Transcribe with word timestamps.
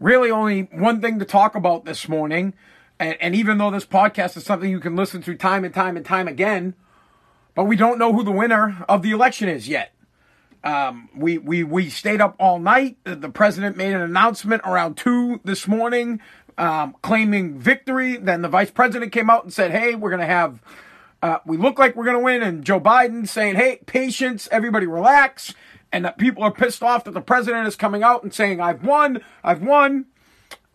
really 0.00 0.30
only 0.30 0.62
one 0.72 1.00
thing 1.00 1.18
to 1.20 1.24
talk 1.24 1.54
about 1.54 1.84
this 1.84 2.08
morning. 2.08 2.54
And, 2.98 3.16
and 3.20 3.34
even 3.36 3.58
though 3.58 3.70
this 3.70 3.86
podcast 3.86 4.36
is 4.36 4.44
something 4.44 4.70
you 4.70 4.80
can 4.80 4.96
listen 4.96 5.22
to 5.22 5.36
time 5.36 5.64
and 5.64 5.72
time 5.72 5.96
and 5.96 6.04
time 6.04 6.26
again, 6.26 6.74
but 7.54 7.64
we 7.64 7.76
don't 7.76 7.98
know 7.98 8.12
who 8.12 8.24
the 8.24 8.32
winner 8.32 8.84
of 8.88 9.02
the 9.02 9.10
election 9.12 9.48
is 9.48 9.68
yet. 9.68 9.92
Um, 10.62 11.08
we, 11.16 11.38
we, 11.38 11.62
we 11.62 11.88
stayed 11.88 12.20
up 12.20 12.36
all 12.38 12.58
night. 12.58 12.96
The 13.04 13.30
president 13.30 13.76
made 13.76 13.92
an 13.92 14.00
announcement 14.00 14.62
around 14.64 14.96
two 14.96 15.40
this 15.44 15.66
morning, 15.66 16.20
um, 16.58 16.96
claiming 17.02 17.58
victory. 17.58 18.16
Then 18.16 18.42
the 18.42 18.48
vice 18.48 18.70
president 18.70 19.12
came 19.12 19.30
out 19.30 19.44
and 19.44 19.52
said, 19.52 19.70
Hey, 19.70 19.94
we're 19.94 20.10
going 20.10 20.20
to 20.20 20.26
have, 20.26 20.60
uh, 21.22 21.38
we 21.46 21.56
look 21.56 21.78
like 21.78 21.96
we're 21.96 22.04
going 22.04 22.18
to 22.18 22.22
win. 22.22 22.42
And 22.42 22.62
Joe 22.62 22.80
Biden 22.80 23.26
saying, 23.26 23.56
Hey, 23.56 23.80
patience, 23.86 24.48
everybody 24.52 24.86
relax. 24.86 25.54
And 25.92 26.04
that 26.04 26.18
people 26.18 26.42
are 26.44 26.52
pissed 26.52 26.82
off 26.82 27.04
that 27.04 27.12
the 27.12 27.20
president 27.20 27.66
is 27.66 27.74
coming 27.74 28.02
out 28.02 28.22
and 28.22 28.32
saying, 28.32 28.60
I've 28.60 28.84
won, 28.84 29.22
I've 29.42 29.62
won. 29.62 30.06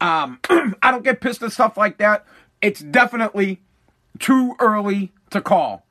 Um, 0.02 0.40
I 0.82 0.92
don't 0.92 1.04
get 1.04 1.22
pissed 1.22 1.42
at 1.42 1.54
stuff 1.54 1.78
like 1.78 1.98
that. 2.00 2.26
It's 2.62 2.82
definitely 2.82 3.62
too 4.20 4.56
early 4.60 5.14
to 5.30 5.42
call. 5.42 5.86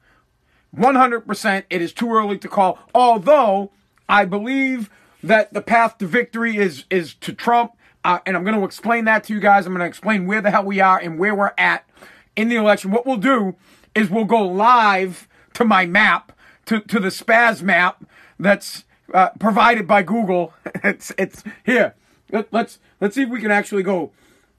100% 0.76 1.64
it 1.70 1.82
is 1.82 1.92
too 1.92 2.12
early 2.12 2.38
to 2.38 2.48
call. 2.48 2.78
Although 2.94 3.70
I 4.08 4.24
believe 4.24 4.90
that 5.22 5.52
the 5.52 5.62
path 5.62 5.98
to 5.98 6.06
victory 6.06 6.56
is 6.56 6.84
is 6.90 7.14
to 7.14 7.32
Trump, 7.32 7.72
uh, 8.04 8.18
and 8.26 8.36
I'm 8.36 8.44
going 8.44 8.58
to 8.58 8.64
explain 8.64 9.06
that 9.06 9.24
to 9.24 9.32
you 9.32 9.40
guys. 9.40 9.66
I'm 9.66 9.72
going 9.72 9.80
to 9.80 9.86
explain 9.86 10.26
where 10.26 10.40
the 10.40 10.50
hell 10.50 10.64
we 10.64 10.80
are 10.80 10.98
and 10.98 11.18
where 11.18 11.34
we're 11.34 11.54
at 11.56 11.88
in 12.36 12.48
the 12.48 12.56
election. 12.56 12.90
What 12.90 13.06
we'll 13.06 13.16
do 13.16 13.54
is 13.94 14.10
we'll 14.10 14.24
go 14.24 14.42
live 14.46 15.28
to 15.54 15.64
my 15.64 15.86
map, 15.86 16.32
to 16.66 16.80
to 16.80 17.00
the 17.00 17.08
spaz 17.08 17.62
map 17.62 18.04
that's 18.38 18.84
uh, 19.14 19.30
provided 19.38 19.86
by 19.86 20.02
Google. 20.02 20.52
it's 20.84 21.12
it's 21.16 21.42
here. 21.64 21.94
Let, 22.30 22.52
let's 22.52 22.78
let's 23.00 23.14
see 23.14 23.22
if 23.22 23.30
we 23.30 23.40
can 23.40 23.50
actually 23.50 23.84
go. 23.84 24.12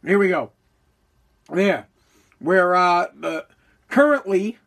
Here 0.04 0.18
we 0.18 0.30
go. 0.30 0.52
There, 1.52 1.88
where 2.40 2.74
uh, 2.74 3.08
the 3.14 3.46
currently 3.90 4.58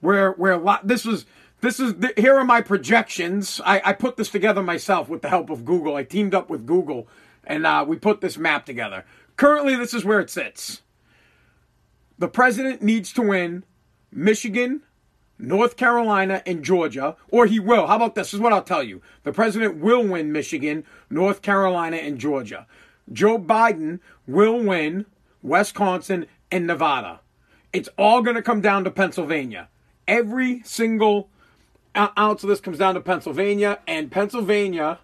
where 0.00 0.32
where 0.32 0.60
this 0.82 1.04
was 1.04 1.24
this 1.60 1.80
is 1.80 1.94
here 2.16 2.36
are 2.36 2.44
my 2.44 2.60
projections. 2.60 3.60
I, 3.64 3.80
I 3.84 3.92
put 3.92 4.16
this 4.16 4.28
together 4.28 4.62
myself 4.62 5.08
with 5.08 5.22
the 5.22 5.28
help 5.28 5.48
of 5.48 5.64
Google. 5.64 5.94
I 5.94 6.02
teamed 6.02 6.34
up 6.34 6.50
with 6.50 6.66
Google, 6.66 7.08
and 7.44 7.64
uh, 7.64 7.84
we 7.86 7.96
put 7.96 8.20
this 8.20 8.36
map 8.36 8.66
together. 8.66 9.04
Currently, 9.36 9.76
this 9.76 9.94
is 9.94 10.04
where 10.04 10.20
it 10.20 10.28
sits. 10.28 10.82
The 12.18 12.28
president 12.28 12.82
needs 12.82 13.12
to 13.14 13.22
win 13.22 13.64
Michigan, 14.10 14.82
North 15.38 15.76
Carolina, 15.76 16.42
and 16.46 16.64
Georgia, 16.64 17.16
or 17.28 17.46
he 17.46 17.60
will. 17.60 17.86
How 17.86 17.96
about 17.96 18.14
this? 18.14 18.26
this 18.26 18.34
is 18.34 18.40
what 18.40 18.52
I'll 18.52 18.62
tell 18.62 18.82
you. 18.82 19.02
The 19.22 19.32
president 19.32 19.76
will 19.76 20.04
win 20.04 20.32
Michigan, 20.32 20.84
North 21.10 21.42
Carolina, 21.42 21.96
and 21.98 22.18
Georgia. 22.18 22.66
Joe 23.12 23.38
Biden 23.38 24.00
will 24.26 24.58
win 24.58 25.06
Wisconsin 25.42 26.26
and 26.50 26.66
Nevada. 26.66 27.20
It's 27.72 27.88
all 27.96 28.22
going 28.22 28.36
to 28.36 28.42
come 28.42 28.60
down 28.60 28.82
to 28.84 28.90
Pennsylvania. 28.90 29.68
Every 30.08 30.62
single 30.64 31.28
ounce 31.94 32.42
of 32.42 32.48
this 32.48 32.60
comes 32.60 32.78
down 32.78 32.94
to 32.94 33.00
Pennsylvania, 33.00 33.78
and 33.86 34.10
Pennsylvania. 34.10 34.98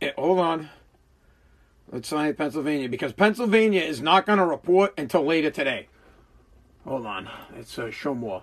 It, 0.00 0.06
eh, 0.06 0.12
hold 0.16 0.38
on. 0.38 0.70
Let's 1.92 2.08
sign 2.08 2.34
Pennsylvania 2.34 2.88
because 2.88 3.12
Pennsylvania 3.12 3.82
is 3.82 4.00
not 4.00 4.24
going 4.24 4.38
to 4.38 4.46
report 4.46 4.94
until 4.96 5.24
later 5.24 5.50
today. 5.50 5.88
Hold 6.86 7.04
on. 7.04 7.28
Let's 7.54 7.78
uh, 7.78 7.90
show 7.90 8.14
more. 8.14 8.42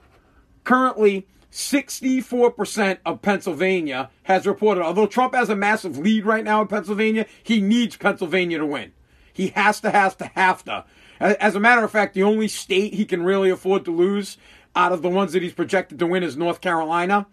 Currently, 0.68 1.26
64% 1.50 2.98
of 3.06 3.22
Pennsylvania 3.22 4.10
has 4.24 4.46
reported. 4.46 4.84
Although 4.84 5.08
Trump 5.08 5.34
has 5.34 5.50
a 5.50 5.56
massive 5.56 5.98
lead 5.98 6.26
right 6.26 6.44
now 6.44 6.60
in 6.60 6.68
Pennsylvania, 6.68 7.26
he 7.42 7.62
needs 7.62 7.96
Pennsylvania 7.96 8.58
to 8.58 8.66
win. 8.66 8.92
He 9.32 9.48
has 9.56 9.80
to, 9.80 9.92
has 9.92 10.16
to, 10.16 10.26
have 10.36 10.66
to. 10.66 10.84
As 11.22 11.56
a 11.56 11.62
matter 11.62 11.86
of 11.86 11.92
fact, 11.92 12.16
the 12.16 12.24
only 12.24 12.50
state 12.50 12.96
he 12.96 13.06
can 13.06 13.24
really 13.24 13.50
afford 13.50 13.86
to 13.86 13.96
lose 13.96 14.36
out 14.76 14.92
of 14.92 15.02
the 15.02 15.10
ones 15.10 15.32
that 15.32 15.42
he's 15.42 15.54
projected 15.54 16.00
to 16.00 16.06
win 16.06 16.22
is 16.22 16.36
North 16.36 16.60
Carolina 16.60 17.28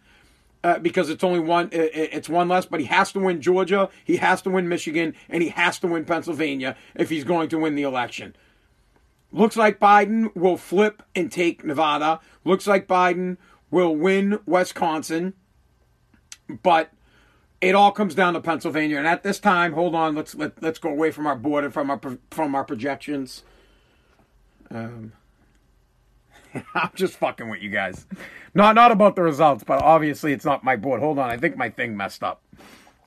uh, 0.62 0.78
because 0.78 1.10
it's 1.10 1.24
only 1.24 1.40
one. 1.40 1.70
It's 1.72 2.28
one 2.28 2.48
less, 2.48 2.66
but 2.66 2.78
he 2.78 2.86
has 2.86 3.10
to 3.14 3.18
win 3.18 3.40
Georgia, 3.40 3.88
he 4.04 4.18
has 4.18 4.42
to 4.42 4.50
win 4.50 4.68
Michigan, 4.68 5.12
and 5.28 5.42
he 5.42 5.48
has 5.48 5.80
to 5.80 5.88
win 5.88 6.04
Pennsylvania 6.04 6.76
if 6.94 7.10
he's 7.10 7.24
going 7.24 7.48
to 7.48 7.58
win 7.58 7.74
the 7.74 7.82
election. 7.82 8.36
Looks 9.34 9.56
like 9.56 9.80
Biden 9.80 10.34
will 10.36 10.56
flip 10.56 11.02
and 11.12 11.30
take 11.30 11.64
Nevada. 11.64 12.20
Looks 12.44 12.68
like 12.68 12.86
Biden 12.86 13.36
will 13.68 13.96
win 13.96 14.38
Wisconsin, 14.46 15.34
but 16.62 16.92
it 17.60 17.74
all 17.74 17.90
comes 17.90 18.14
down 18.14 18.34
to 18.34 18.40
Pennsylvania. 18.40 18.96
And 18.96 19.08
at 19.08 19.24
this 19.24 19.40
time, 19.40 19.72
hold 19.72 19.96
on, 19.96 20.14
let's 20.14 20.36
let, 20.36 20.62
let's 20.62 20.78
go 20.78 20.88
away 20.88 21.10
from 21.10 21.26
our 21.26 21.34
board 21.34 21.64
and 21.64 21.74
from 21.74 21.90
our 21.90 22.00
from 22.30 22.54
our 22.54 22.62
projections. 22.62 23.42
Um, 24.70 25.14
I'm 26.74 26.90
just 26.94 27.14
fucking 27.14 27.48
with 27.48 27.60
you 27.60 27.70
guys. 27.70 28.06
Not 28.54 28.76
not 28.76 28.92
about 28.92 29.16
the 29.16 29.22
results, 29.22 29.64
but 29.64 29.82
obviously 29.82 30.32
it's 30.32 30.44
not 30.44 30.62
my 30.62 30.76
board. 30.76 31.00
Hold 31.00 31.18
on, 31.18 31.28
I 31.28 31.38
think 31.38 31.56
my 31.56 31.70
thing 31.70 31.96
messed 31.96 32.22
up. 32.22 32.40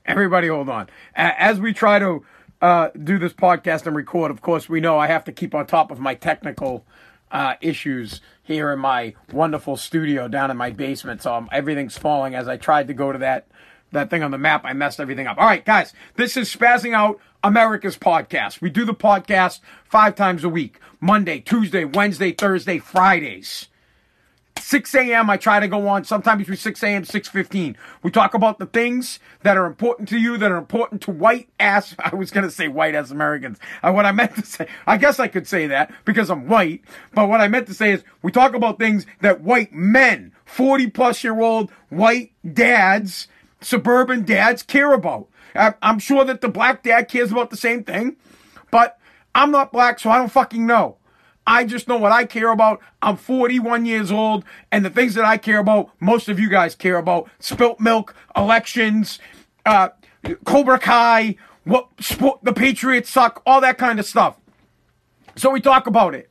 Everybody, 0.05 0.49
hold 0.49 0.67
on. 0.67 0.89
As 1.15 1.61
we 1.61 1.71
try 1.71 1.99
to 1.99 2.25
uh, 2.61 2.89
do 3.01 3.19
this 3.19 3.33
podcast 3.33 3.85
and 3.85 3.95
record, 3.95 4.31
of 4.31 4.41
course, 4.41 4.67
we 4.67 4.79
know 4.79 4.97
I 4.97 5.07
have 5.07 5.23
to 5.25 5.31
keep 5.31 5.53
on 5.53 5.65
top 5.67 5.91
of 5.91 5.99
my 5.99 6.15
technical 6.15 6.85
uh, 7.31 7.55
issues 7.61 8.21
here 8.43 8.71
in 8.71 8.79
my 8.79 9.13
wonderful 9.31 9.77
studio 9.77 10.27
down 10.27 10.49
in 10.49 10.57
my 10.57 10.71
basement. 10.71 11.21
So 11.21 11.33
um, 11.33 11.49
everything's 11.51 11.97
falling 11.97 12.35
as 12.35 12.47
I 12.47 12.57
tried 12.57 12.87
to 12.87 12.93
go 12.93 13.11
to 13.11 13.19
that 13.19 13.47
that 13.91 14.09
thing 14.09 14.21
on 14.21 14.31
the 14.31 14.37
map. 14.37 14.63
I 14.65 14.73
messed 14.73 14.99
everything 14.99 15.27
up. 15.27 15.37
All 15.37 15.45
right, 15.45 15.63
guys, 15.63 15.93
this 16.15 16.35
is 16.35 16.53
Spazzing 16.53 16.93
Out 16.93 17.21
America's 17.41 17.97
podcast. 17.97 18.59
We 18.59 18.69
do 18.69 18.83
the 18.83 18.93
podcast 18.93 19.61
five 19.85 20.15
times 20.15 20.43
a 20.43 20.49
week 20.49 20.79
Monday, 20.99 21.39
Tuesday, 21.39 21.85
Wednesday, 21.85 22.33
Thursday, 22.33 22.79
Fridays. 22.79 23.67
6 24.59 24.95
a.m. 24.95 25.29
I 25.29 25.37
try 25.37 25.59
to 25.59 25.67
go 25.67 25.87
on 25.87 26.03
sometime 26.03 26.37
between 26.37 26.57
6 26.57 26.83
a.m. 26.83 27.03
6:15. 27.03 27.75
We 28.03 28.11
talk 28.11 28.33
about 28.33 28.59
the 28.59 28.65
things 28.65 29.19
that 29.43 29.57
are 29.57 29.65
important 29.65 30.09
to 30.09 30.17
you, 30.17 30.37
that 30.37 30.51
are 30.51 30.57
important 30.57 31.01
to 31.03 31.11
white 31.11 31.49
ass. 31.59 31.95
I 31.99 32.15
was 32.15 32.31
gonna 32.31 32.51
say 32.51 32.67
white 32.67 32.95
ass 32.95 33.11
Americans. 33.11 33.59
Uh, 33.81 33.91
what 33.91 34.05
I 34.05 34.11
meant 34.11 34.35
to 34.35 34.45
say, 34.45 34.67
I 34.85 34.97
guess 34.97 35.19
I 35.19 35.27
could 35.27 35.47
say 35.47 35.67
that 35.67 35.91
because 36.05 36.29
I'm 36.29 36.47
white. 36.47 36.81
But 37.13 37.29
what 37.29 37.41
I 37.41 37.47
meant 37.47 37.67
to 37.67 37.73
say 37.73 37.91
is, 37.93 38.03
we 38.21 38.31
talk 38.31 38.53
about 38.53 38.79
things 38.79 39.05
that 39.21 39.41
white 39.41 39.73
men, 39.73 40.33
40 40.45 40.87
plus 40.91 41.23
year 41.23 41.39
old 41.39 41.71
white 41.89 42.31
dads, 42.53 43.27
suburban 43.61 44.23
dads 44.23 44.63
care 44.63 44.93
about. 44.93 45.27
I'm 45.55 45.99
sure 45.99 46.23
that 46.25 46.41
the 46.41 46.49
black 46.49 46.83
dad 46.83 47.09
cares 47.09 47.31
about 47.31 47.49
the 47.49 47.57
same 47.57 47.83
thing, 47.83 48.17
but 48.69 48.99
I'm 49.33 49.51
not 49.51 49.71
black, 49.71 49.99
so 49.99 50.09
I 50.09 50.19
don't 50.19 50.31
fucking 50.31 50.65
know. 50.65 50.97
I 51.47 51.63
just 51.63 51.87
know 51.87 51.95
what 51.95 52.11
I 52.11 52.25
care 52.25 52.51
about. 52.51 52.81
I'm 53.01 53.15
41 53.15 53.85
years 53.85 54.11
old, 54.11 54.43
and 54.69 54.83
the 54.83 54.89
things 54.89 55.13
that 55.13 55.23
I 55.23 55.37
care 55.37 55.59
about, 55.59 55.89
most 56.01 56.27
of 56.27 56.39
you 56.41 56.49
guys 56.49 56.75
care 56.75 56.97
about 56.97 57.29
spilt 57.39 57.79
milk, 57.79 58.13
elections, 58.35 59.17
uh, 59.65 59.89
Cobra 60.43 60.77
Kai, 60.77 61.37
what 61.63 61.87
sport, 62.01 62.39
the 62.43 62.51
Patriots 62.51 63.09
suck, 63.09 63.41
all 63.45 63.61
that 63.61 63.77
kind 63.77 63.97
of 63.97 64.05
stuff. 64.05 64.37
So 65.37 65.49
we 65.49 65.61
talk 65.61 65.87
about 65.87 66.13
it. 66.13 66.29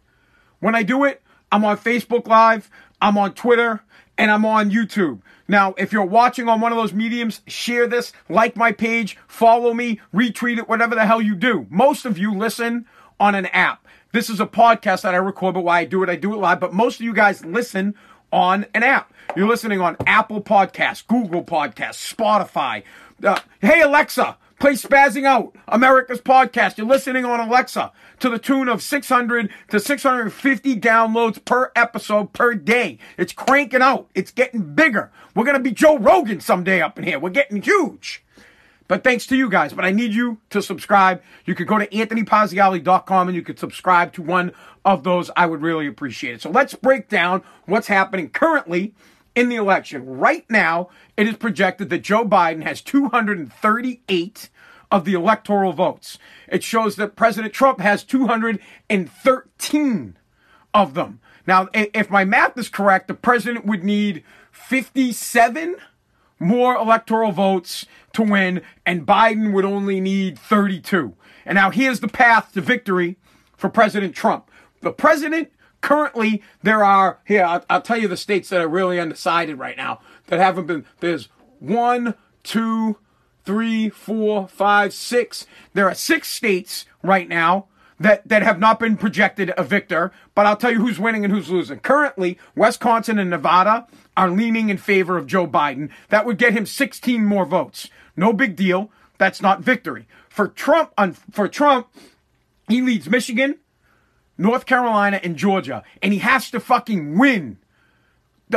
When 0.60 0.74
I 0.74 0.82
do 0.82 1.04
it, 1.04 1.22
I'm 1.50 1.64
on 1.64 1.78
Facebook 1.78 2.26
Live, 2.26 2.68
I'm 3.00 3.16
on 3.16 3.32
Twitter, 3.32 3.82
and 4.18 4.30
I'm 4.30 4.44
on 4.44 4.70
YouTube. 4.70 5.20
Now, 5.48 5.74
if 5.78 5.92
you're 5.92 6.04
watching 6.04 6.46
on 6.48 6.60
one 6.60 6.72
of 6.72 6.78
those 6.78 6.92
mediums, 6.92 7.40
share 7.46 7.86
this, 7.86 8.12
like 8.28 8.54
my 8.54 8.70
page, 8.70 9.16
follow 9.28 9.72
me, 9.72 10.00
retweet 10.12 10.58
it, 10.58 10.68
whatever 10.68 10.94
the 10.94 11.06
hell 11.06 11.22
you 11.22 11.36
do. 11.36 11.66
Most 11.70 12.04
of 12.04 12.18
you 12.18 12.34
listen 12.34 12.84
on 13.18 13.34
an 13.34 13.46
app. 13.46 13.85
This 14.12 14.30
is 14.30 14.40
a 14.40 14.46
podcast 14.46 15.02
that 15.02 15.14
I 15.14 15.18
record, 15.18 15.54
but 15.54 15.64
why 15.64 15.80
I 15.80 15.84
do 15.84 16.02
it, 16.02 16.08
I 16.08 16.16
do 16.16 16.32
it 16.32 16.38
live. 16.38 16.60
But 16.60 16.72
most 16.72 17.00
of 17.00 17.04
you 17.04 17.12
guys 17.12 17.44
listen 17.44 17.94
on 18.32 18.66
an 18.74 18.82
app. 18.82 19.12
You're 19.36 19.48
listening 19.48 19.80
on 19.80 19.96
Apple 20.06 20.40
Podcasts, 20.42 21.06
Google 21.06 21.44
Podcasts, 21.44 22.14
Spotify. 22.14 22.82
Uh, 23.22 23.40
hey, 23.60 23.82
Alexa, 23.82 24.38
play 24.58 24.72
Spazzing 24.72 25.24
Out, 25.24 25.54
America's 25.68 26.20
podcast. 26.20 26.78
You're 26.78 26.86
listening 26.86 27.24
on 27.24 27.40
Alexa 27.40 27.92
to 28.20 28.30
the 28.30 28.38
tune 28.38 28.68
of 28.68 28.82
600 28.82 29.50
to 29.70 29.80
650 29.80 30.80
downloads 30.80 31.44
per 31.44 31.72
episode 31.76 32.32
per 32.32 32.54
day. 32.54 32.98
It's 33.18 33.32
cranking 33.32 33.82
out. 33.82 34.08
It's 34.14 34.30
getting 34.30 34.74
bigger. 34.74 35.10
We're 35.34 35.44
going 35.44 35.56
to 35.56 35.62
be 35.62 35.72
Joe 35.72 35.98
Rogan 35.98 36.40
someday 36.40 36.80
up 36.80 36.98
in 36.98 37.04
here. 37.04 37.18
We're 37.18 37.30
getting 37.30 37.60
huge. 37.60 38.22
But 38.88 39.04
thanks 39.04 39.26
to 39.26 39.36
you 39.36 39.48
guys. 39.48 39.72
But 39.72 39.84
I 39.84 39.90
need 39.90 40.12
you 40.12 40.38
to 40.50 40.62
subscribe. 40.62 41.22
You 41.44 41.54
could 41.54 41.66
go 41.66 41.78
to 41.78 41.86
anthonypazziali.com 41.86 43.28
and 43.28 43.34
you 43.34 43.42
could 43.42 43.58
subscribe 43.58 44.12
to 44.14 44.22
one 44.22 44.52
of 44.84 45.04
those. 45.04 45.30
I 45.36 45.46
would 45.46 45.62
really 45.62 45.86
appreciate 45.86 46.36
it. 46.36 46.42
So 46.42 46.50
let's 46.50 46.74
break 46.74 47.08
down 47.08 47.42
what's 47.66 47.88
happening 47.88 48.30
currently 48.30 48.94
in 49.34 49.48
the 49.48 49.56
election. 49.56 50.06
Right 50.06 50.44
now, 50.48 50.88
it 51.16 51.28
is 51.28 51.36
projected 51.36 51.90
that 51.90 52.02
Joe 52.02 52.24
Biden 52.24 52.62
has 52.62 52.80
238 52.80 54.50
of 54.90 55.04
the 55.04 55.14
electoral 55.14 55.72
votes. 55.72 56.18
It 56.48 56.62
shows 56.62 56.96
that 56.96 57.16
President 57.16 57.52
Trump 57.52 57.80
has 57.80 58.04
213 58.04 60.16
of 60.72 60.94
them. 60.94 61.20
Now, 61.46 61.68
if 61.72 62.10
my 62.10 62.24
math 62.24 62.58
is 62.58 62.68
correct, 62.68 63.08
the 63.08 63.14
president 63.14 63.66
would 63.66 63.84
need 63.84 64.24
57 64.50 65.76
more 66.38 66.76
electoral 66.76 67.32
votes 67.32 67.86
to 68.12 68.22
win, 68.22 68.62
and 68.84 69.06
Biden 69.06 69.52
would 69.52 69.64
only 69.64 70.00
need 70.00 70.38
32. 70.38 71.14
And 71.44 71.56
now 71.56 71.70
here's 71.70 72.00
the 72.00 72.08
path 72.08 72.52
to 72.52 72.60
victory 72.60 73.16
for 73.56 73.68
President 73.68 74.14
Trump. 74.14 74.50
The 74.80 74.92
president 74.92 75.50
currently, 75.80 76.42
there 76.62 76.84
are, 76.84 77.20
here, 77.24 77.44
I'll, 77.44 77.64
I'll 77.70 77.82
tell 77.82 77.96
you 77.96 78.08
the 78.08 78.16
states 78.16 78.48
that 78.48 78.60
are 78.60 78.68
really 78.68 79.00
undecided 79.00 79.58
right 79.58 79.76
now 79.76 80.00
that 80.26 80.38
haven't 80.38 80.66
been, 80.66 80.84
there's 81.00 81.28
one, 81.58 82.14
two, 82.42 82.98
three, 83.44 83.88
four, 83.88 84.48
five, 84.48 84.92
six. 84.92 85.46
There 85.72 85.88
are 85.88 85.94
six 85.94 86.28
states 86.28 86.84
right 87.02 87.28
now 87.28 87.66
that, 87.98 88.26
that 88.28 88.42
have 88.42 88.58
not 88.58 88.78
been 88.78 88.96
projected 88.96 89.52
a 89.56 89.64
victor, 89.64 90.12
but 90.34 90.46
I'll 90.46 90.56
tell 90.56 90.72
you 90.72 90.80
who's 90.80 90.98
winning 90.98 91.24
and 91.24 91.32
who's 91.32 91.50
losing. 91.50 91.78
Currently, 91.78 92.38
Wisconsin 92.54 93.18
and 93.18 93.30
Nevada 93.30 93.86
are 94.16 94.30
leaning 94.30 94.68
in 94.68 94.76
favor 94.76 95.16
of 95.16 95.26
Joe 95.26 95.46
Biden. 95.46 95.90
That 96.10 96.26
would 96.26 96.38
get 96.38 96.52
him 96.52 96.66
16 96.66 97.24
more 97.24 97.46
votes. 97.46 97.88
No 98.16 98.32
big 98.32 98.56
deal. 98.56 98.90
That's 99.18 99.40
not 99.40 99.60
victory. 99.60 100.06
For 100.28 100.48
Trump, 100.48 100.92
for 101.30 101.48
Trump, 101.48 101.88
he 102.68 102.82
leads 102.82 103.08
Michigan, 103.08 103.56
North 104.36 104.66
Carolina, 104.66 105.20
and 105.22 105.36
Georgia, 105.36 105.82
and 106.02 106.12
he 106.12 106.18
has 106.18 106.50
to 106.50 106.60
fucking 106.60 107.18
win. 107.18 107.58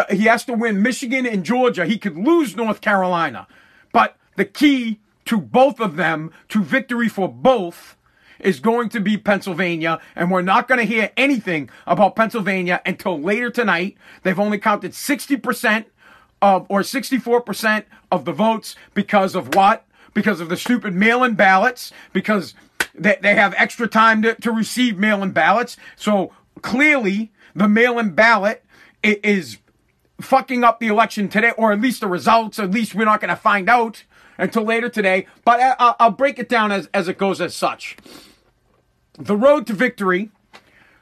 He 0.09 0.25
has 0.25 0.43
to 0.45 0.53
win 0.53 0.81
Michigan 0.81 1.25
and 1.25 1.43
Georgia. 1.43 1.85
He 1.85 1.97
could 1.97 2.17
lose 2.17 2.55
North 2.55 2.81
Carolina. 2.81 3.47
But 3.91 4.17
the 4.35 4.45
key 4.45 4.99
to 5.25 5.39
both 5.39 5.79
of 5.79 5.95
them, 5.95 6.31
to 6.49 6.63
victory 6.63 7.07
for 7.07 7.29
both, 7.29 7.95
is 8.39 8.59
going 8.59 8.89
to 8.89 8.99
be 8.99 9.17
Pennsylvania, 9.17 9.99
and 10.15 10.31
we're 10.31 10.41
not 10.41 10.67
going 10.67 10.79
to 10.79 10.85
hear 10.85 11.11
anything 11.17 11.69
about 11.85 12.15
Pennsylvania 12.15 12.81
until 12.85 13.19
later 13.19 13.49
tonight. 13.49 13.97
They've 14.23 14.39
only 14.39 14.57
counted 14.57 14.91
60% 14.91 15.85
of, 16.41 16.65
or 16.69 16.81
64% 16.81 17.83
of 18.11 18.25
the 18.25 18.31
votes 18.31 18.75
because 18.93 19.35
of 19.35 19.55
what? 19.55 19.85
Because 20.13 20.39
of 20.39 20.49
the 20.49 20.57
stupid 20.57 20.93
mail-in 20.93 21.35
ballots, 21.35 21.91
because 22.13 22.53
they, 22.95 23.17
they 23.21 23.35
have 23.35 23.53
extra 23.57 23.87
time 23.87 24.21
to, 24.21 24.35
to 24.35 24.51
receive 24.51 24.97
mail-in 24.97 25.31
ballots. 25.31 25.77
So 25.95 26.31
clearly 26.61 27.31
the 27.55 27.67
mail-in 27.67 28.11
ballot 28.11 28.63
is 29.03 29.57
fucking 30.21 30.63
up 30.63 30.79
the 30.79 30.87
election 30.87 31.29
today, 31.29 31.53
or 31.57 31.71
at 31.71 31.81
least 31.81 32.01
the 32.01 32.07
results. 32.07 32.59
At 32.59 32.71
least 32.71 32.95
we're 32.95 33.05
not 33.05 33.21
going 33.21 33.29
to 33.29 33.35
find 33.35 33.69
out 33.69 34.03
until 34.37 34.63
later 34.63 34.89
today. 34.89 35.27
But 35.45 35.59
uh, 35.59 35.75
uh, 35.79 35.93
I, 35.99 36.07
will 36.07 36.15
break 36.15 36.39
it 36.39 36.49
down 36.49 36.71
as, 36.71 36.89
as 36.93 37.07
it 37.07 37.17
goes 37.17 37.41
as 37.41 37.55
such. 37.55 37.97
The 39.19 39.35
road 39.35 39.67
to 39.67 39.73
victory 39.73 40.31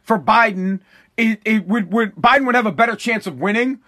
for 0.01 0.19
Biden, 0.19 0.79
it, 1.15 1.39
it 1.45 1.67
would, 1.67 1.93
would 1.93 2.15
Biden 2.15 2.45
would 2.45 2.55
have 2.55 2.65
a 2.65 2.71
better 2.71 2.95
chance 2.95 3.27
of 3.27 3.39
winning 3.39 3.79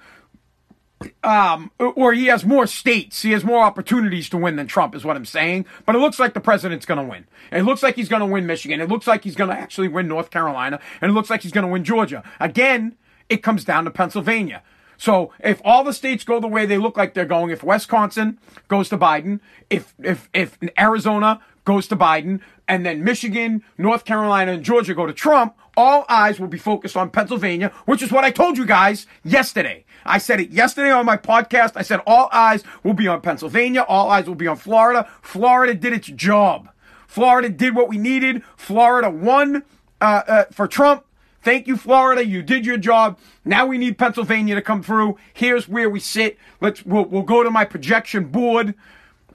um, 1.23 1.71
or 1.79 2.13
he 2.13 2.25
has 2.25 2.45
more 2.45 2.67
states, 2.67 3.21
he 3.21 3.31
has 3.31 3.43
more 3.43 3.63
opportunities 3.63 4.29
to 4.29 4.37
win 4.37 4.55
than 4.57 4.67
Trump, 4.67 4.95
is 4.95 5.05
what 5.05 5.15
I'm 5.15 5.25
saying. 5.25 5.65
But 5.85 5.95
it 5.95 5.99
looks 5.99 6.19
like 6.19 6.33
the 6.33 6.41
president's 6.41 6.85
going 6.85 6.97
to 6.97 7.09
win. 7.09 7.25
It 7.51 7.63
looks 7.63 7.81
like 7.83 7.95
he's 7.95 8.09
going 8.09 8.21
to 8.21 8.25
win 8.25 8.45
Michigan. 8.45 8.81
It 8.81 8.89
looks 8.89 9.07
like 9.07 9.23
he's 9.23 9.35
going 9.35 9.49
to 9.49 9.55
actually 9.55 9.87
win 9.87 10.07
North 10.07 10.29
Carolina, 10.29 10.79
and 11.01 11.11
it 11.11 11.13
looks 11.13 11.29
like 11.29 11.41
he's 11.41 11.51
going 11.51 11.65
to 11.65 11.71
win 11.71 11.83
Georgia. 11.83 12.23
Again, 12.39 12.97
it 13.29 13.43
comes 13.43 13.63
down 13.63 13.85
to 13.85 13.91
Pennsylvania. 13.91 14.61
So 14.97 15.31
if 15.39 15.61
all 15.63 15.85
the 15.85 15.93
states 15.93 16.25
go 16.25 16.41
the 16.41 16.47
way 16.47 16.65
they 16.65 16.77
look 16.77 16.97
like 16.97 17.13
they're 17.13 17.25
going, 17.25 17.51
if 17.51 17.63
Wisconsin 17.63 18.37
goes 18.67 18.89
to 18.89 18.97
Biden, 18.97 19.39
if 19.69 19.93
if 20.03 20.29
if 20.33 20.57
Arizona 20.77 21.39
goes 21.69 21.87
to 21.87 21.95
Biden, 21.95 22.41
and 22.67 22.83
then 22.83 23.03
Michigan, 23.03 23.63
North 23.77 24.03
Carolina, 24.03 24.53
and 24.53 24.63
Georgia 24.65 24.95
go 24.95 25.05
to 25.05 25.13
Trump, 25.13 25.55
all 25.77 26.03
eyes 26.09 26.39
will 26.39 26.47
be 26.47 26.57
focused 26.57 26.97
on 26.97 27.11
Pennsylvania, 27.11 27.71
which 27.85 28.01
is 28.01 28.11
what 28.11 28.23
I 28.23 28.31
told 28.31 28.57
you 28.57 28.65
guys 28.65 29.05
yesterday. 29.23 29.85
I 30.03 30.17
said 30.17 30.39
it 30.39 30.49
yesterday 30.49 30.89
on 30.89 31.05
my 31.05 31.15
podcast. 31.15 31.73
I 31.75 31.83
said 31.83 32.01
all 32.07 32.27
eyes 32.31 32.63
will 32.81 32.95
be 32.95 33.07
on 33.07 33.21
Pennsylvania, 33.21 33.85
all 33.87 34.09
eyes 34.09 34.25
will 34.25 34.33
be 34.33 34.47
on 34.47 34.57
Florida. 34.57 35.07
Florida 35.21 35.75
did 35.75 35.93
its 35.93 36.07
job. 36.07 36.69
Florida 37.05 37.49
did 37.49 37.75
what 37.75 37.87
we 37.87 37.99
needed. 37.99 38.41
Florida 38.57 39.11
won 39.11 39.61
uh, 40.01 40.21
uh, 40.27 40.45
for 40.45 40.67
Trump. 40.67 41.05
Thank 41.43 41.67
you, 41.67 41.77
Florida. 41.77 42.25
You 42.25 42.41
did 42.41 42.65
your 42.65 42.77
job. 42.77 43.19
Now 43.45 43.67
we 43.67 43.77
need 43.77 43.99
Pennsylvania 43.99 44.55
to 44.55 44.63
come 44.63 44.81
through. 44.81 45.19
Here's 45.35 45.69
where 45.69 45.87
we 45.87 45.99
sit. 45.99 46.39
Let's 46.61 46.83
we'll, 46.83 47.05
we'll 47.05 47.21
go 47.21 47.43
to 47.43 47.51
my 47.51 47.63
projection 47.63 48.25
board. 48.25 48.73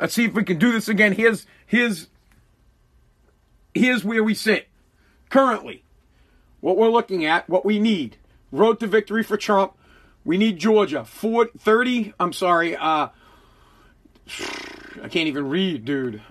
Let's 0.01 0.15
see 0.15 0.25
if 0.25 0.35
we 0.35 0.43
can 0.43 0.59
do 0.59 0.73
this 0.73 0.89
again. 0.89 1.13
Here's 1.13 1.47
here's 1.65 2.09
here's 3.75 4.05
where 4.05 4.23
we 4.25 4.35
sit 4.35 4.69
currently. 5.29 5.85
What 6.61 6.77
we're 6.77 6.89
looking 6.89 7.25
at, 7.25 7.49
what 7.49 7.65
we 7.65 7.79
need. 7.79 8.17
Road 8.51 8.81
to 8.81 8.87
victory 8.87 9.23
for 9.23 9.37
Trump. 9.37 9.75
We 10.25 10.39
need 10.39 10.59
Georgia. 10.59 11.05
40, 11.05 11.59
30, 11.59 12.15
I'm 12.19 12.33
sorry, 12.33 12.77
uh, 12.77 13.09
I 15.03 15.09
can't 15.09 15.29
even 15.29 15.49
read, 15.49 15.85
dude. 15.85 16.23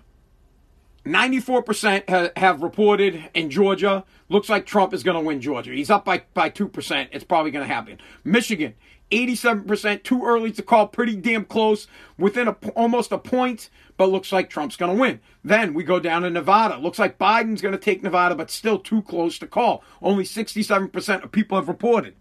94% 1.05 2.09
ha- 2.09 2.31
have 2.37 2.63
reported 2.63 3.29
in 3.33 3.49
Georgia. 3.49 4.03
Looks 4.29 4.49
like 4.49 4.65
Trump 4.65 4.93
is 4.93 5.03
going 5.03 5.17
to 5.17 5.23
win 5.23 5.41
Georgia. 5.41 5.71
He's 5.71 5.89
up 5.89 6.05
by, 6.05 6.23
by 6.33 6.49
2%. 6.49 7.09
It's 7.11 7.23
probably 7.23 7.51
going 7.51 7.67
to 7.67 7.73
happen. 7.73 7.99
Michigan, 8.23 8.73
87%, 9.13 10.03
too 10.03 10.25
early 10.25 10.51
to 10.51 10.61
call, 10.61 10.87
pretty 10.87 11.15
damn 11.15 11.45
close, 11.45 11.87
within 12.17 12.47
a, 12.47 12.51
almost 12.75 13.11
a 13.11 13.17
point, 13.17 13.69
but 13.97 14.09
looks 14.09 14.31
like 14.31 14.49
Trump's 14.49 14.75
going 14.75 14.95
to 14.95 14.99
win. 14.99 15.19
Then 15.43 15.73
we 15.73 15.83
go 15.83 15.99
down 15.99 16.23
to 16.23 16.29
Nevada. 16.29 16.77
Looks 16.77 16.99
like 16.99 17.17
Biden's 17.17 17.61
going 17.61 17.73
to 17.73 17.77
take 17.77 18.01
Nevada, 18.01 18.35
but 18.35 18.49
still 18.49 18.79
too 18.79 19.01
close 19.03 19.37
to 19.39 19.47
call. 19.47 19.83
Only 20.01 20.23
67% 20.23 21.23
of 21.23 21.31
people 21.31 21.57
have 21.57 21.67
reported. 21.67 22.15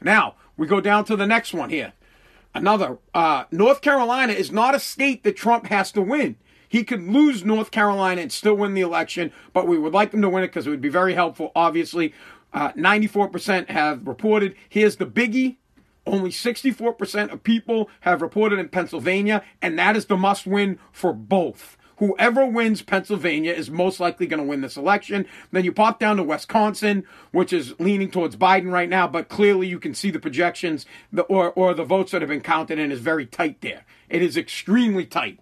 Now, 0.00 0.34
we 0.56 0.66
go 0.66 0.80
down 0.80 1.04
to 1.06 1.16
the 1.16 1.26
next 1.26 1.54
one 1.54 1.70
here. 1.70 1.92
Another, 2.54 2.98
uh, 3.14 3.44
North 3.50 3.80
Carolina 3.80 4.32
is 4.32 4.50
not 4.50 4.74
a 4.74 4.80
state 4.80 5.22
that 5.24 5.36
Trump 5.36 5.66
has 5.66 5.92
to 5.92 6.02
win. 6.02 6.36
He 6.68 6.84
could 6.84 7.02
lose 7.02 7.44
North 7.44 7.70
Carolina 7.70 8.20
and 8.20 8.30
still 8.30 8.54
win 8.54 8.74
the 8.74 8.82
election, 8.82 9.32
but 9.52 9.66
we 9.66 9.78
would 9.78 9.94
like 9.94 10.12
him 10.12 10.22
to 10.22 10.28
win 10.28 10.44
it 10.44 10.48
because 10.48 10.66
it 10.66 10.70
would 10.70 10.80
be 10.80 10.88
very 10.88 11.14
helpful. 11.14 11.50
Obviously, 11.56 12.12
uh, 12.52 12.72
94% 12.72 13.70
have 13.70 14.06
reported. 14.06 14.54
Here's 14.68 14.96
the 14.96 15.06
biggie 15.06 15.56
only 16.08 16.30
64% 16.30 17.32
of 17.32 17.42
people 17.42 17.90
have 18.00 18.22
reported 18.22 18.58
in 18.58 18.68
Pennsylvania, 18.68 19.42
and 19.62 19.78
that 19.78 19.96
is 19.96 20.06
the 20.06 20.16
must 20.16 20.46
win 20.46 20.78
for 20.92 21.12
both. 21.12 21.76
Whoever 21.98 22.46
wins 22.46 22.82
Pennsylvania 22.82 23.52
is 23.52 23.70
most 23.70 23.98
likely 23.98 24.28
going 24.28 24.40
to 24.40 24.46
win 24.46 24.60
this 24.60 24.76
election. 24.76 25.26
Then 25.50 25.64
you 25.64 25.72
pop 25.72 25.98
down 25.98 26.16
to 26.16 26.22
Wisconsin, 26.22 27.04
which 27.32 27.52
is 27.52 27.74
leaning 27.80 28.10
towards 28.10 28.36
Biden 28.36 28.70
right 28.70 28.88
now, 28.88 29.08
but 29.08 29.28
clearly 29.28 29.66
you 29.66 29.80
can 29.80 29.94
see 29.94 30.10
the 30.12 30.20
projections 30.20 30.86
or, 31.28 31.50
or 31.52 31.74
the 31.74 31.84
votes 31.84 32.12
that 32.12 32.22
have 32.22 32.28
been 32.28 32.40
counted 32.40 32.78
and 32.78 32.92
is 32.92 33.00
very 33.00 33.26
tight 33.26 33.60
there. 33.62 33.84
It 34.08 34.22
is 34.22 34.36
extremely 34.36 35.06
tight. 35.06 35.40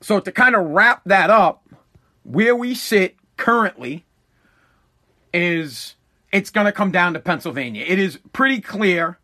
So 0.00 0.20
to 0.20 0.30
kind 0.30 0.54
of 0.54 0.66
wrap 0.68 1.02
that 1.04 1.30
up, 1.30 1.68
where 2.22 2.54
we 2.54 2.74
sit 2.74 3.16
currently 3.36 4.04
is 5.32 5.96
it's 6.34 6.50
going 6.50 6.66
to 6.66 6.72
come 6.72 6.90
down 6.90 7.14
to 7.14 7.20
Pennsylvania. 7.20 7.84
It 7.86 8.00
is 8.00 8.18
pretty 8.32 8.60
clear 8.60 9.20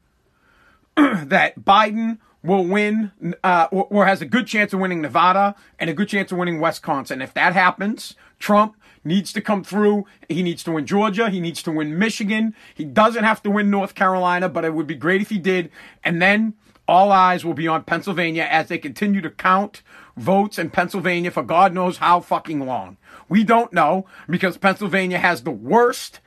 that 0.94 1.58
Biden 1.58 2.18
will 2.40 2.64
win 2.64 3.10
uh, 3.42 3.66
or, 3.72 3.88
or, 3.90 4.06
has 4.06 4.22
a 4.22 4.26
good 4.26 4.46
chance 4.46 4.72
of 4.72 4.78
winning 4.78 5.02
Nevada 5.02 5.56
and 5.78 5.90
a 5.90 5.92
good 5.92 6.08
chance 6.08 6.30
of 6.30 6.38
winning 6.38 6.60
Wisconsin. 6.60 7.20
If 7.20 7.34
that 7.34 7.52
happens, 7.52 8.14
Trump 8.38 8.76
needs 9.04 9.32
to 9.32 9.40
come 9.40 9.64
through. 9.64 10.06
He 10.28 10.42
needs 10.44 10.62
to 10.64 10.70
win 10.70 10.86
Georgia. 10.86 11.30
He 11.30 11.40
needs 11.40 11.64
to 11.64 11.72
win 11.72 11.98
Michigan. 11.98 12.54
He 12.74 12.84
doesn't 12.84 13.24
have 13.24 13.42
to 13.42 13.50
win 13.50 13.70
North 13.70 13.96
Carolina, 13.96 14.48
but 14.48 14.64
it 14.64 14.72
would 14.72 14.86
be 14.86 14.94
great 14.94 15.20
if 15.20 15.30
he 15.30 15.38
did. 15.38 15.70
And 16.04 16.22
then 16.22 16.54
all 16.86 17.10
eyes 17.10 17.44
will 17.44 17.54
be 17.54 17.66
on 17.66 17.82
Pennsylvania 17.82 18.46
as 18.48 18.68
they 18.68 18.78
continue 18.78 19.20
to 19.20 19.30
count 19.30 19.82
votes 20.16 20.60
in 20.60 20.70
Pennsylvania 20.70 21.32
for 21.32 21.42
God 21.42 21.74
knows 21.74 21.96
how 21.96 22.20
fucking 22.20 22.60
long. 22.60 22.98
We 23.28 23.42
don't 23.42 23.72
know 23.72 24.06
because 24.28 24.58
Pennsylvania 24.58 25.18
has 25.18 25.42
the 25.42 25.50
worst 25.50 26.20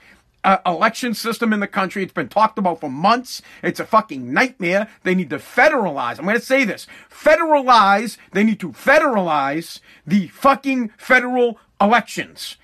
uh, 0.44 0.58
election 0.66 1.14
system 1.14 1.54
in 1.54 1.60
the 1.60 1.68
country. 1.68 2.04
It's 2.04 2.14
been 2.14 2.30
talked 2.30 2.58
about 2.58 2.80
for 2.80 2.90
months. 2.90 3.42
It's 3.62 3.80
a 3.80 3.86
fucking 3.86 4.34
nightmare. 4.34 4.88
They 5.04 5.16
need 5.16 5.30
to 5.30 5.38
federalize. 5.38 6.20
I'm 6.20 6.26
going 6.26 6.40
to 6.40 6.46
say 6.46 6.66
this. 6.66 6.88
Federalize. 7.10 8.18
They 8.32 8.44
need 8.44 8.60
to 8.60 8.72
federalize 8.72 9.80
the 10.06 10.28
fucking 10.28 10.92
federal 10.98 11.60
elections. 11.80 12.58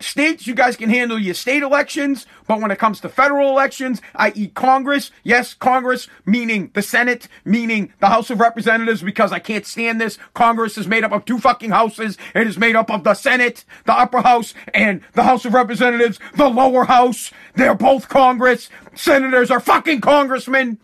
States, 0.00 0.46
you 0.46 0.54
guys 0.54 0.76
can 0.76 0.88
handle 0.88 1.18
your 1.18 1.34
state 1.34 1.62
elections, 1.62 2.26
but 2.46 2.60
when 2.60 2.70
it 2.70 2.78
comes 2.78 3.00
to 3.00 3.08
federal 3.08 3.50
elections, 3.50 4.00
i.e. 4.14 4.48
Congress, 4.48 5.10
yes, 5.22 5.52
Congress, 5.52 6.08
meaning 6.24 6.70
the 6.72 6.82
Senate, 6.82 7.28
meaning 7.44 7.92
the 8.00 8.08
House 8.08 8.30
of 8.30 8.40
Representatives, 8.40 9.02
because 9.02 9.30
I 9.30 9.38
can't 9.38 9.66
stand 9.66 10.00
this. 10.00 10.18
Congress 10.32 10.78
is 10.78 10.86
made 10.86 11.04
up 11.04 11.12
of 11.12 11.26
two 11.26 11.38
fucking 11.38 11.70
houses. 11.70 12.16
It 12.34 12.46
is 12.46 12.56
made 12.58 12.76
up 12.76 12.90
of 12.90 13.04
the 13.04 13.14
Senate, 13.14 13.64
the 13.84 13.92
upper 13.92 14.22
house, 14.22 14.54
and 14.72 15.02
the 15.12 15.24
House 15.24 15.44
of 15.44 15.52
Representatives, 15.52 16.18
the 16.34 16.48
lower 16.48 16.84
house. 16.84 17.30
They're 17.54 17.74
both 17.74 18.08
Congress. 18.08 18.70
Senators 18.94 19.50
are 19.50 19.60
fucking 19.60 20.00
congressmen. 20.00 20.78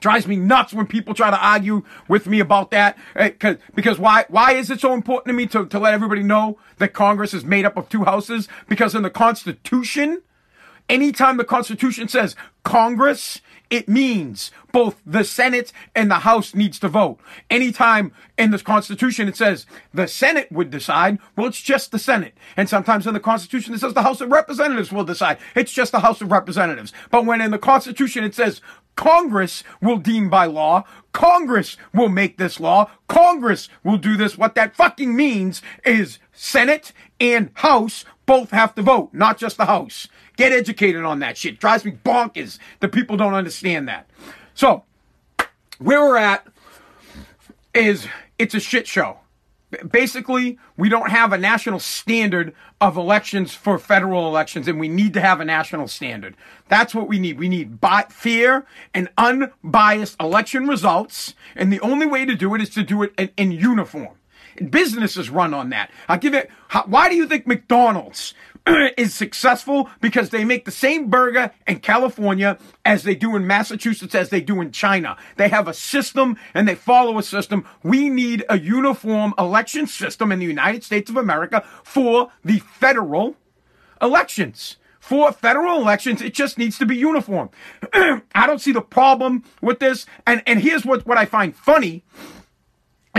Drives 0.00 0.26
me 0.26 0.36
nuts 0.36 0.72
when 0.72 0.86
people 0.86 1.14
try 1.14 1.30
to 1.30 1.44
argue 1.44 1.82
with 2.08 2.26
me 2.26 2.40
about 2.40 2.70
that. 2.70 2.96
Eh, 3.16 3.30
because 3.74 3.98
why, 3.98 4.24
why 4.28 4.52
is 4.52 4.70
it 4.70 4.80
so 4.80 4.92
important 4.92 5.26
to 5.28 5.32
me 5.32 5.46
to, 5.46 5.66
to 5.66 5.78
let 5.78 5.94
everybody 5.94 6.22
know 6.22 6.58
that 6.78 6.92
Congress 6.92 7.34
is 7.34 7.44
made 7.44 7.64
up 7.64 7.76
of 7.76 7.88
two 7.88 8.04
houses? 8.04 8.48
Because 8.68 8.94
in 8.94 9.02
the 9.02 9.10
Constitution, 9.10 10.22
anytime 10.88 11.36
the 11.36 11.44
Constitution 11.44 12.08
says 12.08 12.36
Congress, 12.62 13.40
it 13.70 13.88
means 13.88 14.50
both 14.72 15.00
the 15.04 15.24
Senate 15.24 15.72
and 15.94 16.10
the 16.10 16.20
House 16.20 16.54
needs 16.54 16.78
to 16.78 16.88
vote. 16.88 17.18
Anytime 17.50 18.12
in 18.38 18.50
the 18.50 18.58
Constitution 18.58 19.28
it 19.28 19.36
says 19.36 19.66
the 19.92 20.06
Senate 20.06 20.50
would 20.50 20.70
decide, 20.70 21.18
well, 21.36 21.46
it's 21.46 21.60
just 21.60 21.90
the 21.92 21.98
Senate. 21.98 22.34
And 22.56 22.68
sometimes 22.68 23.06
in 23.06 23.14
the 23.14 23.20
Constitution 23.20 23.74
it 23.74 23.80
says 23.80 23.94
the 23.94 24.02
House 24.02 24.20
of 24.20 24.30
Representatives 24.30 24.92
will 24.92 25.04
decide. 25.04 25.38
It's 25.54 25.72
just 25.72 25.92
the 25.92 26.00
House 26.00 26.20
of 26.20 26.32
Representatives. 26.32 26.92
But 27.10 27.26
when 27.26 27.40
in 27.40 27.50
the 27.50 27.58
Constitution 27.58 28.24
it 28.24 28.34
says 28.34 28.60
Congress 28.98 29.62
will 29.80 29.98
deem 29.98 30.28
by 30.28 30.44
law. 30.44 30.82
Congress 31.12 31.76
will 31.94 32.08
make 32.08 32.36
this 32.36 32.58
law. 32.58 32.90
Congress 33.06 33.68
will 33.84 33.96
do 33.96 34.16
this. 34.16 34.36
What 34.36 34.56
that 34.56 34.74
fucking 34.74 35.14
means 35.14 35.62
is 35.86 36.18
Senate 36.32 36.92
and 37.20 37.50
House 37.54 38.04
both 38.26 38.50
have 38.50 38.74
to 38.74 38.82
vote, 38.82 39.10
not 39.12 39.38
just 39.38 39.56
the 39.56 39.66
House. 39.66 40.08
Get 40.36 40.50
educated 40.50 41.04
on 41.04 41.20
that 41.20 41.38
shit. 41.38 41.54
It 41.54 41.60
drives 41.60 41.84
me 41.84 41.92
bonkers 41.92 42.58
that 42.80 42.90
people 42.90 43.16
don't 43.16 43.34
understand 43.34 43.86
that. 43.86 44.10
So, 44.54 44.82
where 45.78 46.00
we're 46.00 46.16
at 46.16 46.44
is 47.72 48.08
it's 48.36 48.56
a 48.56 48.60
shit 48.60 48.88
show 48.88 49.18
basically 49.90 50.58
we 50.76 50.88
don't 50.88 51.10
have 51.10 51.32
a 51.32 51.38
national 51.38 51.78
standard 51.78 52.54
of 52.80 52.96
elections 52.96 53.54
for 53.54 53.78
federal 53.78 54.26
elections 54.26 54.68
and 54.68 54.78
we 54.80 54.88
need 54.88 55.12
to 55.14 55.20
have 55.20 55.40
a 55.40 55.44
national 55.44 55.88
standard. 55.88 56.36
That's 56.68 56.94
what 56.94 57.08
we 57.08 57.18
need. 57.18 57.38
We 57.38 57.48
need 57.48 57.80
bi- 57.80 58.06
fair 58.08 58.66
and 58.94 59.08
unbiased 59.18 60.16
election 60.20 60.66
results 60.66 61.34
and 61.56 61.72
the 61.72 61.80
only 61.80 62.06
way 62.06 62.24
to 62.24 62.34
do 62.34 62.54
it 62.54 62.60
is 62.60 62.70
to 62.70 62.82
do 62.82 63.02
it 63.02 63.12
in, 63.18 63.30
in 63.36 63.52
uniform 63.52 64.17
businesses 64.60 65.30
run 65.30 65.54
on 65.54 65.70
that 65.70 65.90
i'll 66.08 66.18
give 66.18 66.34
it 66.34 66.50
how, 66.68 66.82
why 66.84 67.08
do 67.08 67.14
you 67.14 67.26
think 67.26 67.46
mcdonald's 67.46 68.34
is 68.96 69.14
successful 69.14 69.88
because 70.00 70.30
they 70.30 70.44
make 70.44 70.64
the 70.64 70.70
same 70.70 71.08
burger 71.08 71.50
in 71.66 71.80
California 71.80 72.58
as 72.84 73.02
they 73.02 73.14
do 73.14 73.36
in 73.36 73.46
Massachusetts, 73.46 74.14
as 74.14 74.30
they 74.30 74.40
do 74.40 74.60
in 74.60 74.72
China. 74.72 75.16
They 75.36 75.48
have 75.48 75.68
a 75.68 75.74
system 75.74 76.36
and 76.54 76.68
they 76.68 76.74
follow 76.74 77.18
a 77.18 77.22
system. 77.22 77.64
We 77.82 78.08
need 78.08 78.44
a 78.48 78.58
uniform 78.58 79.34
election 79.38 79.86
system 79.86 80.32
in 80.32 80.38
the 80.38 80.46
United 80.46 80.84
States 80.84 81.10
of 81.10 81.16
America 81.16 81.64
for 81.82 82.30
the 82.44 82.58
federal 82.58 83.36
elections. 84.00 84.76
For 85.00 85.32
federal 85.32 85.80
elections, 85.80 86.20
it 86.20 86.34
just 86.34 86.58
needs 86.58 86.76
to 86.78 86.84
be 86.86 86.96
uniform. 86.96 87.48
I 87.92 88.46
don't 88.46 88.60
see 88.60 88.72
the 88.72 88.82
problem 88.82 89.44
with 89.62 89.78
this. 89.78 90.04
And, 90.26 90.42
and 90.46 90.60
here's 90.60 90.84
what, 90.84 91.06
what 91.06 91.16
I 91.16 91.24
find 91.24 91.56
funny 91.56 92.04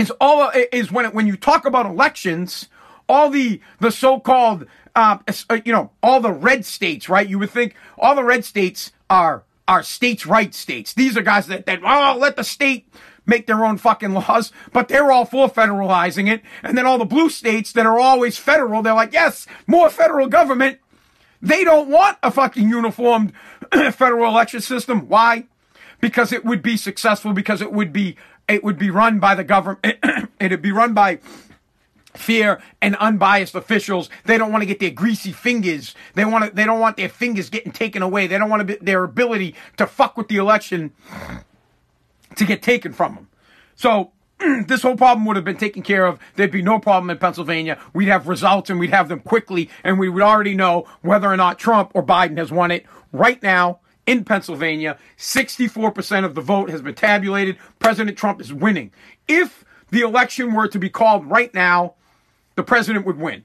is 0.00 0.12
all 0.20 0.50
is 0.72 0.90
when, 0.90 1.12
when 1.12 1.26
you 1.26 1.36
talk 1.36 1.64
about 1.64 1.86
elections, 1.86 2.68
all 3.08 3.30
the, 3.30 3.60
the 3.80 3.90
so-called 3.90 4.66
uh, 4.94 5.18
uh, 5.48 5.58
you 5.64 5.72
know, 5.72 5.90
all 6.02 6.20
the 6.20 6.32
red 6.32 6.64
states, 6.64 7.08
right? 7.08 7.28
You 7.28 7.38
would 7.38 7.50
think 7.50 7.74
all 7.98 8.14
the 8.14 8.24
red 8.24 8.44
states 8.44 8.92
are 9.08 9.44
are 9.68 9.82
states' 9.82 10.26
right 10.26 10.52
states. 10.52 10.94
These 10.94 11.16
are 11.16 11.22
guys 11.22 11.46
that 11.46 11.66
that 11.66 11.80
oh, 11.84 12.16
let 12.18 12.36
the 12.36 12.44
state 12.44 12.88
make 13.26 13.46
their 13.46 13.64
own 13.64 13.78
fucking 13.78 14.12
laws, 14.12 14.52
but 14.72 14.88
they're 14.88 15.12
all 15.12 15.24
for 15.24 15.48
federalizing 15.48 16.28
it. 16.28 16.42
And 16.62 16.76
then 16.76 16.86
all 16.86 16.98
the 16.98 17.04
blue 17.04 17.30
states 17.30 17.72
that 17.74 17.86
are 17.86 17.98
always 17.98 18.36
federal, 18.36 18.82
they're 18.82 18.94
like, 18.94 19.12
yes, 19.12 19.46
more 19.66 19.90
federal 19.90 20.26
government. 20.26 20.78
They 21.42 21.64
don't 21.64 21.88
want 21.88 22.18
a 22.22 22.30
fucking 22.30 22.68
uniformed 22.68 23.32
federal 23.92 24.28
election 24.28 24.60
system. 24.60 25.08
Why? 25.08 25.46
Because 26.00 26.32
it 26.32 26.44
would 26.44 26.62
be 26.62 26.76
successful. 26.76 27.32
Because 27.32 27.60
it 27.60 27.72
would 27.72 27.92
be 27.92 28.16
it 28.48 28.64
would 28.64 28.78
be 28.78 28.90
run 28.90 29.20
by 29.20 29.34
the 29.34 29.44
government. 29.44 29.84
It'd 30.40 30.62
be 30.62 30.72
run 30.72 30.92
by 30.92 31.20
fear 32.14 32.60
and 32.82 32.96
unbiased 32.96 33.54
officials. 33.54 34.10
They 34.24 34.38
don't 34.38 34.50
want 34.50 34.62
to 34.62 34.66
get 34.66 34.80
their 34.80 34.90
greasy 34.90 35.32
fingers. 35.32 35.94
They 36.14 36.24
want 36.24 36.44
to, 36.44 36.50
they 36.50 36.64
don't 36.64 36.80
want 36.80 36.96
their 36.96 37.08
fingers 37.08 37.50
getting 37.50 37.72
taken 37.72 38.02
away. 38.02 38.26
They 38.26 38.38
don't 38.38 38.50
want 38.50 38.66
to 38.66 38.78
their 38.80 39.04
ability 39.04 39.54
to 39.76 39.86
fuck 39.86 40.16
with 40.16 40.28
the 40.28 40.36
election 40.36 40.92
to 42.36 42.44
get 42.44 42.62
taken 42.62 42.92
from 42.92 43.14
them. 43.14 43.28
So 43.76 44.12
this 44.66 44.82
whole 44.82 44.96
problem 44.96 45.26
would 45.26 45.36
have 45.36 45.44
been 45.44 45.56
taken 45.56 45.82
care 45.82 46.06
of. 46.06 46.18
There'd 46.36 46.50
be 46.50 46.62
no 46.62 46.78
problem 46.78 47.10
in 47.10 47.18
Pennsylvania. 47.18 47.78
We'd 47.92 48.08
have 48.08 48.28
results 48.28 48.70
and 48.70 48.80
we'd 48.80 48.90
have 48.90 49.08
them 49.08 49.20
quickly 49.20 49.70
and 49.84 49.98
we 49.98 50.08
would 50.08 50.22
already 50.22 50.54
know 50.54 50.86
whether 51.02 51.28
or 51.28 51.36
not 51.36 51.58
Trump 51.58 51.92
or 51.94 52.02
Biden 52.02 52.38
has 52.38 52.50
won 52.50 52.70
it 52.70 52.86
right 53.12 53.42
now. 53.42 53.80
In 54.10 54.24
Pennsylvania, 54.24 54.98
64% 55.18 56.24
of 56.24 56.34
the 56.34 56.40
vote 56.40 56.68
has 56.68 56.82
been 56.82 56.96
tabulated. 56.96 57.56
President 57.78 58.18
Trump 58.18 58.40
is 58.40 58.52
winning. 58.52 58.90
If 59.28 59.64
the 59.90 60.00
election 60.00 60.52
were 60.52 60.66
to 60.66 60.80
be 60.80 60.90
called 60.90 61.30
right 61.30 61.54
now, 61.54 61.94
the 62.56 62.64
president 62.64 63.06
would 63.06 63.18
win. 63.18 63.44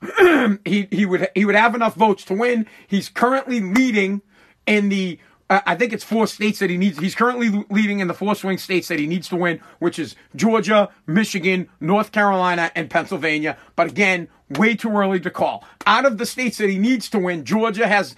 he 0.64 0.88
he 0.90 1.04
would 1.04 1.28
he 1.34 1.44
would 1.44 1.54
have 1.54 1.74
enough 1.74 1.94
votes 1.94 2.24
to 2.24 2.34
win. 2.34 2.66
He's 2.86 3.10
currently 3.10 3.60
leading 3.60 4.22
in 4.66 4.88
the 4.88 5.18
uh, 5.50 5.60
I 5.66 5.74
think 5.74 5.92
it's 5.92 6.04
four 6.04 6.26
states 6.26 6.58
that 6.60 6.70
he 6.70 6.78
needs. 6.78 6.98
He's 6.98 7.14
currently 7.14 7.66
leading 7.68 8.00
in 8.00 8.08
the 8.08 8.14
four 8.14 8.34
swing 8.34 8.56
states 8.56 8.88
that 8.88 8.98
he 8.98 9.06
needs 9.06 9.28
to 9.28 9.36
win, 9.36 9.60
which 9.78 9.98
is 9.98 10.16
Georgia, 10.34 10.88
Michigan, 11.06 11.68
North 11.80 12.12
Carolina, 12.12 12.70
and 12.74 12.88
Pennsylvania. 12.88 13.58
But 13.76 13.88
again, 13.88 14.28
way 14.50 14.74
too 14.74 14.90
early 14.90 15.20
to 15.20 15.30
call. 15.30 15.64
Out 15.86 16.06
of 16.06 16.18
the 16.18 16.26
states 16.26 16.58
that 16.58 16.70
he 16.70 16.78
needs 16.78 17.08
to 17.10 17.18
win, 17.18 17.44
Georgia 17.44 17.86
has 17.86 18.16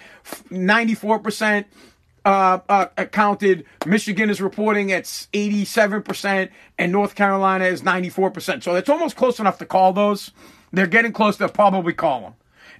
94% 0.50 1.64
uh, 2.24 2.58
uh. 2.68 2.86
Michigan 3.86 4.30
is 4.30 4.40
reporting 4.40 4.90
it's 4.90 5.28
87%, 5.32 6.50
and 6.78 6.92
North 6.92 7.14
Carolina 7.14 7.64
is 7.64 7.82
94%. 7.82 8.62
So 8.62 8.74
it's 8.74 8.88
almost 8.88 9.16
close 9.16 9.38
enough 9.38 9.58
to 9.58 9.66
call 9.66 9.92
those. 9.92 10.30
They're 10.72 10.86
getting 10.86 11.12
close 11.12 11.36
They'll 11.36 11.48
probably 11.48 11.92
call 11.92 12.20
them. 12.20 12.34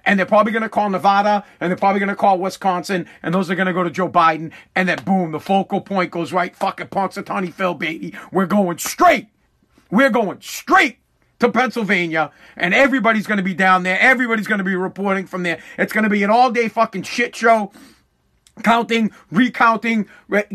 And 0.05 0.17
they're 0.17 0.25
probably 0.25 0.51
going 0.51 0.63
to 0.63 0.69
call 0.69 0.89
Nevada, 0.89 1.45
and 1.59 1.69
they're 1.69 1.77
probably 1.77 1.99
going 1.99 2.09
to 2.09 2.15
call 2.15 2.39
Wisconsin, 2.39 3.05
and 3.21 3.35
those 3.35 3.51
are 3.51 3.55
going 3.55 3.67
to 3.67 3.73
go 3.73 3.83
to 3.83 3.91
Joe 3.91 4.09
Biden. 4.09 4.51
And 4.75 4.89
then 4.89 5.03
boom, 5.03 5.31
the 5.31 5.39
focal 5.39 5.79
point 5.81 6.09
goes 6.09 6.33
right. 6.33 6.55
Fucking 6.55 6.87
Punxsutawney 6.87 7.53
Phil, 7.53 7.75
baby. 7.75 8.15
We're 8.31 8.47
going 8.47 8.79
straight. 8.79 9.27
We're 9.91 10.09
going 10.09 10.41
straight 10.41 11.00
to 11.41 11.51
Pennsylvania, 11.51 12.31
and 12.55 12.73
everybody's 12.73 13.27
going 13.27 13.37
to 13.37 13.43
be 13.43 13.53
down 13.53 13.83
there. 13.83 13.99
Everybody's 13.99 14.47
going 14.47 14.59
to 14.59 14.63
be 14.63 14.75
reporting 14.75 15.27
from 15.27 15.43
there. 15.43 15.59
It's 15.77 15.91
going 15.91 16.03
to 16.05 16.09
be 16.09 16.23
an 16.23 16.29
all 16.29 16.51
day 16.51 16.69
fucking 16.69 17.03
shit 17.03 17.35
show 17.35 17.71
counting, 18.63 19.11
recounting. 19.31 20.07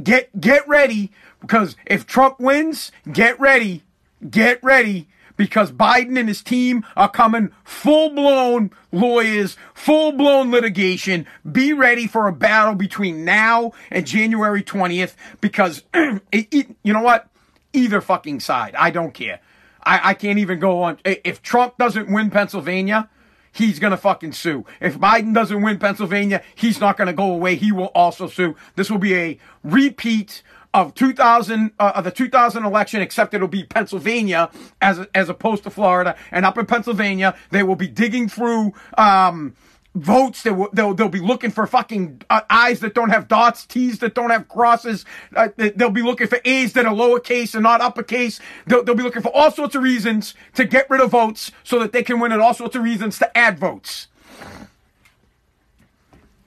Get 0.03 0.41
get 0.41 0.67
ready 0.67 1.13
because 1.41 1.77
if 1.87 2.07
Trump 2.07 2.41
wins, 2.41 2.93
get 3.13 3.39
ready, 3.39 3.83
get 4.31 4.63
ready 4.63 5.09
because 5.37 5.71
Biden 5.73 6.19
and 6.19 6.29
his 6.29 6.43
team 6.43 6.85
are 6.97 7.11
coming 7.11 7.51
full 7.65 8.11
blown 8.11 8.71
lawyers, 8.93 9.57
full 9.75 10.13
blown 10.13 10.51
litigation. 10.51 11.27
Be 11.51 11.73
ready 11.73 12.07
for 12.07 12.27
a 12.27 12.33
battle 12.33 12.75
between 12.75 13.25
now 13.25 13.73
and 13.91 14.07
January 14.07 14.63
20th 14.63 15.15
because 15.41 15.83
it, 15.95 16.23
it, 16.33 16.77
you 16.83 16.93
know 16.93 17.03
what? 17.03 17.29
Either 17.73 18.01
fucking 18.01 18.41
side. 18.41 18.75
I 18.77 18.91
don't 18.91 19.13
care. 19.13 19.41
I, 19.87 20.11
I 20.11 20.15
can't 20.15 20.39
even 20.39 20.59
go 20.59 20.83
on. 20.83 20.99
If 21.05 21.41
Trump 21.41 21.79
doesn't 21.79 22.13
win 22.13 22.31
Pennsylvania, 22.31 23.09
he's 23.53 23.79
going 23.79 23.93
to 23.93 23.97
fucking 23.97 24.33
sue. 24.33 24.67
If 24.81 24.99
Biden 24.99 25.33
doesn't 25.33 25.63
win 25.63 25.79
Pennsylvania, 25.79 26.43
he's 26.55 26.81
not 26.81 26.97
going 26.97 27.07
to 27.07 27.15
go 27.15 27.33
away. 27.33 27.55
He 27.55 27.73
will 27.73 27.93
also 27.95 28.27
sue. 28.27 28.57
This 28.75 28.91
will 28.91 28.99
be 28.99 29.15
a 29.15 29.39
repeat 29.63 30.43
of 30.75 30.95
2000 30.95 31.71
uh, 31.79 31.93
of 31.95 32.05
the 32.05 32.11
2000 32.11 32.65
election, 32.65 33.01
except 33.01 33.33
it'll 33.33 33.49
be 33.49 33.65
Pennsylvania 33.65 34.51
as 34.83 35.07
as 35.15 35.29
opposed 35.29 35.63
to 35.63 35.71
Florida. 35.71 36.17
And 36.31 36.45
up 36.45 36.59
in 36.59 36.67
Pennsylvania, 36.67 37.35
they 37.51 37.63
will 37.63 37.77
be 37.77 37.89
digging 37.89 38.29
through. 38.29 38.75
Um, 38.99 39.55
votes. 39.97 40.43
They 40.43 40.51
will, 40.51 40.69
they'll, 40.73 40.95
they'll 40.95 41.09
be 41.09 41.21
looking 41.21 41.51
for 41.51 41.67
fucking 41.67 42.23
uh, 42.31 42.43
I's 42.51 42.81
that 42.81 42.95
don't 42.95 43.11
have 43.11 43.29
dots, 43.29 43.67
T's 43.67 43.99
that 44.01 44.15
don't 44.15 44.31
have 44.31 44.49
crosses. 44.49 45.05
Uh, 45.35 45.49
they'll 45.57 45.91
be 45.91 46.03
looking 46.03 46.27
for 46.27 46.41
A's 46.45 46.73
that 46.75 46.87
are 46.87 46.95
lowercase 46.95 47.55
and 47.55 47.63
not 47.63 47.81
uppercase. 47.81 48.41
They'll, 48.67 48.85
they'll 48.85 48.95
be 48.95 49.03
looking 49.03 49.23
for 49.23 49.35
all 49.35 49.51
sorts 49.51 49.75
of 49.75 49.83
reasons 49.83 50.35
to 50.55 50.65
get 50.65 50.89
rid 50.91 51.01
of 51.01 51.11
votes 51.11 51.51
so 51.65 51.79
that 51.81 51.93
they 51.93 52.03
can 52.03 52.21
win 52.21 52.33
and 52.33 52.41
all 52.41 52.55
sorts 52.55 52.77
of 52.77 52.83
reasons 52.83 53.19
to 53.19 53.37
add 53.37 53.59
votes. 53.59 54.09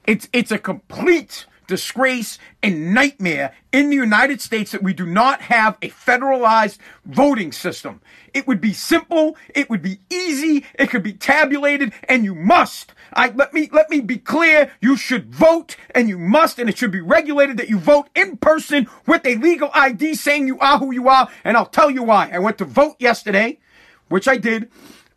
It's, 0.06 0.28
it's 0.32 0.50
a 0.50 0.58
complete 0.58 1.46
disgrace 1.70 2.36
and 2.64 2.92
nightmare 2.92 3.54
in 3.72 3.90
the 3.90 3.96
United 3.96 4.40
States 4.40 4.72
that 4.72 4.82
we 4.82 4.92
do 4.92 5.06
not 5.06 5.42
have 5.42 5.78
a 5.80 5.88
federalized 5.88 6.78
voting 7.06 7.52
system. 7.52 8.00
It 8.34 8.48
would 8.48 8.60
be 8.60 8.72
simple, 8.72 9.36
it 9.54 9.70
would 9.70 9.80
be 9.80 10.00
easy, 10.10 10.66
it 10.74 10.90
could 10.90 11.04
be 11.04 11.12
tabulated, 11.12 11.92
and 12.08 12.24
you 12.24 12.34
must. 12.34 12.92
I 13.14 13.28
let 13.30 13.54
me 13.54 13.70
let 13.72 13.88
me 13.88 14.00
be 14.00 14.18
clear, 14.18 14.72
you 14.80 14.96
should 14.96 15.32
vote 15.32 15.76
and 15.94 16.08
you 16.08 16.18
must, 16.18 16.58
and 16.58 16.68
it 16.68 16.76
should 16.76 16.90
be 16.90 17.00
regulated 17.00 17.56
that 17.58 17.70
you 17.70 17.78
vote 17.78 18.08
in 18.16 18.36
person 18.36 18.88
with 19.06 19.24
a 19.24 19.36
legal 19.36 19.70
ID 19.72 20.14
saying 20.14 20.48
you 20.48 20.58
are 20.58 20.78
who 20.78 20.92
you 20.92 21.08
are, 21.08 21.28
and 21.44 21.56
I'll 21.56 21.66
tell 21.66 21.90
you 21.90 22.02
why. 22.02 22.30
I 22.32 22.40
went 22.40 22.58
to 22.58 22.64
vote 22.64 22.96
yesterday, 22.98 23.60
which 24.08 24.26
I 24.26 24.36
did. 24.36 24.70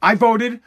I 0.04 0.14
voted. 0.14 0.62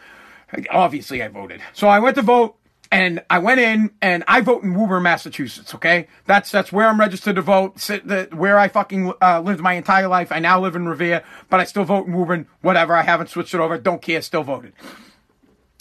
Obviously 0.70 1.22
I 1.22 1.28
voted. 1.28 1.60
So 1.72 1.86
I 1.86 2.00
went 2.00 2.16
to 2.16 2.22
vote 2.22 2.56
and 2.92 3.22
I 3.28 3.38
went 3.38 3.60
in 3.60 3.90
and 4.00 4.24
I 4.28 4.40
vote 4.40 4.62
in 4.62 4.74
Woburn, 4.74 5.02
Massachusetts. 5.02 5.74
Okay, 5.74 6.08
that's 6.24 6.50
that's 6.50 6.72
where 6.72 6.88
I'm 6.88 7.00
registered 7.00 7.36
to 7.36 7.42
vote. 7.42 7.76
The, 7.76 8.28
where 8.32 8.58
I 8.58 8.68
fucking 8.68 9.12
uh, 9.20 9.40
lived 9.40 9.60
my 9.60 9.74
entire 9.74 10.08
life. 10.08 10.30
I 10.32 10.38
now 10.38 10.60
live 10.60 10.76
in 10.76 10.86
Revere, 10.86 11.24
but 11.50 11.60
I 11.60 11.64
still 11.64 11.84
vote 11.84 12.06
in 12.06 12.12
Woburn. 12.12 12.46
Whatever. 12.62 12.94
I 12.94 13.02
haven't 13.02 13.30
switched 13.30 13.54
it 13.54 13.60
over. 13.60 13.78
Don't 13.78 14.02
care. 14.02 14.22
Still 14.22 14.42
voted. 14.42 14.72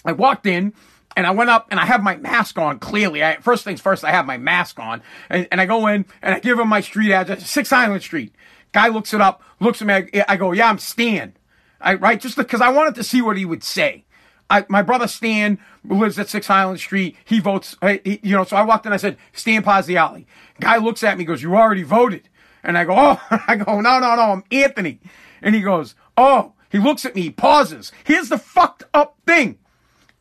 I 0.05 0.11
walked 0.11 0.45
in 0.45 0.73
And 1.17 1.25
I 1.25 1.31
went 1.31 1.49
up 1.49 1.67
and 1.71 1.79
I 1.79 1.85
have 1.85 2.03
my 2.03 2.17
mask 2.17 2.57
on 2.57 2.79
clearly. 2.79 3.23
I, 3.23 3.37
first 3.37 3.63
things 3.63 3.81
first, 3.81 4.03
I 4.03 4.11
have 4.11 4.25
my 4.25 4.37
mask 4.37 4.79
on. 4.79 5.01
And, 5.29 5.47
and 5.51 5.61
I 5.61 5.65
go 5.65 5.87
in 5.87 6.05
and 6.21 6.35
I 6.35 6.39
give 6.39 6.59
him 6.59 6.67
my 6.67 6.81
street 6.81 7.11
address, 7.11 7.49
6 7.49 7.71
Island 7.71 8.01
Street. 8.03 8.35
Guy 8.73 8.89
looks 8.89 9.13
it 9.13 9.21
up, 9.21 9.41
looks 9.59 9.81
at 9.81 9.87
me. 9.87 9.93
I, 9.93 10.25
I 10.27 10.37
go, 10.37 10.51
yeah, 10.51 10.69
I'm 10.69 10.77
Stan. 10.79 11.35
I, 11.79 11.95
right? 11.95 12.19
Just 12.19 12.35
because 12.35 12.61
I 12.61 12.69
wanted 12.69 12.95
to 12.95 13.03
see 13.03 13.21
what 13.21 13.37
he 13.37 13.45
would 13.45 13.63
say. 13.63 14.05
I, 14.49 14.65
my 14.69 14.81
brother 14.81 15.07
Stan 15.07 15.59
lives 15.83 16.19
at 16.19 16.29
Six 16.29 16.49
Island 16.49 16.79
Street. 16.79 17.15
He 17.25 17.39
votes, 17.39 17.75
he, 17.81 18.19
you 18.21 18.35
know, 18.35 18.43
so 18.43 18.55
I 18.55 18.63
walked 18.63 18.85
in, 18.85 18.93
I 18.93 18.97
said, 18.97 19.17
Stan 19.33 19.63
Pazziali. 19.63 20.25
Guy 20.59 20.77
looks 20.77 21.03
at 21.03 21.17
me, 21.17 21.25
goes, 21.25 21.41
you 21.41 21.55
already 21.55 21.83
voted. 21.83 22.29
And 22.63 22.77
I 22.77 22.85
go, 22.85 22.93
oh, 22.95 23.21
I 23.47 23.55
go, 23.55 23.81
no, 23.81 23.99
no, 23.99 24.15
no, 24.15 24.21
I'm 24.21 24.43
Anthony. 24.51 24.99
And 25.41 25.55
he 25.55 25.61
goes, 25.61 25.95
oh, 26.17 26.53
he 26.69 26.79
looks 26.79 27.05
at 27.05 27.15
me, 27.15 27.29
pauses. 27.29 27.91
Here's 28.03 28.29
the 28.29 28.37
fucked 28.37 28.83
up 28.93 29.17
thing. 29.25 29.57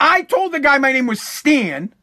I 0.00 0.23
told 0.23 0.52
the 0.52 0.61
guy 0.61 0.78
my 0.78 0.93
name 0.93 1.07
was 1.07 1.21
Stan. 1.21 1.95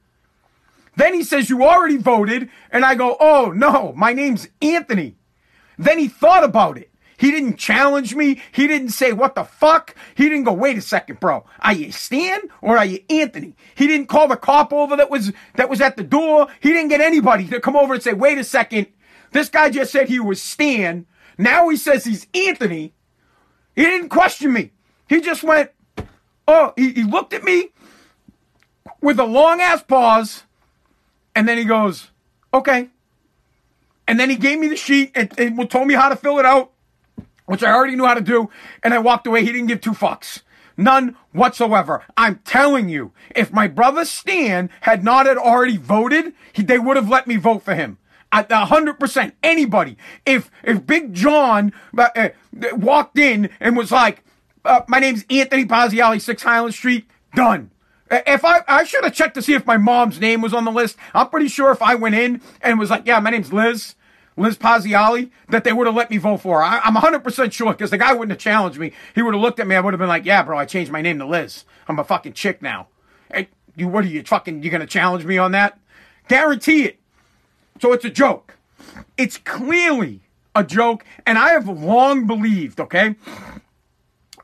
Then 0.96 1.13
he 1.13 1.24
says, 1.24 1.50
You 1.50 1.63
already 1.63 1.98
voted. 1.98 2.50
And 2.72 2.86
I 2.86 2.96
go, 2.96 3.16
Oh, 3.20 3.51
no, 3.56 3.94
my 3.96 4.13
name's 4.13 4.48
Anthony. 4.62 5.16
Then 5.78 6.00
he 6.00 6.08
thought 6.08 6.44
about 6.44 6.78
it. 6.78 6.90
He 7.22 7.30
didn't 7.30 7.58
challenge 7.58 8.16
me. 8.16 8.42
He 8.51 8.66
didn't 8.66 8.90
say, 8.90 9.13
What 9.13 9.36
the 9.36 9.44
fuck? 9.44 9.94
He 10.16 10.24
didn't 10.28 10.46
go, 10.46 10.54
Wait 10.54 10.75
a 10.75 10.82
second, 10.82 11.20
bro. 11.20 11.46
Are 11.60 11.72
you 11.72 11.92
Stan 11.92 12.40
or 12.63 12.80
are 12.80 12.86
you 12.86 13.04
Anthony? 13.12 13.54
He 13.75 13.86
didn't 13.86 14.08
call 14.08 14.28
the 14.28 14.36
cop 14.36 14.74
over 14.74 14.96
that 14.96 15.12
was, 15.12 15.32
that 15.54 15.70
was 15.70 15.82
at 15.82 15.98
the 15.98 16.04
door. 16.04 16.48
He 16.60 16.70
didn't 16.70 16.88
get 16.88 17.00
anybody 17.00 17.48
to 17.50 17.60
come 17.60 17.75
over 17.75 17.94
and 17.94 18.01
say, 18.01 18.13
Wait 18.13 18.40
a 18.40 18.44
second. 18.44 18.88
This 19.34 19.50
guy 19.50 19.70
just 19.70 19.92
said 19.92 20.10
he 20.10 20.20
was 20.20 20.42
Stan. 20.42 21.06
Now 21.38 21.70
he 21.70 21.78
says 21.78 22.06
he's 22.06 22.25
Anthony. 22.34 22.92
He 23.75 23.84
didn't 23.84 24.10
question 24.10 24.51
me. 24.51 24.72
He 25.08 25.22
just 25.22 25.44
went, 25.44 25.70
Oh, 26.48 26.74
he, 26.75 26.92
he 26.92 27.04
looked 27.04 27.34
at 27.34 27.44
me 27.44 27.70
with 29.00 29.20
a 29.20 29.25
long 29.25 29.62
ass 29.62 29.84
pause, 29.84 30.42
and 31.36 31.48
then 31.48 31.60
he 31.60 31.66
goes, 31.66 32.10
"Okay." 32.51 32.90
And 34.08 34.20
then 34.20 34.32
he 34.32 34.38
gave 34.38 34.58
me 34.58 34.70
the 34.70 34.75
sheet 34.75 35.12
and, 35.13 35.32
and 35.40 35.70
told 35.70 35.88
me 35.88 35.94
how 35.94 36.10
to 36.10 36.16
fill 36.16 36.40
it 36.40 36.46
out, 36.46 36.71
which 37.45 37.63
I 37.63 37.71
already 37.71 37.95
knew 37.95 38.05
how 38.05 38.13
to 38.13 38.21
do, 38.21 38.50
and 38.83 38.93
I 38.93 39.00
walked 39.00 39.27
away. 39.27 39.41
He 39.41 39.51
didn't 39.51 39.67
give 39.67 39.81
two 39.81 39.91
fucks. 39.91 40.41
None 40.77 41.15
whatsoever. 41.31 42.03
I'm 42.17 42.39
telling 42.45 42.89
you, 42.89 43.12
if 43.36 43.51
my 43.51 43.67
brother 43.67 44.05
Stan 44.05 44.69
had 44.81 45.03
not 45.03 45.25
had 45.25 45.38
already 45.38 45.77
voted, 45.77 46.33
he, 46.53 46.63
they 46.63 46.79
would 46.79 46.95
have 46.95 47.10
let 47.10 47.27
me 47.27 47.36
vote 47.36 47.63
for 47.63 47.75
him. 47.75 47.98
At 48.31 48.50
hundred 48.51 49.00
percent, 49.00 49.36
anybody. 49.43 49.98
If 50.25 50.50
if 50.63 50.86
Big 50.88 51.13
John 51.13 51.74
uh, 51.98 52.10
uh, 52.15 52.29
walked 52.74 53.17
in 53.17 53.50
and 53.60 53.75
was 53.75 53.91
like, 53.91 54.24
uh, 54.63 54.81
"My 54.88 55.00
name's 55.00 55.25
Anthony 55.29 55.65
Pazziali, 55.65 56.21
Six 56.21 56.41
Highland 56.41 56.74
Street," 56.74 57.05
done. 57.36 57.71
If 58.12 58.43
I, 58.43 58.62
I 58.67 58.83
should 58.83 59.05
have 59.05 59.13
checked 59.13 59.36
to 59.36 59.41
see 59.41 59.53
if 59.53 59.65
my 59.65 59.77
mom's 59.77 60.19
name 60.19 60.41
was 60.41 60.53
on 60.53 60.65
the 60.65 60.71
list. 60.71 60.98
I'm 61.13 61.29
pretty 61.29 61.48
sure 61.48 61.71
if 61.71 61.81
I 61.81 61.95
went 61.95 62.15
in 62.15 62.41
and 62.62 62.77
was 62.77 62.89
like, 62.89 63.03
yeah, 63.05 63.19
my 63.21 63.29
name's 63.29 63.53
Liz, 63.53 63.95
Liz 64.41 64.57
Pazziali, 64.57 65.29
that 65.50 65.63
they 65.63 65.71
would 65.71 65.88
have 65.88 65.95
let 65.95 66.10
me 66.10 66.17
vote 66.17 66.41
for. 66.41 66.63
I, 66.63 66.81
am 66.83 66.95
100% 66.95 67.51
sure 67.51 67.74
because 67.74 67.91
the 67.91 67.98
guy 67.98 68.13
wouldn't 68.13 68.31
have 68.31 68.39
challenged 68.39 68.79
me. 68.79 68.91
He 69.13 69.21
would 69.21 69.33
have 69.33 69.41
looked 69.41 69.60
at 69.60 69.67
me. 69.67 69.75
I 69.75 69.79
would 69.79 69.93
have 69.93 70.00
been 70.00 70.10
like, 70.10 70.25
yeah, 70.25 70.43
bro, 70.43 70.57
I 70.57 70.65
changed 70.65 70.91
my 70.91 71.01
name 71.01 71.19
to 71.19 71.25
Liz. 71.25 71.65
I'm 71.88 72.00
a 72.00 72.03
fucking 72.03 72.33
chick 72.33 72.62
now. 72.62 72.88
Hey, 73.33 73.50
you, 73.75 73.88
what 73.88 74.03
are 74.03 74.07
you 74.07 74.24
fucking, 74.24 74.63
you 74.63 74.69
going 74.69 74.81
to 74.81 74.88
challenge 74.88 75.25
me 75.25 75.38
on 75.38 75.51
that? 75.51 75.79
Guarantee 76.27 76.86
it. 76.86 77.00
So 77.79 77.93
it's 77.93 78.05
a 78.05 78.10
joke. 78.10 78.57
It's 79.17 79.38
clearly 79.38 80.21
a 80.55 80.63
joke. 80.63 81.05
And 81.25 81.38
I 81.38 81.51
have 81.51 81.67
long 81.67 82.27
believed, 82.27 82.79
okay? 82.79 83.15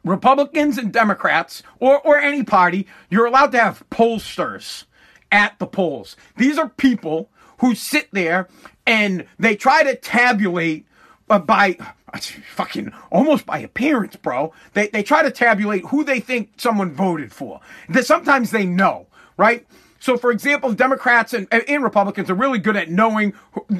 Republicans 0.03 0.77
and 0.77 0.93
Democrats, 0.93 1.63
or, 1.79 1.99
or 2.01 2.17
any 2.17 2.43
party, 2.43 2.87
you're 3.09 3.25
allowed 3.25 3.51
to 3.51 3.59
have 3.59 3.83
pollsters 3.89 4.85
at 5.31 5.57
the 5.59 5.67
polls. 5.67 6.15
These 6.37 6.57
are 6.57 6.69
people 6.69 7.29
who 7.59 7.75
sit 7.75 8.09
there 8.11 8.47
and 8.85 9.25
they 9.37 9.55
try 9.55 9.83
to 9.83 9.95
tabulate 9.95 10.85
uh, 11.29 11.39
by 11.39 11.77
fucking 12.53 12.93
almost 13.11 13.45
by 13.45 13.59
appearance, 13.59 14.15
bro. 14.15 14.53
They, 14.73 14.87
they 14.87 15.03
try 15.03 15.23
to 15.23 15.31
tabulate 15.31 15.85
who 15.85 16.03
they 16.03 16.19
think 16.19 16.53
someone 16.57 16.93
voted 16.93 17.33
for. 17.33 17.59
That 17.89 18.05
sometimes 18.05 18.51
they 18.51 18.65
know, 18.65 19.07
right? 19.35 19.65
So, 19.99 20.17
for 20.17 20.31
example, 20.31 20.73
Democrats 20.73 21.33
and, 21.33 21.47
and 21.51 21.83
Republicans 21.83 22.29
are 22.29 22.35
really 22.35 22.59
good 22.59 22.77
at 22.77 22.89
knowing 22.89 23.33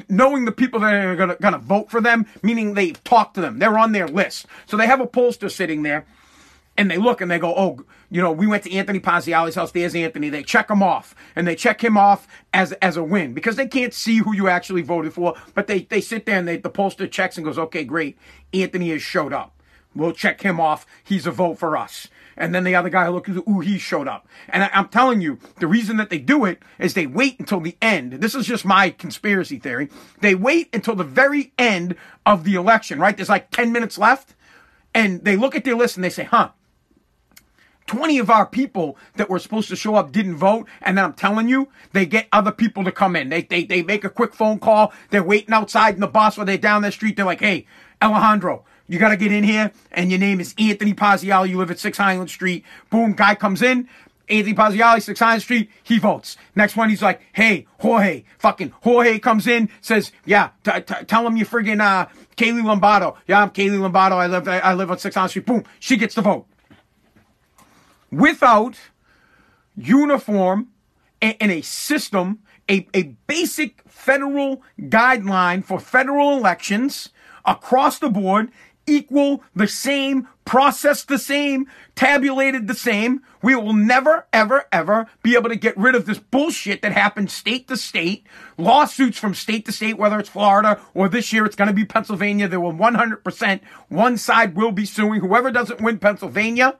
knowing 0.08 0.44
the 0.44 0.52
people 0.52 0.80
that 0.80 0.92
are 0.92 1.16
going 1.16 1.52
to 1.52 1.58
vote 1.58 1.90
for 1.90 2.00
them, 2.00 2.26
meaning 2.42 2.74
they've 2.74 3.02
talked 3.04 3.34
to 3.34 3.40
them. 3.40 3.58
They're 3.58 3.78
on 3.78 3.92
their 3.92 4.08
list. 4.08 4.46
So 4.66 4.76
they 4.76 4.86
have 4.86 5.00
a 5.00 5.06
pollster 5.06 5.50
sitting 5.50 5.84
there 5.84 6.06
and 6.76 6.90
they 6.90 6.98
look 6.98 7.20
and 7.20 7.30
they 7.30 7.38
go, 7.38 7.54
oh, 7.56 7.84
you 8.10 8.22
know, 8.22 8.32
we 8.32 8.46
went 8.46 8.64
to 8.64 8.72
Anthony 8.72 9.00
Pazziali's 9.00 9.54
house. 9.54 9.72
There's 9.72 9.94
Anthony. 9.94 10.30
They 10.30 10.42
check 10.42 10.70
him 10.70 10.82
off, 10.82 11.14
and 11.36 11.46
they 11.46 11.54
check 11.54 11.82
him 11.82 11.98
off 11.98 12.26
as 12.54 12.72
as 12.72 12.96
a 12.96 13.02
win 13.02 13.34
because 13.34 13.56
they 13.56 13.66
can't 13.66 13.92
see 13.92 14.18
who 14.18 14.34
you 14.34 14.48
actually 14.48 14.82
voted 14.82 15.12
for. 15.12 15.34
But 15.54 15.66
they 15.66 15.80
they 15.82 16.00
sit 16.00 16.24
there 16.24 16.38
and 16.38 16.48
they 16.48 16.56
the 16.56 16.70
pollster 16.70 17.10
checks 17.10 17.36
and 17.36 17.44
goes, 17.44 17.58
okay, 17.58 17.84
great, 17.84 18.18
Anthony 18.52 18.90
has 18.90 19.02
showed 19.02 19.32
up. 19.32 19.54
We'll 19.94 20.12
check 20.12 20.42
him 20.42 20.60
off. 20.60 20.86
He's 21.02 21.26
a 21.26 21.30
vote 21.30 21.58
for 21.58 21.76
us. 21.76 22.08
And 22.36 22.54
then 22.54 22.62
the 22.62 22.76
other 22.76 22.88
guy 22.88 23.08
looks, 23.08 23.28
ooh, 23.30 23.60
he 23.60 23.78
showed 23.78 24.06
up. 24.06 24.28
And 24.48 24.62
I, 24.62 24.70
I'm 24.72 24.88
telling 24.88 25.20
you, 25.20 25.40
the 25.58 25.66
reason 25.66 25.96
that 25.96 26.08
they 26.08 26.18
do 26.18 26.44
it 26.44 26.62
is 26.78 26.94
they 26.94 27.06
wait 27.06 27.38
until 27.40 27.58
the 27.58 27.76
end. 27.82 28.12
This 28.14 28.34
is 28.34 28.46
just 28.46 28.64
my 28.64 28.90
conspiracy 28.90 29.58
theory. 29.58 29.88
They 30.20 30.36
wait 30.36 30.72
until 30.72 30.94
the 30.94 31.04
very 31.04 31.52
end 31.58 31.96
of 32.24 32.44
the 32.44 32.54
election, 32.54 33.00
right? 33.00 33.16
There's 33.16 33.28
like 33.28 33.50
10 33.50 33.72
minutes 33.72 33.98
left. 33.98 34.34
And 34.94 35.24
they 35.24 35.36
look 35.36 35.56
at 35.56 35.64
their 35.64 35.74
list 35.74 35.96
and 35.96 36.04
they 36.04 36.10
say, 36.10 36.24
huh, 36.24 36.50
20 37.88 38.18
of 38.18 38.30
our 38.30 38.46
people 38.46 38.96
that 39.16 39.28
were 39.28 39.38
supposed 39.38 39.68
to 39.70 39.76
show 39.76 39.96
up 39.96 40.12
didn't 40.12 40.36
vote. 40.36 40.68
And 40.82 40.96
then 40.96 41.04
I'm 41.04 41.14
telling 41.14 41.48
you, 41.48 41.68
they 41.92 42.06
get 42.06 42.28
other 42.32 42.52
people 42.52 42.84
to 42.84 42.92
come 42.92 43.16
in. 43.16 43.30
They, 43.30 43.42
they, 43.42 43.64
they 43.64 43.82
make 43.82 44.04
a 44.04 44.10
quick 44.10 44.34
phone 44.34 44.60
call. 44.60 44.92
They're 45.10 45.24
waiting 45.24 45.52
outside 45.52 45.94
in 45.94 46.00
the 46.00 46.06
bus 46.06 46.38
or 46.38 46.44
they're 46.44 46.58
down 46.58 46.82
the 46.82 46.92
street. 46.92 47.16
They're 47.16 47.24
like, 47.24 47.40
Hey, 47.40 47.66
Alejandro, 48.00 48.64
you 48.86 48.98
got 48.98 49.08
to 49.08 49.16
get 49.16 49.32
in 49.32 49.42
here. 49.42 49.72
And 49.90 50.10
your 50.10 50.20
name 50.20 50.40
is 50.40 50.54
Anthony 50.58 50.94
Pazziali. 50.94 51.48
You 51.48 51.58
live 51.58 51.70
at 51.70 51.78
6 51.78 51.98
Highland 51.98 52.30
Street. 52.30 52.64
Boom, 52.90 53.14
guy 53.14 53.34
comes 53.34 53.62
in. 53.62 53.88
Anthony 54.28 54.54
Pazziali, 54.54 55.02
6 55.02 55.18
Highland 55.18 55.42
Street. 55.42 55.70
He 55.82 55.98
votes. 55.98 56.36
Next 56.54 56.76
one, 56.76 56.90
he's 56.90 57.02
like, 57.02 57.22
Hey, 57.32 57.66
Jorge. 57.80 58.24
Fucking 58.38 58.74
Jorge 58.82 59.18
comes 59.18 59.46
in, 59.46 59.70
says, 59.80 60.12
Yeah, 60.26 60.50
t- 60.62 60.80
t- 60.82 61.04
tell 61.06 61.26
him 61.26 61.38
you're 61.38 61.46
friggin', 61.46 61.80
uh, 61.80 62.06
Kaylee 62.36 62.62
Lombardo. 62.62 63.16
Yeah, 63.26 63.42
I'm 63.42 63.50
Kaylee 63.50 63.80
Lombardo. 63.80 64.16
I 64.16 64.26
live, 64.26 64.46
I 64.46 64.74
live 64.74 64.90
on 64.90 64.98
6 64.98 65.14
Highland 65.14 65.30
Street. 65.30 65.46
Boom. 65.46 65.64
She 65.80 65.96
gets 65.96 66.14
the 66.14 66.20
vote 66.22 66.46
without 68.10 68.76
uniform 69.76 70.68
and 71.20 71.50
a 71.50 71.62
system, 71.62 72.40
a, 72.68 72.86
a 72.94 73.14
basic 73.26 73.82
federal 73.88 74.62
guideline 74.80 75.64
for 75.64 75.80
federal 75.80 76.36
elections 76.36 77.10
across 77.44 77.98
the 77.98 78.10
board, 78.10 78.50
equal, 78.86 79.42
the 79.54 79.68
same, 79.68 80.26
process 80.44 81.04
the 81.04 81.18
same, 81.18 81.66
tabulated 81.94 82.68
the 82.68 82.74
same. 82.74 83.20
We 83.42 83.54
will 83.54 83.74
never, 83.74 84.26
ever, 84.32 84.64
ever 84.72 85.06
be 85.22 85.34
able 85.34 85.50
to 85.50 85.56
get 85.56 85.76
rid 85.76 85.94
of 85.94 86.06
this 86.06 86.18
bullshit 86.18 86.82
that 86.82 86.92
happens 86.92 87.32
state 87.32 87.68
to 87.68 87.76
state, 87.76 88.26
lawsuits 88.56 89.18
from 89.18 89.34
state 89.34 89.66
to 89.66 89.72
state, 89.72 89.98
whether 89.98 90.18
it's 90.18 90.30
Florida 90.30 90.80
or 90.94 91.08
this 91.08 91.32
year 91.32 91.44
it's 91.44 91.56
going 91.56 91.68
to 91.68 91.74
be 91.74 91.84
Pennsylvania. 91.84 92.48
There 92.48 92.60
will 92.60 92.72
100%, 92.72 93.60
one 93.88 94.16
side 94.16 94.56
will 94.56 94.72
be 94.72 94.86
suing. 94.86 95.20
Whoever 95.20 95.50
doesn't 95.50 95.80
win 95.80 95.98
Pennsylvania, 95.98 96.78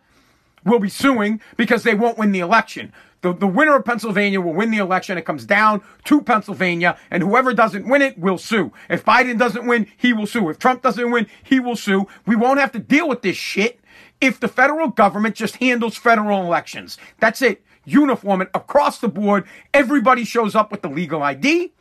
will 0.64 0.78
be 0.78 0.88
suing 0.88 1.40
because 1.56 1.82
they 1.82 1.94
won't 1.94 2.18
win 2.18 2.32
the 2.32 2.40
election. 2.40 2.92
The, 3.20 3.32
the 3.32 3.46
winner 3.46 3.76
of 3.76 3.84
Pennsylvania 3.84 4.40
will 4.40 4.52
win 4.54 4.70
the 4.70 4.78
election. 4.78 5.18
It 5.18 5.24
comes 5.24 5.44
down 5.44 5.82
to 6.04 6.22
Pennsylvania, 6.22 6.96
and 7.10 7.22
whoever 7.22 7.52
doesn't 7.52 7.88
win 7.88 8.02
it 8.02 8.16
will 8.18 8.38
sue. 8.38 8.72
If 8.88 9.04
Biden 9.04 9.38
doesn't 9.38 9.66
win, 9.66 9.88
he 9.96 10.12
will 10.12 10.26
sue. 10.26 10.48
If 10.48 10.58
Trump 10.58 10.82
doesn't 10.82 11.10
win, 11.10 11.26
he 11.42 11.58
will 11.58 11.76
sue. 11.76 12.06
We 12.26 12.36
won't 12.36 12.60
have 12.60 12.72
to 12.72 12.78
deal 12.78 13.08
with 13.08 13.22
this 13.22 13.36
shit 13.36 13.80
if 14.20 14.38
the 14.38 14.48
federal 14.48 14.88
government 14.88 15.34
just 15.34 15.56
handles 15.56 15.96
federal 15.96 16.42
elections. 16.44 16.96
That's 17.18 17.42
it. 17.42 17.64
Uniform 17.84 18.42
it 18.42 18.50
across 18.54 18.98
the 18.98 19.08
board. 19.08 19.44
Everybody 19.74 20.24
shows 20.24 20.54
up 20.54 20.70
with 20.70 20.82
the 20.82 20.90
legal 20.90 21.22
ID. 21.22 21.72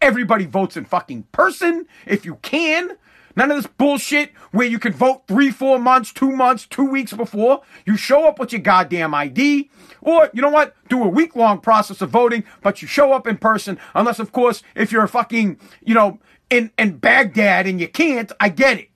Everybody 0.00 0.44
votes 0.44 0.76
in 0.76 0.84
fucking 0.84 1.24
person 1.32 1.86
if 2.06 2.24
you 2.26 2.36
can. 2.42 2.96
None 3.36 3.50
of 3.50 3.56
this 3.56 3.66
bullshit 3.66 4.30
where 4.50 4.66
you 4.66 4.78
can 4.78 4.92
vote 4.92 5.22
three, 5.26 5.50
four 5.50 5.78
months, 5.78 6.12
two 6.12 6.30
months, 6.30 6.66
two 6.66 6.84
weeks 6.84 7.12
before. 7.12 7.62
You 7.86 7.96
show 7.96 8.26
up 8.26 8.38
with 8.38 8.52
your 8.52 8.60
goddamn 8.60 9.14
ID. 9.14 9.70
Or, 10.00 10.30
you 10.32 10.42
know 10.42 10.50
what? 10.50 10.74
Do 10.88 11.02
a 11.02 11.08
week 11.08 11.34
long 11.36 11.60
process 11.60 12.00
of 12.02 12.10
voting, 12.10 12.44
but 12.62 12.82
you 12.82 12.88
show 12.88 13.12
up 13.12 13.26
in 13.26 13.38
person. 13.38 13.78
Unless, 13.94 14.18
of 14.18 14.32
course, 14.32 14.62
if 14.74 14.92
you're 14.92 15.04
a 15.04 15.08
fucking, 15.08 15.58
you 15.82 15.94
know, 15.94 16.18
in, 16.50 16.70
in 16.78 16.98
Baghdad 16.98 17.66
and 17.66 17.80
you 17.80 17.88
can't, 17.88 18.30
I 18.38 18.48
get 18.48 18.78
it. 18.78 18.90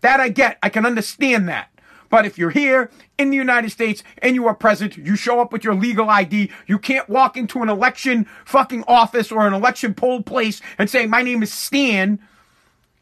That 0.00 0.20
I 0.20 0.28
get. 0.28 0.58
I 0.62 0.68
can 0.68 0.86
understand 0.86 1.48
that. 1.48 1.70
But 2.10 2.26
if 2.26 2.38
you're 2.38 2.50
here 2.50 2.90
in 3.18 3.30
the 3.30 3.36
United 3.36 3.70
States 3.70 4.04
and 4.18 4.36
you 4.36 4.46
are 4.46 4.54
present, 4.54 4.96
you 4.96 5.16
show 5.16 5.40
up 5.40 5.52
with 5.52 5.64
your 5.64 5.74
legal 5.74 6.08
ID. 6.08 6.50
You 6.66 6.78
can't 6.78 7.08
walk 7.08 7.36
into 7.36 7.62
an 7.62 7.68
election 7.68 8.26
fucking 8.44 8.84
office 8.86 9.32
or 9.32 9.46
an 9.46 9.52
election 9.52 9.94
poll 9.94 10.22
place 10.22 10.60
and 10.78 10.88
say, 10.88 11.06
my 11.06 11.22
name 11.22 11.42
is 11.42 11.52
Stan 11.52 12.20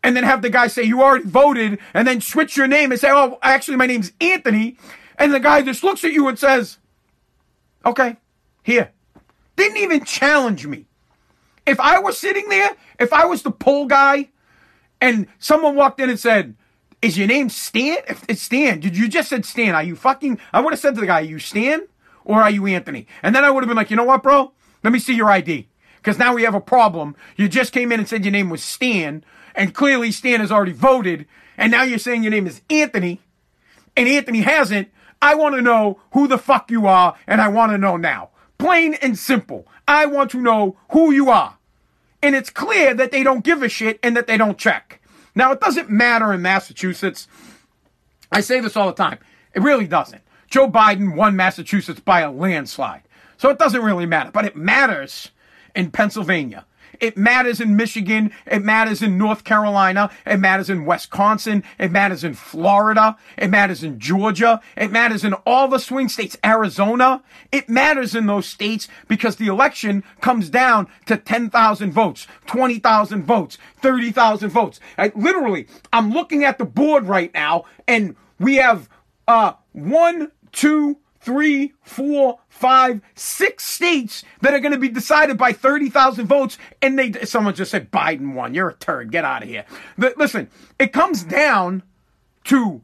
and 0.03 0.17
then 0.17 0.25
have 0.25 0.43
the 0.43 0.51
guy 0.51 0.67
say 0.67 0.83
you 0.83 1.03
already 1.03 1.25
voted 1.25 1.79
and 1.95 2.07
then 2.07 2.21
switch 2.21 2.57
your 2.57 2.67
name 2.67 2.91
and 2.91 3.01
say, 3.01 3.11
oh, 3.11 3.39
actually 3.43 3.77
my 3.77 3.87
name's 3.87 4.13
Anthony. 4.21 4.77
And 5.19 5.33
the 5.33 5.41
guy 5.41 5.63
just 5.63 5.85
looks 5.85 6.05
at 6.05 6.13
you 6.13 6.27
and 6.29 6.39
says, 6.39 6.79
okay, 7.85 8.17
here, 8.63 8.91
Didn't 9.57 9.79
even 9.79 10.05
challenge 10.05 10.67
me. 10.67 10.87
If 11.67 11.79
I 11.79 11.99
was 11.99 12.19
sitting 12.19 12.49
there, 12.49 12.71
if 12.99 13.13
I 13.13 13.27
was 13.27 13.43
the 13.43 13.51
poll 13.51 13.87
guy, 13.87 14.31
and 15.01 15.27
someone 15.39 15.75
walked 15.75 16.01
in 16.01 16.09
and 16.11 16.19
said, 16.19 16.57
"Is 17.01 17.19
your 17.19 17.27
name 17.27 17.49
Stan?" 17.49 17.99
It's 18.29 18.43
Stan, 18.43 18.81
did 18.81 18.97
you 18.97 19.09
just 19.09 19.29
said 19.29 19.45
Stan? 19.45 19.75
Are 19.75 19.83
you 19.83 19.97
fucking? 19.97 20.39
I 20.53 20.61
would 20.61 20.73
have 20.73 20.81
said 20.81 20.95
to 20.95 21.01
the 21.01 21.07
guy, 21.07 21.21
"Are 21.21 21.25
you 21.25 21.39
Stan 21.39 21.87
or 22.25 22.41
are 22.41 22.51
you 22.51 22.67
Anthony?" 22.67 23.07
And 23.23 23.35
then 23.35 23.45
I 23.45 23.51
would 23.51 23.63
have 23.63 23.69
been 23.69 23.77
like, 23.77 23.91
"You 23.91 23.97
know 23.97 24.05
what, 24.05 24.23
bro? 24.23 24.53
Let 24.83 24.93
me 24.93 24.99
see 24.99 25.15
your 25.15 25.31
ID." 25.31 25.69
Because 25.97 26.19
now 26.19 26.35
we 26.35 26.43
have 26.43 26.55
a 26.55 26.61
problem. 26.61 27.15
You 27.37 27.49
just 27.49 27.73
came 27.73 27.93
in 27.93 28.01
and 28.01 28.09
said 28.09 28.25
your 28.25 28.33
name 28.33 28.51
was 28.51 28.63
Stan, 28.63 29.25
and 29.55 29.75
clearly 29.75 30.13
Stan 30.13 30.41
has 30.41 30.53
already 30.53 30.73
voted, 30.73 31.27
and 31.57 31.71
now 31.71 31.83
you're 31.83 31.99
saying 31.99 32.23
your 32.23 32.31
name 32.31 32.47
is 32.47 32.63
Anthony, 32.71 33.21
and 33.97 34.09
Anthony 34.09 34.41
hasn't. 34.41 34.89
I 35.21 35.35
want 35.35 35.55
to 35.55 35.63
know 35.63 36.01
who 36.13 36.27
the 36.27 36.39
fuck 36.39 36.71
you 36.71 36.87
are, 36.87 37.15
and 37.27 37.41
I 37.41 37.49
want 37.49 37.73
to 37.73 37.79
know 37.79 37.97
now. 37.97 38.31
Plain 38.59 38.95
and 38.95 39.19
simple. 39.19 39.67
I 39.87 40.07
want 40.07 40.31
to 40.33 40.41
know 40.41 40.77
who 40.91 41.13
you 41.13 41.31
are. 41.31 41.59
And 42.23 42.35
it's 42.35 42.51
clear 42.51 42.95
that 42.95 43.11
they 43.11 43.23
don't 43.23 43.45
give 43.45 43.63
a 43.63 43.69
shit 43.69 43.99
and 44.03 44.17
that 44.17 44.27
they 44.27 44.37
don't 44.37 44.59
check. 44.59 45.01
Now, 45.35 45.53
it 45.53 45.61
doesn't 45.61 45.91
matter 45.91 46.33
in 46.33 46.43
Massachusetts. 46.43 47.27
I 48.31 48.41
say 48.41 48.61
this 48.61 48.77
all 48.77 48.87
the 48.87 48.93
time. 48.93 49.19
It 49.55 49.63
really 49.63 49.87
doesn't. 49.87 50.23
Joe 50.49 50.71
Biden 50.71 51.17
won 51.17 51.37
Massachusetts 51.37 52.01
by 52.01 52.21
a 52.21 52.31
landslide. 52.31 53.03
So 53.37 53.49
it 53.51 53.59
doesn't 53.59 53.83
really 53.83 54.07
matter. 54.07 54.31
But 54.31 54.45
it 54.45 54.55
matters 54.55 55.31
in 55.75 55.91
Pennsylvania. 55.91 56.67
It 57.03 57.17
matters 57.17 57.61
in 57.61 57.77
Michigan. 57.77 58.31
It 58.47 58.63
matters 58.63 59.03
in 59.03 59.19
North 59.19 59.43
Carolina. 59.43 60.09
It 60.25 60.37
matters 60.37 60.71
in 60.71 60.87
Wisconsin. 60.87 61.65
It 61.77 61.91
matters 61.91 62.23
in 62.23 62.35
Florida. 62.35 63.17
It 63.37 63.51
matters 63.51 63.83
in 63.83 63.99
Georgia. 63.99 64.61
It 64.77 64.93
matters 64.93 65.25
in 65.25 65.35
all 65.45 65.67
the 65.67 65.81
swing 65.81 66.09
states, 66.09 66.39
Arizona. 66.45 67.25
It 67.51 67.69
matters 67.69 68.15
in 68.15 68.27
those 68.27 68.47
states 68.47 68.87
because 69.09 69.35
the 69.35 69.49
election 69.49 70.05
comes 70.21 70.49
down 70.49 70.87
to 71.07 71.17
10,000 71.17 71.93
votes, 71.93 72.29
20,000 72.47 73.25
votes, 73.25 73.59
30,000 73.81 74.51
votes. 74.51 74.79
I, 74.97 75.11
literally, 75.17 75.67
I'm 75.93 76.13
looking 76.13 76.45
at 76.45 76.59
the 76.59 76.65
board 76.65 77.09
right 77.09 77.35
now 77.35 77.65
and 77.89 78.15
we 78.39 78.57
have, 78.57 78.89
uh, 79.27 79.55
one, 79.73 80.31
two, 80.53 80.99
three, 81.23 81.73
four, 81.83 82.41
five, 82.49 83.01
six 83.15 83.65
states 83.65 84.25
that 84.41 84.53
are 84.53 84.61
going 84.61 84.73
to 84.73 84.79
be 84.79 84.89
decided 84.89 85.39
by 85.39 85.53
30,000 85.53 86.27
votes. 86.27 86.59
And 86.83 86.99
they, 86.99 87.13
someone 87.25 87.55
just 87.55 87.71
said 87.71 87.91
Biden 87.91 88.35
won. 88.35 88.55
You're 88.55 88.71
a 88.71 88.75
turd. 88.75 89.13
Get 89.13 89.25
out 89.25 89.43
of 89.43 89.49
here. 89.49 89.65
But 89.97 90.19
listen, 90.19 90.51
it 90.79 90.93
comes 90.93 91.23
down 91.23 91.83
to 92.45 92.83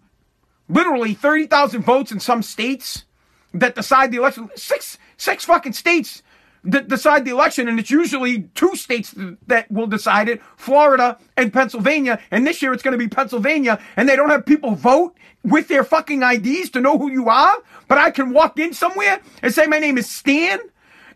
literally 0.69 1.15
30,000 1.15 1.83
votes 1.83 2.13
in 2.13 2.21
some 2.21 2.43
states 2.43 3.05
that 3.53 3.75
decide 3.75 4.13
the 4.13 4.19
election. 4.19 4.51
Six, 4.55 4.99
six 5.17 5.45
fucking 5.45 5.73
states 5.73 6.23
decide 6.65 7.25
the 7.25 7.31
election, 7.31 7.69
and 7.69 7.79
it's 7.79 7.91
usually 7.91 8.43
two 8.55 8.75
states 8.77 9.15
that 9.47 9.71
will 9.71 9.87
decide 9.87 10.29
it 10.29 10.43
Florida 10.57 11.19
and 11.37 11.53
Pennsylvania. 11.53 12.21
And 12.31 12.47
this 12.47 12.61
year 12.63 12.73
it's 12.73 12.83
going 12.83 12.93
to 12.93 12.99
be 12.99 13.09
Pennsylvania, 13.09 13.81
and 13.97 14.09
they 14.09 14.17
don't 14.17 14.31
have 14.31 14.45
people 14.45 14.75
vote 14.75 15.17
with 15.45 15.69
their 15.69 15.85
fucking 15.85 16.23
IDs 16.23 16.71
to 16.71 16.81
know 16.81 16.99
who 16.99 17.11
you 17.11 17.29
are. 17.29 17.57
But 17.87 17.99
I 17.99 18.11
can 18.11 18.33
walk 18.33 18.59
in 18.59 18.73
somewhere 18.73 19.21
and 19.43 19.53
say, 19.53 19.67
My 19.67 19.79
name 19.79 19.99
is 19.99 20.11
Stan. 20.11 20.59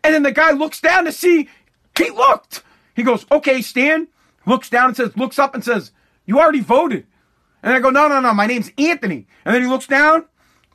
And 0.03 0.13
then 0.13 0.23
the 0.23 0.31
guy 0.31 0.51
looks 0.51 0.81
down 0.81 1.05
to 1.05 1.11
see, 1.11 1.49
he 1.97 2.09
looked. 2.09 2.63
He 2.95 3.03
goes, 3.03 3.25
Okay, 3.31 3.61
Stan. 3.61 4.07
Looks 4.45 4.69
down 4.69 4.87
and 4.87 4.97
says, 4.97 5.15
looks 5.15 5.39
up 5.39 5.55
and 5.55 5.63
says, 5.63 5.91
You 6.25 6.39
already 6.39 6.59
voted. 6.59 7.05
And 7.61 7.73
I 7.73 7.79
go, 7.79 7.89
No, 7.89 8.07
no, 8.07 8.19
no, 8.19 8.33
my 8.33 8.47
name's 8.47 8.71
Anthony. 8.77 9.27
And 9.45 9.55
then 9.55 9.61
he 9.61 9.67
looks 9.67 9.87
down, 9.87 10.25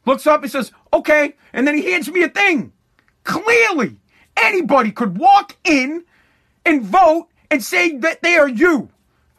looks 0.06 0.26
up, 0.26 0.42
and 0.42 0.50
says, 0.50 0.72
Okay. 0.92 1.36
And 1.52 1.66
then 1.66 1.76
he 1.76 1.90
hands 1.90 2.10
me 2.10 2.22
a 2.22 2.28
thing. 2.28 2.72
Clearly 3.24 3.98
Anybody 4.40 4.92
could 4.92 5.18
walk 5.18 5.56
in 5.64 6.04
and 6.64 6.82
vote 6.82 7.28
and 7.50 7.62
say 7.62 7.96
that 7.98 8.22
they 8.22 8.36
are 8.36 8.48
you. 8.48 8.88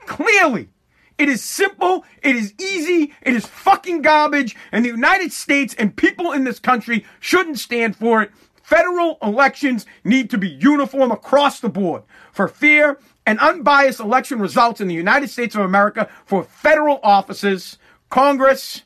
Clearly. 0.05 0.69
It 1.17 1.27
is 1.29 1.43
simple. 1.43 2.05
It 2.23 2.35
is 2.35 2.53
easy. 2.59 3.13
It 3.21 3.35
is 3.35 3.45
fucking 3.45 4.01
garbage. 4.01 4.55
And 4.71 4.85
the 4.85 4.89
United 4.89 5.31
States 5.31 5.75
and 5.77 5.95
people 5.95 6.31
in 6.31 6.45
this 6.45 6.59
country 6.59 7.05
shouldn't 7.19 7.59
stand 7.59 7.95
for 7.95 8.21
it. 8.21 8.31
Federal 8.63 9.17
elections 9.21 9.85
need 10.03 10.29
to 10.29 10.37
be 10.37 10.47
uniform 10.47 11.11
across 11.11 11.59
the 11.59 11.69
board 11.69 12.03
for 12.31 12.47
fair 12.47 12.97
and 13.25 13.39
unbiased 13.39 13.99
election 13.99 14.39
results 14.39 14.79
in 14.79 14.87
the 14.87 14.95
United 14.95 15.29
States 15.29 15.55
of 15.55 15.61
America 15.61 16.07
for 16.25 16.43
federal 16.43 16.99
offices, 17.03 17.77
Congress, 18.09 18.83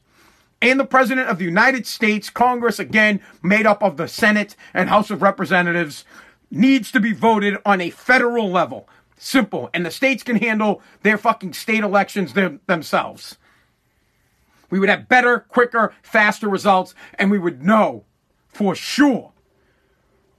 and 0.63 0.79
the 0.79 0.85
President 0.85 1.27
of 1.27 1.39
the 1.39 1.43
United 1.43 1.85
States, 1.85 2.29
Congress, 2.29 2.79
again, 2.79 3.19
made 3.43 3.65
up 3.65 3.83
of 3.83 3.97
the 3.97 4.07
Senate 4.07 4.55
and 4.73 4.87
House 4.87 5.11
of 5.11 5.21
Representatives, 5.21 6.05
needs 6.49 6.89
to 6.93 7.01
be 7.01 7.11
voted 7.11 7.57
on 7.65 7.81
a 7.81 7.89
federal 7.89 8.49
level. 8.49 8.87
Simple. 9.17 9.69
And 9.73 9.85
the 9.85 9.91
states 9.91 10.23
can 10.23 10.37
handle 10.37 10.81
their 11.01 11.17
fucking 11.17 11.51
state 11.51 11.83
elections 11.83 12.31
them, 12.31 12.61
themselves. 12.65 13.37
We 14.69 14.79
would 14.79 14.87
have 14.87 15.09
better, 15.09 15.39
quicker, 15.39 15.93
faster 16.01 16.47
results, 16.47 16.95
and 17.15 17.29
we 17.29 17.39
would 17.39 17.61
know 17.61 18.05
for 18.47 18.73
sure 18.73 19.32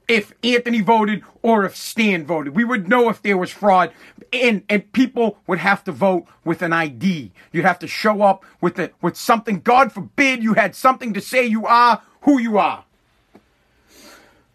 if 0.07 0.33
Anthony 0.43 0.81
voted 0.81 1.23
or 1.41 1.65
if 1.65 1.75
Stan 1.75 2.25
voted. 2.25 2.55
We 2.55 2.63
would 2.63 2.87
know 2.87 3.09
if 3.09 3.21
there 3.21 3.37
was 3.37 3.51
fraud, 3.51 3.91
and 4.31 4.63
and 4.69 4.91
people 4.93 5.37
would 5.47 5.59
have 5.59 5.83
to 5.85 5.91
vote 5.91 6.25
with 6.43 6.61
an 6.61 6.73
ID. 6.73 7.31
You'd 7.51 7.65
have 7.65 7.79
to 7.79 7.87
show 7.87 8.21
up 8.21 8.43
with 8.61 8.75
the, 8.75 8.91
with 9.01 9.15
something. 9.17 9.59
God 9.61 9.91
forbid 9.91 10.43
you 10.43 10.53
had 10.53 10.75
something 10.75 11.13
to 11.13 11.21
say 11.21 11.45
you 11.45 11.65
are 11.65 12.01
who 12.21 12.39
you 12.39 12.57
are. 12.57 12.85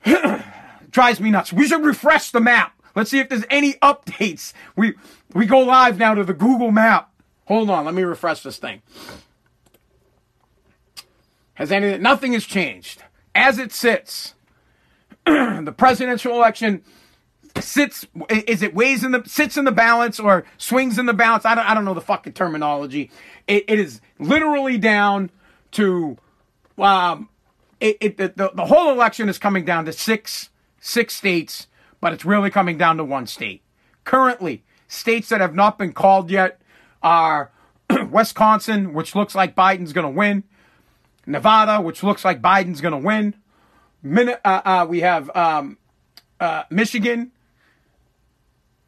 Drives 0.91 1.21
me 1.21 1.31
nuts. 1.31 1.53
We 1.53 1.69
should 1.69 1.85
refresh 1.85 2.31
the 2.31 2.41
map. 2.41 2.75
Let's 2.95 3.11
see 3.11 3.21
if 3.21 3.29
there's 3.29 3.45
any 3.51 3.75
updates. 3.75 4.53
We 4.77 4.95
we 5.33 5.47
go 5.47 5.61
live 5.61 5.99
now 5.99 6.15
to 6.15 6.25
the 6.25 6.35
Google 6.35 6.71
map. 6.71 7.11
Hold 7.47 7.71
on, 7.71 7.85
let 7.85 7.95
me 7.95 8.03
refresh 8.03 8.43
this 8.43 8.59
thing. 8.59 8.83
Has 11.55 11.71
anything? 11.71 12.03
Nothing 12.03 12.33
has 12.33 12.45
changed 12.45 13.03
as 13.35 13.59
it 13.59 13.73
sits. 13.73 14.35
the 15.27 15.75
presidential 15.77 16.35
election 16.35 16.83
sits 17.59 18.07
is 18.29 18.63
it 18.63 18.75
weighs 18.75 19.03
in 19.05 19.13
the 19.13 19.23
sits 19.27 19.57
in 19.57 19.65
the 19.65 19.73
balance 19.73 20.21
or 20.21 20.45
swings 20.59 20.99
in 20.99 21.07
the 21.07 21.15
balance? 21.15 21.45
I 21.45 21.55
don't, 21.55 21.69
I 21.69 21.75
don't 21.75 21.85
know 21.85 21.95
the 21.95 22.01
fucking 22.01 22.35
terminology. 22.35 23.11
It, 23.47 23.65
it 23.69 23.79
is 23.79 24.01
literally 24.19 24.79
down 24.79 25.31
to 25.73 26.17
um 26.79 27.29
it, 27.81 27.97
it 28.01 28.17
the, 28.17 28.51
the 28.55 28.67
whole 28.67 28.91
election 28.91 29.29
is 29.29 29.39
coming 29.39 29.65
down 29.65 29.85
to 29.87 29.93
six 29.93 30.51
six 30.81 31.15
states 31.15 31.67
but 32.01 32.13
it's 32.13 32.25
really 32.25 32.51
coming 32.51 32.79
down 32.79 32.97
to 32.97 33.05
one 33.05 33.27
state. 33.27 33.63
Currently 34.05 34.63
states 34.89 35.29
that 35.29 35.41
have 35.41 35.55
not 35.55 35.79
been 35.79 35.93
called 35.93 36.31
yet 36.31 36.61
are 37.03 37.51
wisconsin 38.11 38.93
which 38.93 39.15
looks 39.15 39.35
like 39.35 39.55
biden's 39.55 39.93
going 39.93 40.07
to 40.07 40.11
win 40.11 40.45
nevada 41.27 41.81
which 41.81 42.03
looks 42.03 42.25
like 42.25 42.43
biden's 42.43 42.81
going 42.81 42.93
to 42.93 42.99
win 42.99 43.35
Min- 44.03 44.37
uh, 44.45 44.63
uh, 44.65 44.87
we 44.89 45.01
have 45.01 45.35
um, 45.37 45.79
uh, 46.39 46.65
Michigan, 46.71 47.33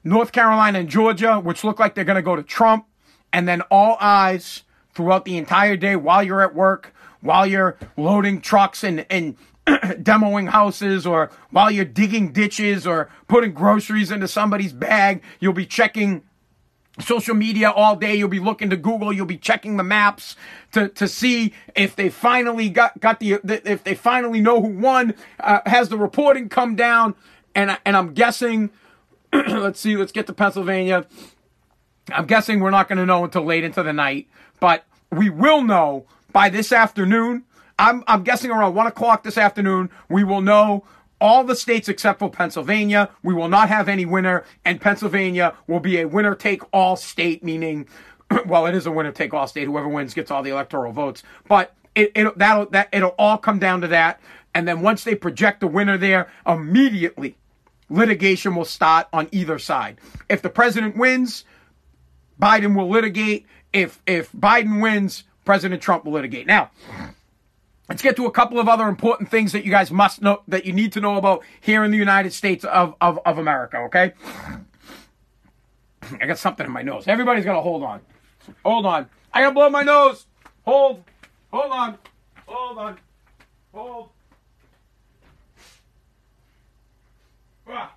North 0.05 0.33
Carolina, 0.33 0.81
and 0.81 0.88
Georgia, 0.88 1.38
which 1.38 1.64
look 1.64 1.79
like 1.79 1.94
they're 1.94 2.05
going 2.05 2.16
to 2.16 2.22
go 2.22 2.37
to 2.37 2.42
Trump. 2.42 2.87
And 3.33 3.48
then 3.48 3.62
all 3.70 3.96
eyes 4.01 4.62
throughout 4.94 5.25
the 5.25 5.37
entire 5.37 5.77
day 5.77 5.96
while 5.96 6.22
you're 6.22 6.42
at 6.42 6.55
work, 6.55 6.94
while 7.20 7.46
you're 7.46 7.79
loading 7.96 8.40
trucks 8.40 8.85
and, 8.85 9.07
and 9.09 9.37
demoing 9.66 10.51
houses, 10.51 11.07
or 11.07 11.31
while 11.51 11.70
you're 11.70 11.85
digging 11.85 12.33
ditches 12.33 12.87
or 12.87 13.09
putting 13.29 13.53
groceries 13.53 14.11
into 14.11 14.29
somebody's 14.29 14.72
bag, 14.72 15.22
you'll 15.40 15.53
be 15.53 15.66
checking 15.66 16.22
social 17.01 17.35
media 17.35 17.71
all 17.71 17.97
day. 17.97 18.15
You'll 18.15 18.29
be 18.29 18.41
looking 18.41 18.71
to 18.71 18.77
Google. 18.77 19.13
You'll 19.13 19.27
be 19.27 19.39
checking 19.39 19.77
the 19.77 19.83
maps 19.83 20.37
to, 20.73 20.89
to 20.91 21.09
see 21.09 21.55
if 21.75 21.97
they 21.97 22.11
finally 22.11 22.69
got, 22.69 23.01
got 23.01 23.21
the, 23.21 23.41
if 23.45 23.85
they 23.85 23.95
finally 23.95 24.41
know 24.41 24.61
who 24.61 24.69
won. 24.69 25.15
Uh, 25.41 25.61
has 25.67 25.89
the 25.89 25.99
reporting 25.99 26.49
come 26.49 26.77
down? 26.77 27.15
And, 27.55 27.79
and 27.85 27.97
I'm 27.97 28.15
guessing, 28.15 28.71
let's 29.33 29.81
see, 29.81 29.97
let's 29.97 30.13
get 30.13 30.27
to 30.27 30.33
Pennsylvania. 30.33 31.07
I'm 32.11 32.27
guessing 32.27 32.61
we're 32.61 32.71
not 32.71 32.89
going 32.89 32.99
to 32.99 33.07
know 33.07 33.25
until 33.25 33.45
late 33.45 33.65
into 33.65 33.83
the 33.83 33.93
night, 33.93 34.29
but 34.61 34.85
we 35.11 35.31
will 35.31 35.63
know 35.63 36.07
by 36.33 36.49
this 36.49 36.73
afternoon. 36.73 37.45
I'm, 37.79 38.05
I'm 38.07 38.23
guessing 38.23 38.51
around 38.51 38.75
one 38.75 38.87
o'clock 38.87 39.23
this 39.23 39.39
afternoon, 39.39 39.91
we 40.09 40.25
will 40.25 40.41
know 40.41 40.85
all 41.23 41.45
the 41.45 41.55
states 41.55 41.89
except 41.89 42.19
for 42.19 42.29
Pennsylvania. 42.29 43.09
We 43.23 43.33
will 43.33 43.49
not 43.49 43.69
have 43.69 43.89
any 43.89 44.05
winner, 44.05 44.45
and 44.65 44.81
Pennsylvania 44.81 45.55
will 45.69 45.79
be 45.79 46.01
a 46.01 46.09
winner 46.09 46.35
take 46.35 46.63
all 46.73 46.97
state, 46.97 47.45
meaning, 47.45 47.87
well, 48.47 48.67
it 48.67 48.75
is 48.75 48.87
a 48.87 48.91
winner 48.91 49.13
take 49.13 49.33
all 49.33 49.47
state. 49.47 49.67
Whoever 49.67 49.89
wins 49.89 50.15
gets 50.15 50.33
all 50.33 50.43
the 50.43 50.51
electoral 50.51 50.93
votes. 50.93 51.23
But 51.49 51.75
it, 51.95 52.11
it 52.17 52.37
that'll 52.37 52.67
that 52.71 52.89
it'll 52.93 53.15
all 53.19 53.39
come 53.39 53.61
down 53.61 53.81
to 53.83 53.89
that. 53.89 54.21
And 54.55 54.67
then 54.67 54.83
once 54.83 55.05
they 55.05 55.15
project 55.15 55.61
the 55.61 55.69
winner 55.69 55.97
there, 55.97 56.29
immediately 56.45 57.37
litigation 57.89 58.57
will 58.57 58.65
start 58.65 59.07
on 59.13 59.29
either 59.31 59.59
side. 59.61 59.99
If 60.29 60.43
the 60.43 60.51
president 60.51 60.97
wins, 60.97 61.45
Biden 62.41 62.77
will 62.77 62.89
litigate. 62.89 63.47
If 63.73 64.03
if 64.09 64.33
Biden 64.33 64.83
wins, 64.83 65.23
President 65.45 65.81
Trump 65.81 66.05
will 66.05 66.13
litigate. 66.13 66.49
Now, 66.49 66.73
Let's 67.88 68.01
get 68.01 68.16
to 68.16 68.27
a 68.27 68.31
couple 68.31 68.59
of 68.59 68.68
other 68.68 68.88
important 68.88 69.31
things 69.31 69.53
that 69.53 69.64
you 69.64 69.71
guys 69.71 69.90
must 69.90 70.23
know, 70.23 70.42
that 70.49 70.64
you 70.64 70.73
need 70.73 70.92
to 70.92 71.01
know 71.01 71.16
about 71.16 71.42
here 71.61 71.85
in 71.85 71.90
the 71.90 71.99
United 71.99 72.33
States 72.33 72.64
of, 72.64 72.95
of, 73.01 73.18
of 73.27 73.38
America, 73.38 73.79
okay? 73.79 74.12
I 76.21 76.27
got 76.27 76.38
something 76.38 76.64
in 76.64 76.73
my 76.73 76.83
nose. 76.83 77.09
Everybody's 77.09 77.45
got 77.45 77.55
to 77.55 77.61
hold 77.61 77.83
on. 77.83 78.01
Hold 78.64 78.87
on. 78.87 79.09
I 79.33 79.42
got 79.42 79.49
to 79.49 79.55
blow 79.55 79.71
my 79.71 79.83
nose. 79.83 80.27
Hold. 80.64 81.05
Hold 81.53 81.73
on. 81.73 81.99
Hold 82.47 82.79
on. 82.79 82.99
Hold. 83.75 84.09
Ah. 87.68 87.95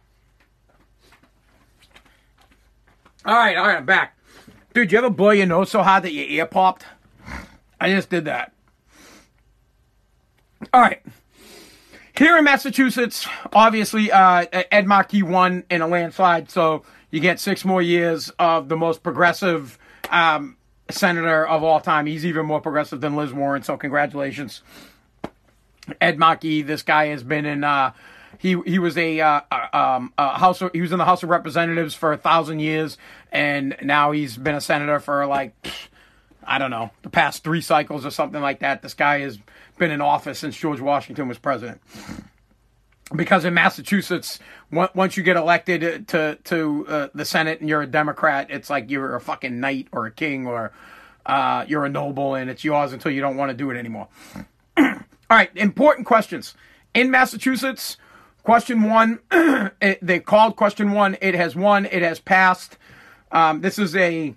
All 3.25 3.35
right, 3.35 3.57
all 3.57 3.67
right, 3.67 3.77
I'm 3.77 3.85
back. 3.85 4.17
Dude, 4.73 4.91
you 4.91 4.97
ever 4.97 5.09
blow 5.09 5.31
your 5.31 5.47
nose 5.47 5.71
so 5.71 5.81
hard 5.81 6.03
that 6.03 6.13
your 6.13 6.25
ear 6.25 6.45
popped? 6.45 6.85
I 7.79 7.89
just 7.89 8.09
did 8.09 8.25
that. 8.25 8.53
All 10.73 10.81
right. 10.81 11.01
Here 12.17 12.37
in 12.37 12.45
Massachusetts, 12.45 13.27
obviously, 13.51 14.11
uh, 14.11 14.45
Ed 14.71 14.87
Markey 14.87 15.21
won 15.21 15.65
in 15.69 15.81
a 15.81 15.87
landslide, 15.87 16.49
so 16.49 16.83
you 17.11 17.19
get 17.19 17.39
six 17.39 17.65
more 17.65 17.81
years 17.81 18.29
of 18.39 18.69
the 18.69 18.77
most 18.77 19.03
progressive 19.03 19.77
um, 20.09 20.55
senator 20.89 21.45
of 21.45 21.63
all 21.63 21.81
time. 21.81 22.05
He's 22.05 22.25
even 22.25 22.45
more 22.45 22.61
progressive 22.61 23.01
than 23.01 23.15
Liz 23.15 23.33
Warren, 23.33 23.63
so 23.63 23.75
congratulations. 23.75 24.61
Ed 25.99 26.17
Markey, 26.17 26.61
this 26.61 26.83
guy 26.83 27.07
has 27.07 27.23
been 27.23 27.45
in. 27.45 27.63
Uh, 27.63 27.91
he 28.37 28.59
he 28.65 28.79
was 28.79 28.97
a, 28.97 29.19
uh, 29.19 29.41
um, 29.73 30.13
a 30.17 30.37
house. 30.37 30.61
He 30.73 30.81
was 30.81 30.91
in 30.91 30.97
the 30.97 31.05
House 31.05 31.23
of 31.23 31.29
Representatives 31.29 31.95
for 31.95 32.13
a 32.13 32.17
thousand 32.17 32.59
years, 32.59 32.97
and 33.31 33.75
now 33.81 34.11
he's 34.11 34.37
been 34.37 34.55
a 34.55 34.61
senator 34.61 34.99
for 34.99 35.25
like 35.25 35.53
I 36.45 36.57
don't 36.57 36.71
know 36.71 36.91
the 37.01 37.09
past 37.09 37.43
three 37.43 37.61
cycles 37.61 38.05
or 38.05 38.11
something 38.11 38.41
like 38.41 38.59
that. 38.59 38.81
This 38.81 38.93
guy 38.93 39.19
has 39.19 39.37
been 39.77 39.91
in 39.91 40.01
office 40.01 40.39
since 40.39 40.55
George 40.55 40.79
Washington 40.79 41.27
was 41.27 41.37
president. 41.37 41.81
Because 43.15 43.45
in 43.45 43.53
Massachusetts, 43.53 44.39
once 44.71 45.15
you 45.15 45.21
get 45.21 45.37
elected 45.37 46.07
to 46.07 46.39
to 46.45 46.85
uh, 46.87 47.07
the 47.13 47.23
Senate 47.23 47.59
and 47.59 47.69
you're 47.69 47.83
a 47.83 47.87
Democrat, 47.87 48.47
it's 48.49 48.69
like 48.69 48.89
you're 48.89 49.15
a 49.15 49.21
fucking 49.21 49.59
knight 49.59 49.87
or 49.91 50.07
a 50.07 50.11
king 50.11 50.47
or 50.47 50.71
uh, 51.25 51.65
you're 51.67 51.85
a 51.85 51.89
noble, 51.89 52.35
and 52.35 52.49
it's 52.49 52.63
yours 52.63 52.93
until 52.93 53.11
you 53.11 53.21
don't 53.21 53.37
want 53.37 53.49
to 53.49 53.57
do 53.57 53.69
it 53.69 53.77
anymore. 53.77 54.07
All 54.77 54.93
right, 55.29 55.49
important 55.55 56.07
questions 56.07 56.55
in 56.93 57.11
Massachusetts. 57.11 57.97
Question 58.43 58.83
one, 58.83 59.19
it, 59.81 59.97
they 60.01 60.19
called 60.19 60.55
question 60.55 60.91
one. 60.91 61.17
It 61.19 61.33
has 61.33 61.55
won. 61.55 61.85
It 61.85 62.03
has 62.03 62.19
passed. 62.19 62.77
Um, 63.31 63.61
this 63.61 63.79
is 63.79 63.95
a 63.95 64.35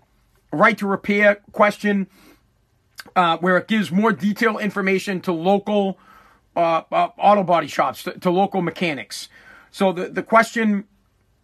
right 0.53 0.77
to 0.79 0.87
repair 0.87 1.41
question 1.53 2.09
uh, 3.17 3.37
where 3.39 3.57
it 3.57 3.69
gives 3.69 3.91
more 3.91 4.13
detailed 4.13 4.61
information 4.61 5.21
to 5.23 5.33
local 5.33 5.99
uh, 6.57 6.83
uh, 6.91 7.09
auto 7.19 7.43
body 7.43 7.69
shops, 7.69 8.03
to, 8.03 8.13
to, 8.19 8.31
local 8.31 8.63
mechanics. 8.63 9.29
So 9.71 9.93
the, 9.93 10.09
the 10.09 10.23
question 10.23 10.85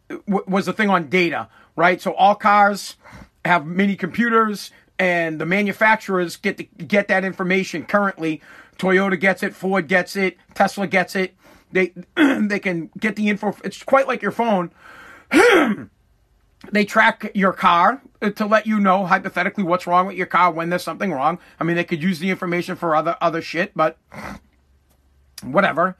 w- 0.08 0.44
was 0.46 0.66
the 0.66 0.72
thing 0.72 0.90
on 0.90 1.08
data, 1.08 1.48
right? 1.76 2.00
So 2.00 2.14
all 2.14 2.34
cars 2.34 2.96
have 3.44 3.66
mini 3.66 3.96
computers 3.96 4.70
and 4.98 5.40
the 5.40 5.46
manufacturers 5.46 6.36
get 6.36 6.56
to 6.56 6.64
get 6.64 7.08
that 7.08 7.24
information 7.24 7.84
currently. 7.84 8.40
Toyota 8.78 9.18
gets 9.18 9.42
it, 9.42 9.54
Ford 9.54 9.88
gets 9.88 10.16
it, 10.16 10.36
Tesla 10.54 10.86
gets 10.86 11.14
it. 11.14 11.34
They 11.70 11.92
they 12.16 12.58
can 12.58 12.90
get 12.98 13.16
the 13.16 13.28
info. 13.28 13.56
It's 13.64 13.82
quite 13.82 14.08
like 14.08 14.22
your 14.22 14.32
phone. 14.32 14.70
they 16.72 16.85
track 16.85 17.31
your 17.35 17.53
car 17.53 18.03
to 18.20 18.46
let 18.46 18.66
you 18.66 18.81
know 18.81 19.07
hypothetically 19.07 19.64
what's 19.64 19.87
wrong 19.87 20.07
with 20.07 20.16
your 20.16 20.27
car 20.27 20.50
when 20.50 20.70
there's 20.70 20.83
something 20.83 21.12
wrong. 21.12 21.38
I 21.61 21.64
mean, 21.64 21.77
they 21.77 21.85
could 21.85 22.03
use 22.03 22.18
the 22.18 22.31
information 22.31 22.77
for 22.77 22.94
other 22.94 23.16
other 23.20 23.42
shit, 23.42 23.72
but 23.74 23.98
whatever. 25.42 25.96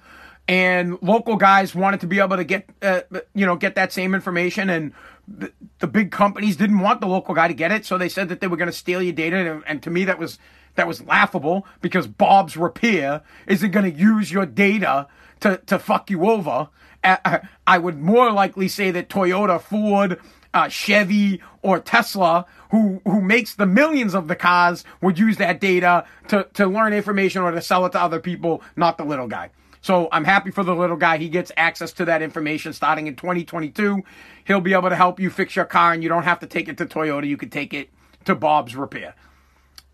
And 0.47 0.99
local 1.01 1.37
guys 1.37 1.75
wanted 1.75 2.01
to 2.01 2.07
be 2.07 2.21
able 2.21 2.37
to 2.37 2.45
get 2.45 2.69
uh, 2.83 3.01
you 3.35 3.47
know 3.47 3.57
get 3.57 3.75
that 3.77 3.93
same 3.93 4.15
information, 4.15 4.69
and 4.69 4.93
the, 5.27 5.53
the, 5.79 5.87
big 5.87 6.11
companies 6.11 6.57
didn't 6.57 6.81
want 6.81 7.01
the 7.01 7.07
local 7.07 7.35
guy 7.35 7.49
to 7.49 7.55
get 7.55 7.73
it, 7.73 7.87
so 7.87 7.97
they 7.97 8.11
said 8.11 8.29
that 8.29 8.41
they 8.41 8.47
were 8.47 8.59
going 8.59 8.71
to 8.71 8.77
steal 8.77 9.01
your 9.01 9.15
data. 9.15 9.37
And, 9.37 9.65
and 9.67 9.83
to 9.83 9.91
me, 9.91 10.05
that 10.05 10.19
was 10.19 10.39
that 10.75 10.87
was 10.87 11.03
laughable 11.03 11.67
because 11.81 12.07
Bob's 12.07 12.59
Repair 12.59 13.23
isn't 13.47 13.71
going 13.71 13.91
to 13.91 13.99
use 13.99 14.31
your 14.31 14.45
data 14.45 15.09
to 15.41 15.63
to 15.67 15.79
fuck 15.79 16.11
you 16.11 16.29
over. 16.29 16.69
Uh, 17.03 17.39
I 17.67 17.79
would 17.79 17.99
more 17.99 18.31
likely 18.31 18.69
say 18.69 18.91
that 18.91 19.09
Toyota, 19.09 19.61
Ford, 19.61 20.21
uh, 20.55 20.69
Chevy 20.69 21.43
or 21.63 21.81
Tesla, 21.81 22.47
who 22.71 23.03
who 23.05 23.21
makes 23.21 23.55
the 23.57 23.67
millions 23.67 24.15
of 24.15 24.29
the 24.29 24.37
cars, 24.37 24.85
would 25.03 25.19
use 25.19 25.37
that 25.37 25.61
data 25.61 26.07
to 26.29 26.49
to 26.55 26.67
learn 26.67 26.93
information 26.93 27.43
or 27.43 27.51
to 27.51 27.61
sell 27.61 27.85
it 27.85 27.93
to 27.93 28.01
other 28.01 28.21
people, 28.21 28.63
not 28.77 28.97
the 28.97 29.05
little 29.05 29.27
guy. 29.27 29.51
So 29.83 30.09
I'm 30.13 30.25
happy 30.25 30.51
for 30.51 30.65
the 30.65 30.75
little 30.75 30.97
guy. 30.97 31.19
He 31.19 31.29
gets 31.29 31.53
access 31.59 31.93
to 31.95 32.07
that 32.07 32.23
information 32.23 32.73
starting 32.73 33.07
in 33.07 33.17
2022. 33.17 34.03
He'll 34.47 34.63
be 34.63 34.73
able 34.73 34.89
to 34.89 34.97
help 34.97 35.21
you 35.21 35.29
fix 35.29 35.55
your 35.55 35.67
car, 35.67 35.93
and 35.93 36.03
you 36.03 36.09
don't 36.09 36.23
have 36.23 36.41
to 36.41 36.47
take 36.47 36.71
it 36.71 36.79
to 36.79 36.87
Toyota. 36.87 37.27
You 37.27 37.37
can 37.37 37.51
take 37.51 37.75
it 37.75 37.91
to 38.25 38.35
Bob's 38.35 38.75
Repair. 38.75 39.15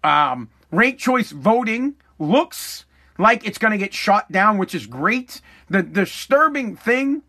Um, 0.04 0.48
ranked 0.70 1.00
choice 1.00 1.32
voting 1.32 1.96
looks 2.20 2.84
like 3.18 3.44
it's 3.44 3.58
going 3.58 3.72
to 3.72 3.78
get 3.78 3.92
shot 3.92 4.30
down, 4.30 4.58
which 4.58 4.74
is 4.74 4.86
great. 4.86 5.40
The 5.68 5.82
disturbing 5.82 6.76
thing 6.76 7.22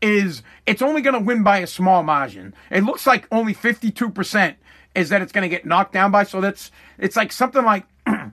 is 0.00 0.42
it's 0.66 0.82
only 0.82 1.02
going 1.02 1.14
to 1.14 1.20
win 1.20 1.42
by 1.42 1.58
a 1.58 1.66
small 1.66 2.02
margin. 2.02 2.54
It 2.70 2.84
looks 2.84 3.06
like 3.06 3.26
only 3.30 3.54
52% 3.54 4.56
is 4.94 5.08
that 5.08 5.22
it's 5.22 5.32
going 5.32 5.42
to 5.42 5.48
get 5.48 5.66
knocked 5.66 5.92
down 5.92 6.10
by. 6.10 6.24
So 6.24 6.40
that's, 6.40 6.70
it's 6.98 7.16
like 7.16 7.32
something 7.32 7.64
like, 7.64 7.84
yeah, 8.06 8.30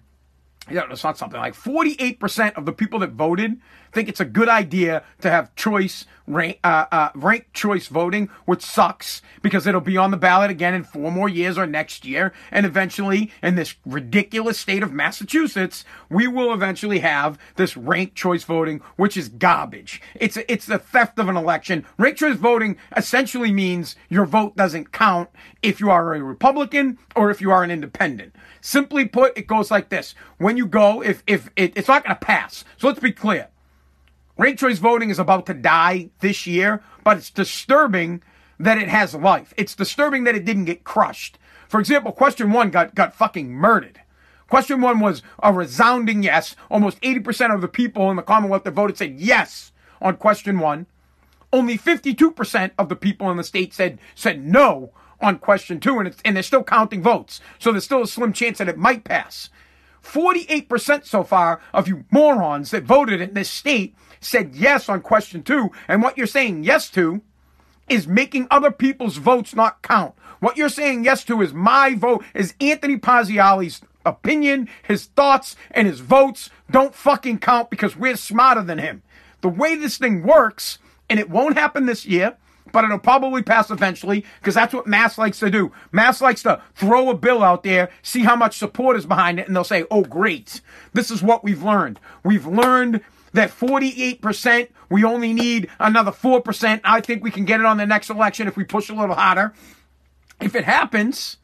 it's 0.70 1.04
not 1.04 1.18
something 1.18 1.40
like 1.40 1.56
48% 1.56 2.54
of 2.56 2.66
the 2.66 2.74
people 2.74 3.00
that 3.00 3.12
voted 3.12 3.60
think 3.96 4.10
it's 4.10 4.20
a 4.20 4.26
good 4.26 4.50
idea 4.50 5.04
to 5.22 5.32
have 5.32 5.56
choice 5.56 6.06
rank, 6.28 6.60
uh, 6.64 6.86
uh, 6.92 7.10
ranked 7.16 7.54
choice 7.54 7.88
voting, 7.88 8.30
which 8.46 8.62
sucks 8.62 9.22
because 9.42 9.66
it'll 9.66 9.80
be 9.80 9.98
on 9.98 10.12
the 10.12 10.18
ballot 10.18 10.52
again 10.52 10.74
in 10.74 10.84
four 10.84 11.12
more 11.12 11.30
years 11.30 11.58
or 11.58 11.66
next 11.66 12.06
year. 12.06 12.34
And 12.52 12.66
eventually, 12.66 13.32
in 13.42 13.56
this 13.56 13.76
ridiculous 13.86 14.60
state 14.60 14.84
of 14.84 14.92
Massachusetts, 14.92 15.86
we 16.10 16.28
will 16.28 16.54
eventually 16.54 17.00
have 17.00 17.40
this 17.56 17.78
ranked 17.78 18.16
choice 18.16 18.44
voting, 18.44 18.82
which 18.98 19.16
is 19.16 19.30
garbage. 19.30 20.02
It's, 20.14 20.38
it's 20.50 20.66
the 20.66 20.78
theft 20.78 21.18
of 21.18 21.30
an 21.30 21.38
election. 21.38 21.86
Ranked 21.98 22.20
choice 22.20 22.38
voting 22.38 22.78
essentially 22.98 23.52
means 23.52 23.96
your 24.10 24.26
vote 24.26 24.58
doesn't 24.58 24.92
count 24.92 25.30
if 25.64 25.80
you 25.80 25.90
are 25.90 26.14
a 26.14 26.22
Republican 26.22 26.98
or 27.16 27.32
if 27.32 27.40
you 27.40 27.50
are 27.50 27.64
an 27.64 27.72
independent. 27.72 28.36
Simply 28.60 29.06
put, 29.06 29.38
it 29.38 29.48
goes 29.48 29.72
like 29.72 29.88
this. 29.88 30.16
When 30.38 30.58
you 30.58 30.66
go, 30.66 31.02
if, 31.02 31.24
if 31.26 31.50
it, 31.56 31.74
it's 31.78 31.88
not 31.88 32.04
going 32.04 32.16
to 32.16 32.26
pass. 32.26 32.66
So 32.78 32.88
let's 32.88 33.00
be 33.00 33.14
clear. 33.14 33.48
Ranked 34.38 34.60
choice 34.60 34.80
voting 34.80 35.10
is 35.10 35.20
about 35.20 35.46
to 35.46 35.54
die 35.54 36.10
this 36.20 36.46
year, 36.46 36.84
but 37.04 37.18
it's 37.18 37.30
disturbing 37.30 38.22
that 38.60 38.78
it 38.78 38.90
has 38.90 39.16
life. 39.16 39.54
It's 39.58 39.76
disturbing 39.76 40.26
that 40.26 40.36
it 40.36 40.46
didn't 40.46 40.66
get 40.66 40.84
crushed. 40.84 41.38
For 41.70 41.80
example, 41.80 42.12
question 42.12 42.52
one 42.52 42.70
got, 42.70 42.96
got 42.96 43.16
fucking 43.16 43.52
murdered. 43.52 44.02
Question 44.50 44.82
one 44.82 45.00
was 45.00 45.24
a 45.42 45.52
resounding 45.54 46.22
yes. 46.22 46.56
Almost 46.70 47.02
80% 47.02 47.54
of 47.54 47.62
the 47.62 47.68
people 47.68 48.10
in 48.10 48.18
the 48.18 48.22
Commonwealth 48.22 48.64
that 48.66 48.72
voted 48.72 48.98
said 48.98 49.20
yes 49.20 49.72
on 50.02 50.18
question 50.18 50.60
one. 50.60 50.86
Only 51.52 51.78
52% 51.78 52.72
of 52.78 52.90
the 52.90 52.96
people 52.96 53.32
in 53.32 53.38
the 53.38 53.44
state 53.44 53.74
said, 53.74 54.00
said 54.14 54.44
no 54.44 54.92
on 55.22 55.40
question 55.40 55.80
two, 55.80 55.98
and, 56.00 56.14
and 56.26 56.36
they're 56.36 56.44
still 56.44 56.64
counting 56.64 57.02
votes. 57.02 57.40
So 57.58 57.72
there's 57.72 57.86
still 57.86 58.04
a 58.04 58.08
slim 58.08 58.34
chance 58.34 58.58
that 58.58 58.68
it 58.68 58.78
might 58.78 59.06
pass. 59.06 59.50
48% 60.04 61.06
so 61.06 61.24
far 61.24 61.62
of 61.74 61.88
you 61.88 62.06
morons 62.12 62.72
that 62.72 62.84
voted 62.84 63.22
in 63.22 63.34
this 63.34 63.50
state 63.50 63.96
said 64.26 64.56
yes 64.56 64.90
on 64.90 65.02
question 65.02 65.44
two. 65.44 65.72
And 65.88 66.02
what 66.02 66.18
you're 66.18 66.28
saying 66.28 66.64
yes 66.64 66.90
to 66.92 67.22
is 67.88 68.08
making 68.08 68.48
other 68.50 68.72
people's 68.72 69.18
votes 69.18 69.56
not 69.56 69.82
count. 69.82 70.14
What 70.40 70.58
you're 70.58 70.70
saying 70.70 71.06
yes 71.06 71.24
to 71.26 71.42
is 71.42 71.54
my 71.54 71.96
vote, 71.96 72.24
is 72.34 72.56
Anthony 72.60 72.98
Pazziali's 72.98 73.82
opinion, 74.06 74.70
his 74.84 75.06
thoughts, 75.06 75.56
and 75.72 75.88
his 75.88 76.00
votes 76.00 76.50
don't 76.70 76.96
fucking 76.96 77.40
count 77.40 77.70
because 77.70 77.96
we're 77.96 78.18
smarter 78.18 78.62
than 78.62 78.80
him. 78.80 79.02
The 79.42 79.50
way 79.50 79.76
this 79.76 79.98
thing 79.98 80.24
works, 80.24 80.80
and 81.10 81.20
it 81.20 81.30
won't 81.30 81.58
happen 81.58 81.86
this 81.86 82.06
year, 82.06 82.36
but 82.72 82.84
it'll 82.84 83.00
probably 83.00 83.42
pass 83.42 83.72
eventually 83.72 84.26
because 84.40 84.56
that's 84.56 84.74
what 84.74 84.88
Mass 84.88 85.18
likes 85.18 85.40
to 85.40 85.50
do. 85.50 85.72
Mass 85.92 86.20
likes 86.20 86.44
to 86.44 86.62
throw 86.76 87.10
a 87.10 87.18
bill 87.18 87.44
out 87.44 87.64
there, 87.64 87.90
see 88.02 88.24
how 88.24 88.36
much 88.36 88.58
support 88.58 88.98
is 88.98 89.06
behind 89.06 89.40
it, 89.40 89.48
and 89.48 89.56
they'll 89.56 89.64
say, 89.64 89.86
oh, 89.90 90.04
great. 90.04 90.62
This 90.94 91.10
is 91.10 91.24
what 91.24 91.44
we've 91.44 91.64
learned. 91.64 92.00
We've 92.24 92.46
learned 92.46 93.02
that 93.36 93.52
48%, 93.52 94.70
we 94.90 95.04
only 95.04 95.34
need 95.34 95.70
another 95.80 96.12
4%. 96.12 96.82
I 96.84 97.02
think 97.02 97.24
we 97.24 97.32
can 97.32 97.46
get 97.46 97.60
it 97.60 97.66
on 97.66 97.78
the 97.78 97.86
next 97.86 98.10
election 98.10 98.48
if 98.48 98.58
we 98.58 98.64
push 98.64 98.90
a 98.90 98.94
little 98.94 99.16
harder. 99.16 99.54
If 100.42 100.56
it 100.56 100.66
happens, 100.66 101.38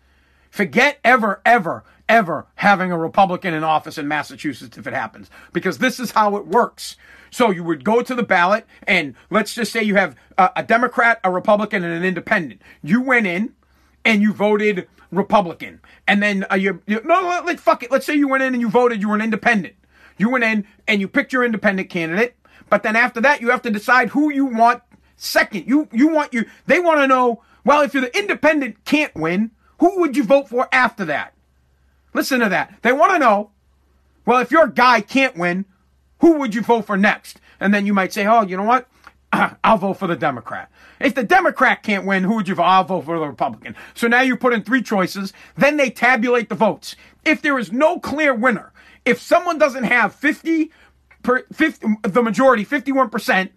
forget 0.50 1.00
ever, 1.04 1.42
ever, 1.46 1.84
ever 2.10 2.48
having 2.56 2.92
a 2.92 2.98
Republican 2.98 3.54
in 3.54 3.64
office 3.64 3.98
in 3.98 4.08
Massachusetts 4.08 4.78
if 4.78 4.86
it 4.88 4.94
happens, 4.94 5.30
because 5.54 5.78
this 5.78 6.00
is 6.00 6.12
how 6.12 6.36
it 6.36 6.48
works. 6.48 6.98
So 7.30 7.50
you 7.50 7.64
would 7.64 7.86
go 7.86 8.02
to 8.02 8.14
the 8.14 8.24
ballot, 8.24 8.66
and 8.84 9.16
let's 9.30 9.54
just 9.54 9.72
say 9.72 9.82
you 9.82 9.96
have 9.96 10.16
a, 10.38 10.50
a 10.58 10.64
Democrat, 10.64 11.20
a 11.24 11.32
Republican, 11.32 11.84
and 11.84 11.94
an 11.94 12.04
independent. 12.04 12.62
You 12.84 13.02
went 13.02 13.28
in 13.28 13.54
and 14.04 14.22
you 14.22 14.34
voted 14.34 14.88
Republican, 15.12 15.80
and 16.08 16.22
then 16.22 16.46
uh, 16.52 16.56
you, 16.56 16.82
you 16.86 17.02
no, 17.06 17.22
let, 17.22 17.46
let, 17.46 17.60
fuck 17.60 17.84
it. 17.84 17.92
Let's 17.92 18.06
say 18.06 18.16
you 18.16 18.28
went 18.28 18.44
in 18.44 18.54
and 18.54 18.62
you 18.62 18.70
voted, 18.70 19.02
you 19.02 19.08
were 19.08 19.16
an 19.16 19.22
independent. 19.22 19.76
You 20.22 20.30
went 20.30 20.44
in 20.44 20.68
and 20.88 21.02
you 21.02 21.08
picked 21.08 21.34
your 21.34 21.44
independent 21.44 21.90
candidate, 21.90 22.36
but 22.70 22.84
then 22.84 22.96
after 22.96 23.20
that, 23.22 23.42
you 23.42 23.50
have 23.50 23.64
to 23.64 23.72
decide 23.72 24.10
who 24.10 24.32
you 24.32 24.46
want 24.46 24.84
second. 25.16 25.68
You 25.68 25.90
you 25.92 26.10
want 26.10 26.32
you 26.32 26.46
they 26.68 26.80
want 26.80 27.00
to 27.00 27.08
know, 27.08 27.42
well, 27.66 27.82
if 27.82 27.94
you're 27.94 28.04
the 28.04 28.18
independent 28.18 28.86
can't 28.86 29.16
win, 29.16 29.50
who 29.80 30.00
would 30.00 30.16
you 30.16 30.24
vote 30.24 30.48
for 30.48 30.70
after 30.72 31.06
that? 31.06 31.34
Listen 32.14 32.40
to 32.42 32.50
that. 32.50 32.76
They 32.84 32.92
want 32.92 33.14
to 33.14 33.20
know, 33.20 33.50
well, 34.26 34.40
if 34.40 34.52
your 34.52 34.68
guy 34.68 35.02
can't 35.02 35.36
win, 35.38 35.66
who 36.20 36.34
would 36.38 36.54
you 36.54 36.62
vote 36.62 36.86
for 36.86 36.98
next? 36.98 37.42
And 37.60 37.74
then 37.74 37.88
you 37.88 37.94
might 37.94 38.14
say, 38.14 38.28
oh, 38.28 38.44
you 38.44 38.58
know 38.58 38.64
what? 38.64 38.88
I'll 39.64 39.78
vote 39.78 39.98
for 39.98 40.08
the 40.08 40.16
Democrat. 40.16 40.70
If 41.00 41.16
the 41.16 41.24
Democrat 41.24 41.82
can't 41.82 42.06
win, 42.06 42.24
who 42.24 42.36
would 42.36 42.48
you 42.48 42.56
vote? 42.56 42.64
I'll 42.64 42.84
vote 42.84 43.06
for 43.06 43.18
the 43.18 43.26
Republican. 43.26 43.76
So 43.96 44.08
now 44.08 44.22
you 44.22 44.38
put 44.38 44.54
in 44.54 44.64
three 44.64 44.84
choices. 44.84 45.34
Then 45.58 45.78
they 45.78 45.90
tabulate 45.90 46.50
the 46.50 46.56
votes. 46.56 46.96
If 47.26 47.42
there 47.42 47.58
is 47.58 47.72
no 47.72 48.00
clear 48.00 48.34
winner, 48.34 48.71
if 49.06 49.22
someone 49.22 49.58
doesn't 49.58 49.84
have 49.86 50.14
50, 50.16 50.72
per, 51.24 51.46
50 51.54 51.88
the 52.04 52.22
majority, 52.22 52.66
51% 52.66 53.50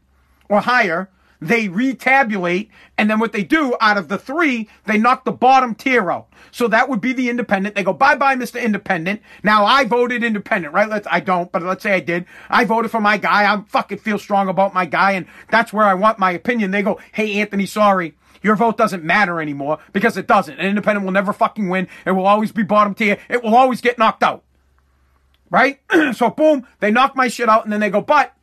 or 0.49 0.61
higher, 0.61 1.11
they 1.41 1.69
retabulate, 1.69 2.71
and 2.97 3.11
then 3.11 3.19
what 3.19 3.33
they 3.33 3.45
do 3.45 3.77
out 3.81 3.99
of 3.99 4.09
the 4.09 4.17
three, 4.17 4.69
they 4.87 4.97
knock 4.97 5.25
the 5.25 5.33
bottom 5.33 5.75
tier 5.75 6.11
out. 6.11 6.29
So 6.51 6.69
that 6.69 6.89
would 6.89 7.03
be 7.03 7.13
the 7.13 7.29
independent. 7.29 7.75
They 7.75 7.83
go, 7.83 7.93
bye 7.93 8.15
bye, 8.15 8.35
Mr. 8.35 8.63
Independent. 8.63 9.21
Now 9.43 9.67
I 9.67 9.85
voted 9.85 10.25
independent, 10.25 10.73
right? 10.73 10.89
Let's, 10.89 11.07
I 11.11 11.21
don't, 11.21 11.53
but 11.53 11.63
let's 11.63 11.83
say 11.83 11.93
I 11.93 12.01
did. 12.01 12.25
I 12.49 12.65
voted 12.65 12.91
for 12.91 13.01
my 13.01 13.19
guy. 13.19 13.53
I 13.53 13.63
fucking 13.69 13.99
feel 13.99 14.19
strong 14.19 14.49
about 14.49 14.73
my 14.73 14.87
guy, 14.87 15.13
and 15.13 15.27
that's 15.51 15.73
where 15.73 15.85
I 15.85 15.95
want 15.95 16.19
my 16.19 16.31
opinion. 16.31 16.71
They 16.71 16.83
go, 16.83 16.99
hey, 17.13 17.41
Anthony, 17.41 17.67
sorry. 17.67 18.15
Your 18.43 18.57
vote 18.57 18.77
doesn't 18.77 19.03
matter 19.03 19.41
anymore 19.41 19.79
because 19.93 20.17
it 20.17 20.27
doesn't. 20.27 20.59
An 20.59 20.67
independent 20.67 21.05
will 21.05 21.13
never 21.13 21.33
fucking 21.33 21.69
win. 21.69 21.89
It 22.07 22.13
will 22.13 22.27
always 22.27 22.53
be 22.53 22.63
bottom 22.63 22.95
tier. 22.95 23.19
It 23.29 23.43
will 23.43 23.55
always 23.55 23.81
get 23.81 23.99
knocked 23.99 24.23
out. 24.23 24.45
Right? 25.51 25.81
so 26.15 26.31
boom, 26.31 26.67
they 26.81 26.91
knock 26.91 27.15
my 27.17 27.29
shit 27.29 27.49
out 27.49 27.65
and 27.65 27.73
then 27.73 27.81
they 27.81 27.91
go, 27.91 28.01
but 28.01 28.35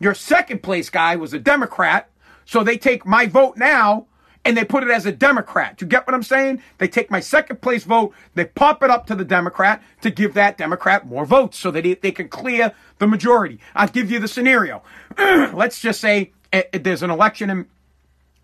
your 0.00 0.14
second 0.14 0.62
place 0.62 0.90
guy 0.90 1.16
was 1.16 1.32
a 1.34 1.38
Democrat 1.38 2.10
so 2.48 2.64
they 2.64 2.78
take 2.78 3.04
my 3.04 3.26
vote 3.26 3.58
now 3.58 4.06
and 4.42 4.56
they 4.56 4.64
put 4.64 4.82
it 4.82 4.90
as 4.90 5.04
a 5.04 5.12
Democrat. 5.12 5.78
You 5.82 5.86
get 5.86 6.06
what 6.06 6.14
I'm 6.14 6.22
saying? 6.22 6.62
They 6.78 6.88
take 6.88 7.10
my 7.10 7.20
second 7.20 7.60
place 7.60 7.84
vote, 7.84 8.14
they 8.34 8.46
pop 8.46 8.82
it 8.82 8.88
up 8.88 9.06
to 9.08 9.14
the 9.14 9.24
Democrat 9.24 9.82
to 10.00 10.10
give 10.10 10.32
that 10.32 10.56
Democrat 10.56 11.06
more 11.06 11.26
votes 11.26 11.58
so 11.58 11.70
that 11.70 12.00
they 12.00 12.10
can 12.10 12.30
clear 12.30 12.72
the 13.00 13.06
majority. 13.06 13.60
I'll 13.74 13.88
give 13.88 14.10
you 14.10 14.18
the 14.18 14.28
scenario. 14.28 14.82
Let's 15.18 15.78
just 15.78 16.00
say 16.00 16.32
eh, 16.54 16.62
eh, 16.72 16.78
there's 16.78 17.02
an 17.02 17.10
election 17.10 17.50
in, 17.50 17.66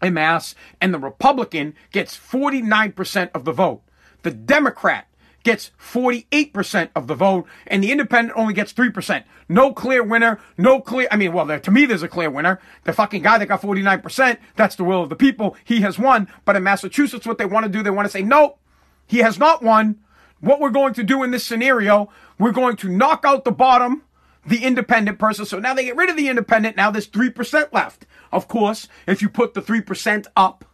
in 0.03 0.13
Mass 0.13 0.55
and 0.83 0.93
the 0.93 0.99
Republican 0.99 1.75
gets 1.91 2.15
49% 2.15 3.31
of 3.35 3.47
the 3.47 3.53
vote. 3.53 3.81
The 4.21 4.33
Democrat 4.33 5.07
gets 5.45 5.71
48% 5.79 6.89
of 6.97 7.07
the 7.07 7.15
vote, 7.15 7.47
and 7.67 7.85
the 7.85 7.93
independent 7.93 8.37
only 8.37 8.55
gets 8.55 8.73
3%. 8.73 9.25
No 9.49 9.73
clear 9.73 10.03
winner, 10.03 10.41
no 10.59 10.81
clear, 10.81 11.07
I 11.11 11.17
mean, 11.17 11.33
well, 11.33 11.45
there, 11.45 11.61
to 11.61 11.71
me, 11.71 11.87
there's 11.87 12.03
a 12.03 12.09
clear 12.09 12.31
winner. 12.31 12.61
The 12.85 12.93
fucking 12.93 13.23
guy 13.23 13.39
that 13.39 13.47
got 13.47 13.61
49%, 13.61 14.39
that's 14.57 14.75
the 14.75 14.85
will 14.85 15.03
of 15.03 15.11
the 15.11 15.17
people. 15.17 15.57
He 15.65 15.83
has 15.83 15.99
won. 15.99 16.29
But 16.45 16.57
in 16.57 16.65
Massachusetts, 16.65 17.27
what 17.27 17.39
they 17.39 17.45
want 17.45 17.65
to 17.65 17.71
do, 17.71 17.83
they 17.83 17.91
want 17.91 18.07
to 18.07 18.13
say, 18.13 18.23
nope, 18.23 18.59
he 19.07 19.19
has 19.19 19.39
not 19.39 19.63
won. 19.63 20.01
What 20.41 20.61
we're 20.61 20.71
going 20.71 20.95
to 20.95 21.03
do 21.03 21.23
in 21.23 21.31
this 21.31 21.45
scenario, 21.45 22.11
we're 22.39 22.53
going 22.53 22.77
to 22.77 22.89
knock 22.89 23.25
out 23.25 23.45
the 23.45 23.53
bottom, 23.53 24.03
the 24.47 24.65
independent 24.65 25.19
person. 25.19 25.45
So 25.45 25.59
now 25.59 25.75
they 25.75 25.85
get 25.85 25.97
rid 25.97 26.11
of 26.11 26.17
the 26.17 26.29
independent. 26.29 26.77
Now 26.77 26.91
there's 26.91 27.09
3% 27.09 27.73
left. 27.73 28.07
Of 28.33 28.49
course, 28.49 28.89
if 29.07 29.23
you 29.23 29.29
put 29.29 29.55
the 29.55 29.63
3% 29.63 30.27
up, 30.37 30.65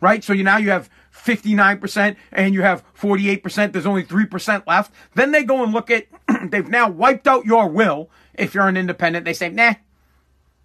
right? 0.00 0.22
So 0.24 0.32
you 0.32 0.44
now 0.44 0.56
you 0.56 0.70
have 0.70 0.90
59% 1.14 2.16
and 2.32 2.54
you 2.54 2.62
have 2.62 2.84
48%, 2.94 3.72
there's 3.72 3.86
only 3.86 4.04
3% 4.04 4.66
left. 4.66 4.92
Then 5.14 5.32
they 5.32 5.44
go 5.44 5.62
and 5.62 5.72
look 5.72 5.90
at, 5.90 6.06
they've 6.50 6.68
now 6.68 6.88
wiped 6.88 7.26
out 7.26 7.44
your 7.44 7.68
will. 7.68 8.10
If 8.34 8.54
you're 8.54 8.68
an 8.68 8.76
independent, 8.76 9.24
they 9.24 9.32
say, 9.32 9.48
nah, 9.48 9.74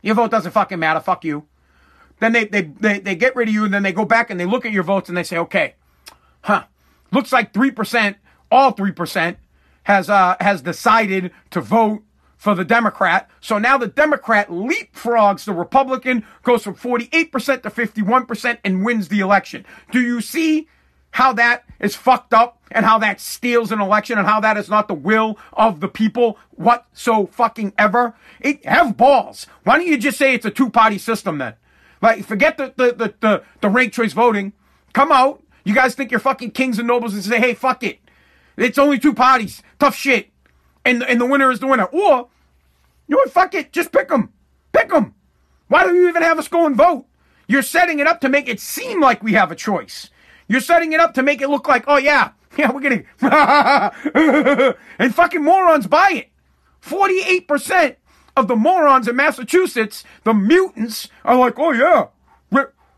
your 0.01 0.15
vote 0.15 0.31
doesn't 0.31 0.51
fucking 0.51 0.79
matter. 0.79 0.99
Fuck 0.99 1.25
you. 1.25 1.47
Then 2.19 2.31
they, 2.31 2.45
they, 2.45 2.61
they, 2.61 2.99
they 2.99 3.15
get 3.15 3.35
rid 3.35 3.49
of 3.49 3.53
you 3.53 3.65
and 3.65 3.73
then 3.73 3.83
they 3.83 3.91
go 3.91 4.05
back 4.05 4.29
and 4.29 4.39
they 4.39 4.45
look 4.45 4.65
at 4.65 4.71
your 4.71 4.83
votes 4.83 5.09
and 5.09 5.17
they 5.17 5.23
say, 5.23 5.37
okay, 5.37 5.75
huh, 6.41 6.65
looks 7.11 7.33
like 7.33 7.51
3%, 7.51 8.15
all 8.49 8.73
3% 8.73 9.37
has, 9.83 10.09
uh, 10.09 10.35
has 10.39 10.61
decided 10.61 11.31
to 11.49 11.59
vote 11.59 12.03
for 12.37 12.55
the 12.55 12.65
Democrat. 12.65 13.29
So 13.41 13.57
now 13.57 13.77
the 13.77 13.87
Democrat 13.87 14.49
leapfrogs 14.49 15.45
the 15.45 15.53
Republican, 15.53 16.25
goes 16.43 16.63
from 16.63 16.75
48% 16.75 17.63
to 17.63 17.69
51% 17.69 18.57
and 18.63 18.85
wins 18.85 19.07
the 19.07 19.19
election. 19.19 19.65
Do 19.91 20.01
you 20.01 20.21
see 20.21 20.67
how 21.11 21.31
that 21.33 21.63
is 21.79 21.95
fucked 21.95 22.33
up 22.33 22.61
and 22.71 22.85
how 22.85 22.97
that 22.99 23.21
steals 23.21 23.71
an 23.71 23.79
election 23.79 24.17
and 24.17 24.27
how 24.27 24.39
that 24.41 24.57
is 24.57 24.69
not 24.69 24.87
the 24.87 24.93
will 24.93 25.37
of 25.53 25.79
the 25.79 25.87
people 25.87 26.37
what 26.51 26.85
so 26.93 27.27
fucking 27.27 27.73
ever? 27.77 28.15
It 28.41 28.65
have 28.65 28.97
balls. 28.97 29.47
Why 29.63 29.77
don't 29.77 29.87
you 29.87 29.97
just 29.97 30.17
say 30.17 30.33
it's 30.33 30.45
a 30.45 30.51
two-party 30.51 30.97
system 30.97 31.37
then? 31.37 31.53
Like 32.01 32.25
forget 32.25 32.57
the 32.57 32.73
the 32.75 32.93
the 32.93 33.13
the, 33.21 33.43
the 33.61 33.69
ranked 33.69 33.95
choice 33.95 34.13
voting. 34.13 34.53
Come 34.93 35.11
out. 35.11 35.41
You 35.63 35.73
guys 35.73 35.95
think 35.95 36.11
you're 36.11 36.19
fucking 36.19 36.51
kings 36.51 36.77
and 36.77 36.87
nobles 36.87 37.13
and 37.13 37.23
say, 37.23 37.39
hey, 37.39 37.53
fuck 37.53 37.81
it. 37.83 37.99
It's 38.57 38.77
only 38.77 38.99
two 38.99 39.13
parties. 39.13 39.63
Tough 39.79 39.95
shit. 39.95 40.29
And, 40.85 41.03
and 41.03 41.19
the 41.19 41.25
winner 41.25 41.51
is 41.51 41.59
the 41.59 41.67
winner. 41.67 41.85
Or 41.85 42.29
you 43.07 43.17
know? 43.17 43.31
Fuck 43.31 43.53
it. 43.55 43.73
Just 43.73 43.91
pick 43.91 44.07
them. 44.07 44.31
Pick 44.71 44.89
them. 44.89 45.15
Why 45.67 45.83
do 45.83 45.93
you 45.93 46.07
even 46.07 46.21
have 46.21 46.39
us 46.39 46.47
go 46.47 46.65
and 46.65 46.75
vote? 46.75 47.05
You're 47.47 47.61
setting 47.61 47.99
it 47.99 48.07
up 48.07 48.21
to 48.21 48.29
make 48.29 48.47
it 48.47 48.59
seem 48.59 49.01
like 49.01 49.23
we 49.23 49.33
have 49.33 49.51
a 49.51 49.55
choice. 49.55 50.09
You're 50.47 50.61
setting 50.61 50.93
it 50.93 50.99
up 50.99 51.13
to 51.15 51.23
make 51.23 51.41
it 51.41 51.49
look 51.49 51.67
like, 51.67 51.85
oh 51.87 51.97
yeah, 51.97 52.31
yeah, 52.57 52.71
we're 52.71 52.81
getting, 52.81 53.05
and 54.99 55.13
fucking 55.13 55.43
morons 55.43 55.87
buy 55.87 56.09
it. 56.13 56.29
48% 56.81 57.95
of 58.37 58.47
the 58.47 58.55
morons 58.55 59.07
in 59.07 59.15
Massachusetts, 59.15 60.03
the 60.23 60.33
mutants, 60.33 61.09
are 61.23 61.35
like, 61.35 61.57
oh 61.57 61.71
yeah, 61.71 62.07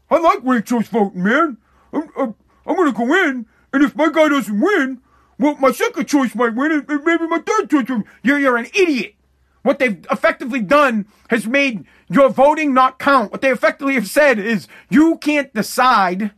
I 0.09 0.17
like 0.19 0.39
ranked 0.43 0.69
choice 0.69 0.87
voting, 0.87 1.23
man. 1.23 1.57
I'm, 1.91 2.09
I'm, 2.17 2.35
I'm 2.65 2.75
gonna 2.75 2.93
go 2.93 3.13
in, 3.13 3.45
and 3.73 3.83
if 3.83 3.95
my 3.95 4.09
guy 4.09 4.29
doesn't 4.29 4.59
win, 4.59 5.01
well, 5.39 5.55
my 5.59 5.71
second 5.71 6.05
choice 6.07 6.33
might 6.33 6.55
win, 6.55 6.71
and 6.71 7.03
maybe 7.05 7.27
my 7.27 7.39
third 7.39 7.69
choice. 7.69 7.85
You're, 8.23 8.39
you're 8.39 8.57
an 8.57 8.67
idiot. 8.73 9.15
What 9.61 9.79
they've 9.79 10.05
effectively 10.09 10.61
done 10.61 11.07
has 11.29 11.45
made 11.45 11.85
your 12.09 12.29
voting 12.29 12.73
not 12.73 12.99
count. 12.99 13.31
What 13.31 13.41
they 13.41 13.51
effectively 13.51 13.95
have 13.95 14.07
said 14.07 14.39
is 14.39 14.67
you 14.89 15.17
can't 15.17 15.53
decide 15.53 16.31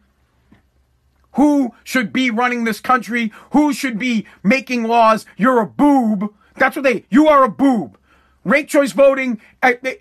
who 1.34 1.74
should 1.84 2.12
be 2.12 2.32
running 2.32 2.64
this 2.64 2.80
country, 2.80 3.32
who 3.52 3.72
should 3.72 4.00
be 4.00 4.26
making 4.44 4.84
laws. 4.84 5.26
You're 5.38 5.62
a 5.62 5.68
boob. 5.68 6.34
That's 6.56 6.76
what 6.76 6.84
they, 6.84 7.06
you 7.10 7.28
are 7.28 7.44
a 7.44 7.50
boob. 7.50 7.98
Ranked 8.44 8.72
choice 8.72 8.94
voting 8.94 9.40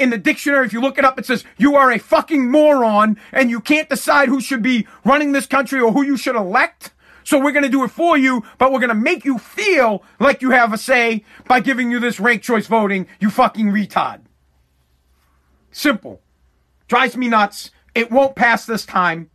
in 0.01 0.11
the 0.11 0.19
dictionary, 0.19 0.65
if 0.65 0.73
you 0.73 0.81
look 0.81 0.97
it 0.97 1.05
up, 1.05 1.19
it 1.19 1.27
says 1.27 1.45
you 1.59 1.77
are 1.77 1.91
a 1.93 1.99
fucking 1.99 2.51
moron 2.51 3.19
and 3.31 3.51
you 3.51 3.61
can't 3.61 3.91
decide 3.91 4.29
who 4.29 4.41
should 4.41 4.63
be 4.63 4.87
running 5.05 5.33
this 5.33 5.47
country 5.47 5.81
or 5.81 5.93
who 5.93 6.03
you 6.03 6.17
should 6.17 6.37
elect. 6.37 6.93
So 7.29 7.39
we're 7.39 7.53
going 7.53 7.65
to 7.65 7.69
do 7.69 7.85
it 7.85 7.91
for 7.91 8.17
you, 8.17 8.43
but 8.57 8.73
we're 8.73 8.79
going 8.79 8.89
to 8.89 8.95
make 8.95 9.27
you 9.27 9.37
feel 9.37 10.03
like 10.19 10.41
you 10.41 10.49
have 10.53 10.73
a 10.73 10.79
say 10.79 11.27
by 11.47 11.61
giving 11.61 11.91
you 11.91 12.01
this 12.01 12.19
ranked 12.19 12.43
choice 12.43 12.67
voting, 12.67 13.07
you 13.21 13.29
fucking 13.29 13.67
retard. 13.67 14.21
Simple. 15.71 16.23
Drives 16.87 17.19
me 17.19 17.29
nuts. 17.29 17.71
It 17.95 18.11
won't 18.11 18.35
pass 18.35 18.65
this 18.65 18.87
time. 18.87 19.29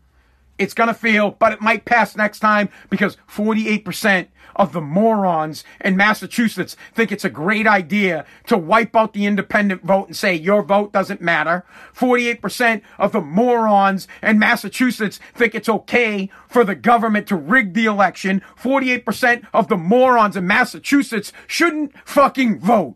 It's 0.57 0.73
going 0.73 0.87
to 0.87 0.95
fail, 0.95 1.35
but 1.37 1.53
it 1.53 1.61
might 1.61 1.85
pass 1.85 2.15
next 2.15 2.39
time 2.39 2.69
because 2.89 3.15
48% 3.31 4.25
of 4.55 4.73
the 4.73 4.81
morons 4.81 5.63
in 5.81 5.97
Massachusetts 5.97 6.75
think 6.93 7.11
it's 7.11 7.25
a 7.25 7.29
great 7.29 7.67
idea 7.67 8.25
to 8.47 8.57
wipe 8.57 8.95
out 8.95 9.13
the 9.13 9.25
independent 9.25 9.83
vote 9.83 10.07
and 10.07 10.15
say 10.15 10.33
your 10.33 10.63
vote 10.63 10.91
doesn't 10.91 11.21
matter. 11.21 11.65
48% 11.95 12.81
of 12.97 13.11
the 13.11 13.21
morons 13.21 14.07
in 14.21 14.39
Massachusetts 14.39 15.19
think 15.33 15.55
it's 15.55 15.69
okay 15.69 16.29
for 16.47 16.63
the 16.63 16.75
government 16.75 17.27
to 17.27 17.35
rig 17.35 17.73
the 17.73 17.85
election. 17.85 18.41
48% 18.61 19.45
of 19.53 19.67
the 19.67 19.77
morons 19.77 20.35
in 20.35 20.47
Massachusetts 20.47 21.33
shouldn't 21.47 21.93
fucking 22.07 22.59
vote. 22.59 22.95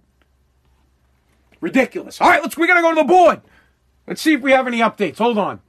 Ridiculous. 1.60 2.22
All 2.22 2.30
right, 2.30 2.42
let's, 2.42 2.58
we 2.58 2.68
gotta 2.68 2.82
go 2.82 2.94
to 2.94 3.02
the 3.02 3.08
board. 3.08 3.42
Let's 4.06 4.22
see 4.22 4.34
if 4.34 4.42
we 4.42 4.52
have 4.52 4.68
any 4.68 4.80
updates. 4.80 5.18
Hold 5.18 5.38
on 5.38 5.62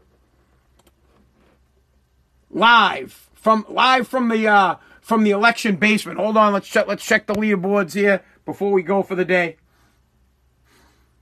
live 2.51 3.29
from 3.35 3.64
live 3.68 4.09
from 4.09 4.29
the 4.29 4.46
uh, 4.48 4.77
from 5.09 5.25
the 5.25 5.31
election 5.31 5.77
basement. 5.77 6.19
Hold 6.19 6.37
on, 6.37 6.52
let's 6.52 6.69
check 6.69 6.87
let's 6.87 7.04
check 7.04 7.27
the 7.27 7.33
leaderboards 7.33 7.94
here 7.94 8.23
before 8.44 8.71
we 8.71 8.83
go 8.83 9.02
for 9.02 9.15
the 9.15 9.25
day. 9.25 9.56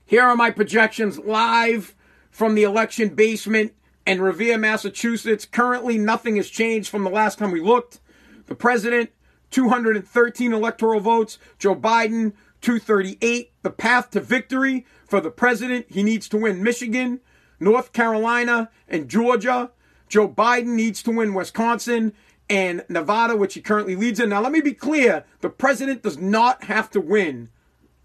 Here 0.05 0.23
are 0.23 0.35
my 0.35 0.51
projections 0.51 1.17
live 1.19 1.95
from 2.29 2.53
the 2.53 2.63
election 2.63 3.15
basement 3.15 3.73
in 4.05 4.19
Revere, 4.21 4.57
Massachusetts. 4.57 5.45
Currently, 5.45 5.97
nothing 5.97 6.35
has 6.35 6.49
changed 6.49 6.89
from 6.89 7.05
the 7.05 7.09
last 7.09 7.39
time 7.39 7.51
we 7.51 7.61
looked. 7.61 8.01
The 8.47 8.55
president, 8.55 9.11
213 9.51 10.51
electoral 10.51 10.99
votes. 10.99 11.37
Joe 11.57 11.73
Biden, 11.73 12.33
238. 12.59 13.53
The 13.61 13.69
path 13.69 14.11
to 14.11 14.19
victory 14.19 14.85
for 15.05 15.21
the 15.21 15.31
president, 15.31 15.85
he 15.89 16.03
needs 16.03 16.27
to 16.29 16.37
win 16.37 16.61
Michigan, 16.61 17.21
North 17.57 17.93
Carolina, 17.93 18.69
and 18.89 19.07
Georgia. 19.07 19.71
Joe 20.09 20.27
Biden 20.27 20.75
needs 20.75 21.01
to 21.03 21.11
win 21.11 21.33
Wisconsin 21.33 22.13
and 22.49 22.83
Nevada, 22.89 23.35
which 23.35 23.53
he 23.53 23.61
currently 23.61 23.95
leads 23.95 24.19
in. 24.19 24.29
Now, 24.29 24.41
let 24.41 24.51
me 24.51 24.61
be 24.61 24.73
clear 24.73 25.25
the 25.41 25.49
president 25.49 26.03
does 26.03 26.17
not 26.17 26.65
have 26.65 26.89
to 26.91 27.01
win 27.01 27.49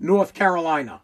North 0.01 0.35
Carolina. 0.35 1.01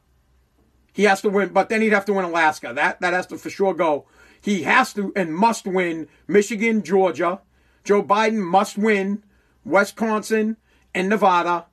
He 0.93 1.05
has 1.05 1.21
to 1.23 1.31
win, 1.31 1.51
but 1.51 1.69
then 1.69 1.81
he'd 1.81 1.93
have 1.93 2.07
to 2.07 2.13
win 2.13 2.25
Alaska. 2.25 2.73
That 2.75 3.01
that 3.01 3.15
has 3.15 3.27
to 3.29 3.39
for 3.39 3.51
sure 3.51 3.75
go. 3.75 4.07
He 4.41 4.65
has 4.65 4.93
to 4.95 5.13
and 5.15 5.35
must 5.35 5.67
win 5.67 6.09
Michigan, 6.27 6.83
Georgia. 6.83 7.41
Joe 7.85 8.03
Biden 8.03 8.39
must 8.39 8.77
win 8.77 9.23
Wisconsin 9.65 10.57
and 10.95 11.09
Nevada. 11.09 11.67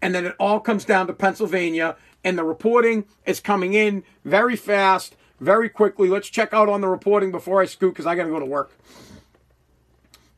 And 0.00 0.14
then 0.14 0.24
it 0.24 0.34
all 0.40 0.60
comes 0.60 0.84
down 0.86 1.06
to 1.08 1.12
Pennsylvania. 1.12 1.96
And 2.24 2.38
the 2.38 2.44
reporting 2.44 3.04
is 3.26 3.40
coming 3.40 3.74
in 3.74 4.02
very 4.24 4.56
fast, 4.56 5.16
very 5.40 5.68
quickly. 5.68 6.08
Let's 6.08 6.28
check 6.28 6.54
out 6.54 6.68
on 6.68 6.80
the 6.80 6.88
reporting 6.88 7.30
before 7.30 7.60
I 7.60 7.66
scoot 7.66 7.92
because 7.92 8.06
I 8.06 8.14
got 8.14 8.24
to 8.24 8.30
go 8.30 8.40
to 8.40 8.46
work. 8.46 8.72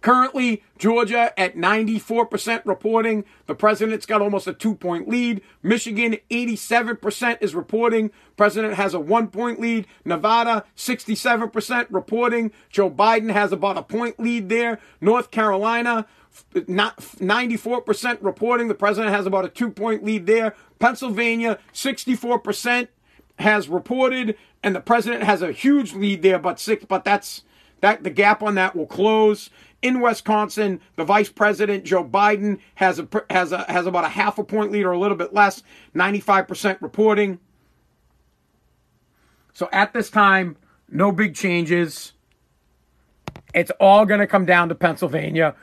Currently, 0.02 0.62
Georgia 0.78 1.32
at 1.38 1.56
94% 1.56 2.62
reporting. 2.64 3.24
The 3.46 3.54
president's 3.54 4.04
got 4.04 4.20
almost 4.20 4.48
a 4.48 4.52
two 4.52 4.74
point 4.74 5.08
lead. 5.08 5.40
Michigan, 5.62 6.18
87% 6.30 7.38
is 7.40 7.54
reporting. 7.54 8.10
President 8.36 8.74
has 8.74 8.94
a 8.94 9.00
one 9.00 9.28
point 9.28 9.60
lead. 9.60 9.86
Nevada, 10.04 10.64
67% 10.76 11.86
reporting. 11.90 12.50
Joe 12.68 12.90
Biden 12.90 13.32
has 13.32 13.52
about 13.52 13.78
a 13.78 13.82
point 13.82 14.18
lead 14.18 14.48
there. 14.48 14.80
North 15.00 15.30
Carolina, 15.30 16.06
not 16.66 16.98
94% 16.98 18.18
reporting. 18.20 18.66
The 18.66 18.74
president 18.74 19.14
has 19.14 19.24
about 19.26 19.44
a 19.44 19.48
two 19.48 19.70
point 19.70 20.04
lead 20.04 20.26
there. 20.26 20.56
Pennsylvania, 20.80 21.60
64% 21.72 22.88
has 23.38 23.68
reported, 23.68 24.36
and 24.64 24.74
the 24.74 24.80
president 24.80 25.22
has 25.22 25.42
a 25.42 25.52
huge 25.52 25.94
lead 25.94 26.22
there, 26.22 26.38
but 26.38 26.58
six, 26.58 26.84
but 26.84 27.04
that's 27.04 27.44
that 27.80 28.04
the 28.04 28.10
gap 28.10 28.42
on 28.42 28.54
that 28.54 28.74
will 28.74 28.86
close. 28.86 29.50
In 29.82 30.00
Wisconsin, 30.00 30.80
the 30.96 31.04
vice 31.04 31.28
president 31.28 31.84
Joe 31.84 32.04
Biden 32.04 32.60
has 32.76 33.00
a 33.00 33.08
has 33.28 33.50
a 33.50 33.64
has 33.64 33.86
about 33.86 34.04
a 34.04 34.08
half 34.08 34.38
a 34.38 34.44
point 34.44 34.70
lead 34.70 34.84
or 34.84 34.92
a 34.92 34.98
little 34.98 35.16
bit 35.16 35.34
less, 35.34 35.62
95% 35.94 36.80
reporting. 36.80 37.40
So 39.54 39.68
at 39.72 39.92
this 39.92 40.08
time, 40.08 40.56
no 40.88 41.10
big 41.10 41.34
changes. 41.34 42.12
It's 43.54 43.72
all 43.80 44.06
going 44.06 44.20
to 44.20 44.26
come 44.26 44.46
down 44.46 44.68
to 44.68 44.74
Pennsylvania. 44.74 45.56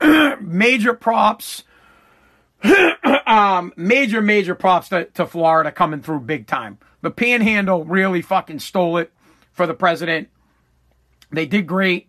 major 0.40 0.94
props. 0.94 1.64
um, 3.26 3.72
major, 3.76 4.22
major 4.22 4.54
props 4.54 4.88
to, 4.88 5.04
to 5.06 5.26
Florida 5.26 5.70
coming 5.70 6.00
through 6.00 6.20
big 6.20 6.46
time. 6.46 6.78
The 7.02 7.10
panhandle 7.10 7.84
really 7.84 8.22
fucking 8.22 8.60
stole 8.60 8.96
it 8.96 9.12
for 9.52 9.66
the 9.66 9.74
president. 9.74 10.28
They 11.30 11.44
did 11.44 11.66
great. 11.66 12.08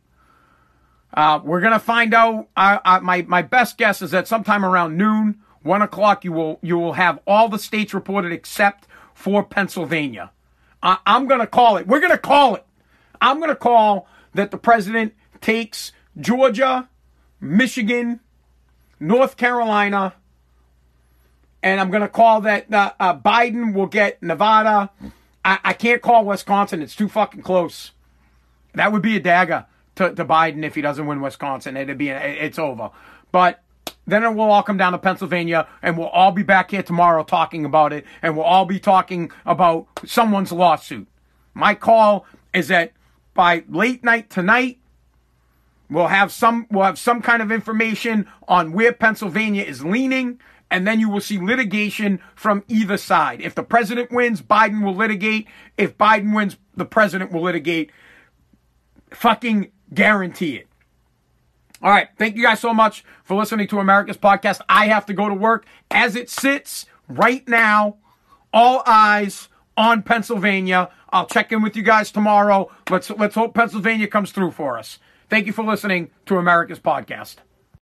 Uh, 1.15 1.39
we're 1.41 1.61
gonna 1.61 1.79
find 1.79 2.13
out. 2.13 2.49
Uh, 2.57 2.79
uh, 2.83 2.99
my 3.01 3.21
my 3.23 3.41
best 3.41 3.77
guess 3.77 4.01
is 4.01 4.11
that 4.11 4.27
sometime 4.27 4.65
around 4.65 4.97
noon, 4.97 5.39
one 5.63 5.81
o'clock, 5.81 6.25
you 6.25 6.33
will 6.33 6.59
you 6.61 6.77
will 6.77 6.93
have 6.93 7.19
all 7.25 7.47
the 7.47 7.57
states 7.57 7.93
reported 7.93 8.33
except 8.33 8.85
for 9.13 9.41
Pennsylvania. 9.41 10.31
I'm 10.83 11.25
gonna 11.27 11.47
call 11.47 11.77
it. 11.77 11.87
We're 11.87 12.01
gonna 12.01 12.17
call 12.17 12.55
it. 12.55 12.65
I'm 13.21 13.39
gonna 13.39 13.55
call 13.55 14.07
that 14.33 14.51
the 14.51 14.57
president 14.57 15.15
takes 15.39 15.93
Georgia, 16.19 16.89
Michigan, 17.39 18.19
North 18.99 19.37
Carolina, 19.37 20.13
and 21.63 21.79
I'm 21.79 21.89
gonna 21.89 22.09
call 22.09 22.41
that 22.41 22.71
uh, 22.71 22.91
uh, 22.99 23.17
Biden 23.17 23.73
will 23.73 23.87
get 23.87 24.21
Nevada. 24.21 24.91
I, 25.45 25.59
I 25.63 25.73
can't 25.73 26.01
call 26.01 26.25
Wisconsin. 26.25 26.81
It's 26.81 26.95
too 26.95 27.07
fucking 27.07 27.41
close. 27.41 27.93
That 28.73 28.91
would 28.91 29.01
be 29.01 29.15
a 29.15 29.21
dagger 29.21 29.65
to, 29.95 30.13
to 30.13 30.25
Biden 30.25 30.63
if 30.63 30.75
he 30.75 30.81
doesn't 30.81 31.05
win 31.05 31.21
Wisconsin. 31.21 31.77
It'd 31.77 31.97
be 31.97 32.09
it's 32.09 32.59
over. 32.59 32.91
But 33.31 33.61
then 34.07 34.23
it 34.23 34.33
will 34.33 34.51
all 34.51 34.63
come 34.63 34.77
down 34.77 34.91
to 34.91 34.97
Pennsylvania, 34.99 35.67
and 35.81 35.97
we'll 35.97 36.07
all 36.07 36.31
be 36.31 36.43
back 36.43 36.71
here 36.71 36.83
tomorrow 36.83 37.23
talking 37.23 37.65
about 37.65 37.91
it, 37.91 38.05
and 38.21 38.35
we'll 38.35 38.45
all 38.45 38.65
be 38.65 38.79
talking 38.79 39.31
about 39.45 39.87
someone's 40.05 40.51
lawsuit. 40.51 41.07
My 41.53 41.73
call 41.73 42.25
is 42.53 42.67
that 42.67 42.93
by 43.33 43.63
late 43.67 44.03
night 44.03 44.29
tonight, 44.29 44.79
we'll 45.89 46.07
have 46.07 46.31
some 46.31 46.67
we'll 46.69 46.85
have 46.85 46.99
some 46.99 47.21
kind 47.21 47.41
of 47.41 47.51
information 47.51 48.27
on 48.47 48.73
where 48.73 48.93
Pennsylvania 48.93 49.63
is 49.63 49.83
leaning, 49.83 50.39
and 50.69 50.87
then 50.87 50.99
you 50.99 51.09
will 51.09 51.21
see 51.21 51.39
litigation 51.39 52.19
from 52.35 52.63
either 52.67 52.97
side. 52.97 53.41
If 53.41 53.55
the 53.55 53.63
president 53.63 54.11
wins, 54.11 54.41
Biden 54.41 54.83
will 54.83 54.95
litigate. 54.95 55.47
If 55.77 55.97
Biden 55.97 56.35
wins, 56.35 56.57
the 56.75 56.85
president 56.85 57.31
will 57.31 57.41
litigate. 57.41 57.91
Fucking 59.11 59.71
Guarantee 59.93 60.57
it. 60.57 60.67
All 61.81 61.91
right. 61.91 62.07
Thank 62.17 62.35
you 62.35 62.43
guys 62.43 62.59
so 62.59 62.73
much 62.73 63.03
for 63.23 63.35
listening 63.37 63.67
to 63.67 63.79
America's 63.79 64.17
podcast. 64.17 64.61
I 64.67 64.87
have 64.87 65.05
to 65.07 65.13
go 65.13 65.29
to 65.29 65.35
work 65.35 65.65
as 65.91 66.15
it 66.15 66.29
sits 66.29 66.85
right 67.07 67.47
now. 67.47 67.97
All 68.53 68.81
eyes 68.87 69.49
on 69.77 70.01
Pennsylvania. 70.01 70.89
I'll 71.11 71.27
check 71.27 71.51
in 71.51 71.61
with 71.61 71.75
you 71.75 71.83
guys 71.83 72.11
tomorrow. 72.11 72.71
Let's 72.89 73.09
let's 73.09 73.35
hope 73.35 73.53
Pennsylvania 73.53 74.07
comes 74.07 74.31
through 74.31 74.51
for 74.51 74.77
us. 74.77 74.99
Thank 75.29 75.47
you 75.47 75.53
for 75.53 75.63
listening 75.63 76.11
to 76.27 76.37
America's 76.37 76.79
podcast. 76.79 77.37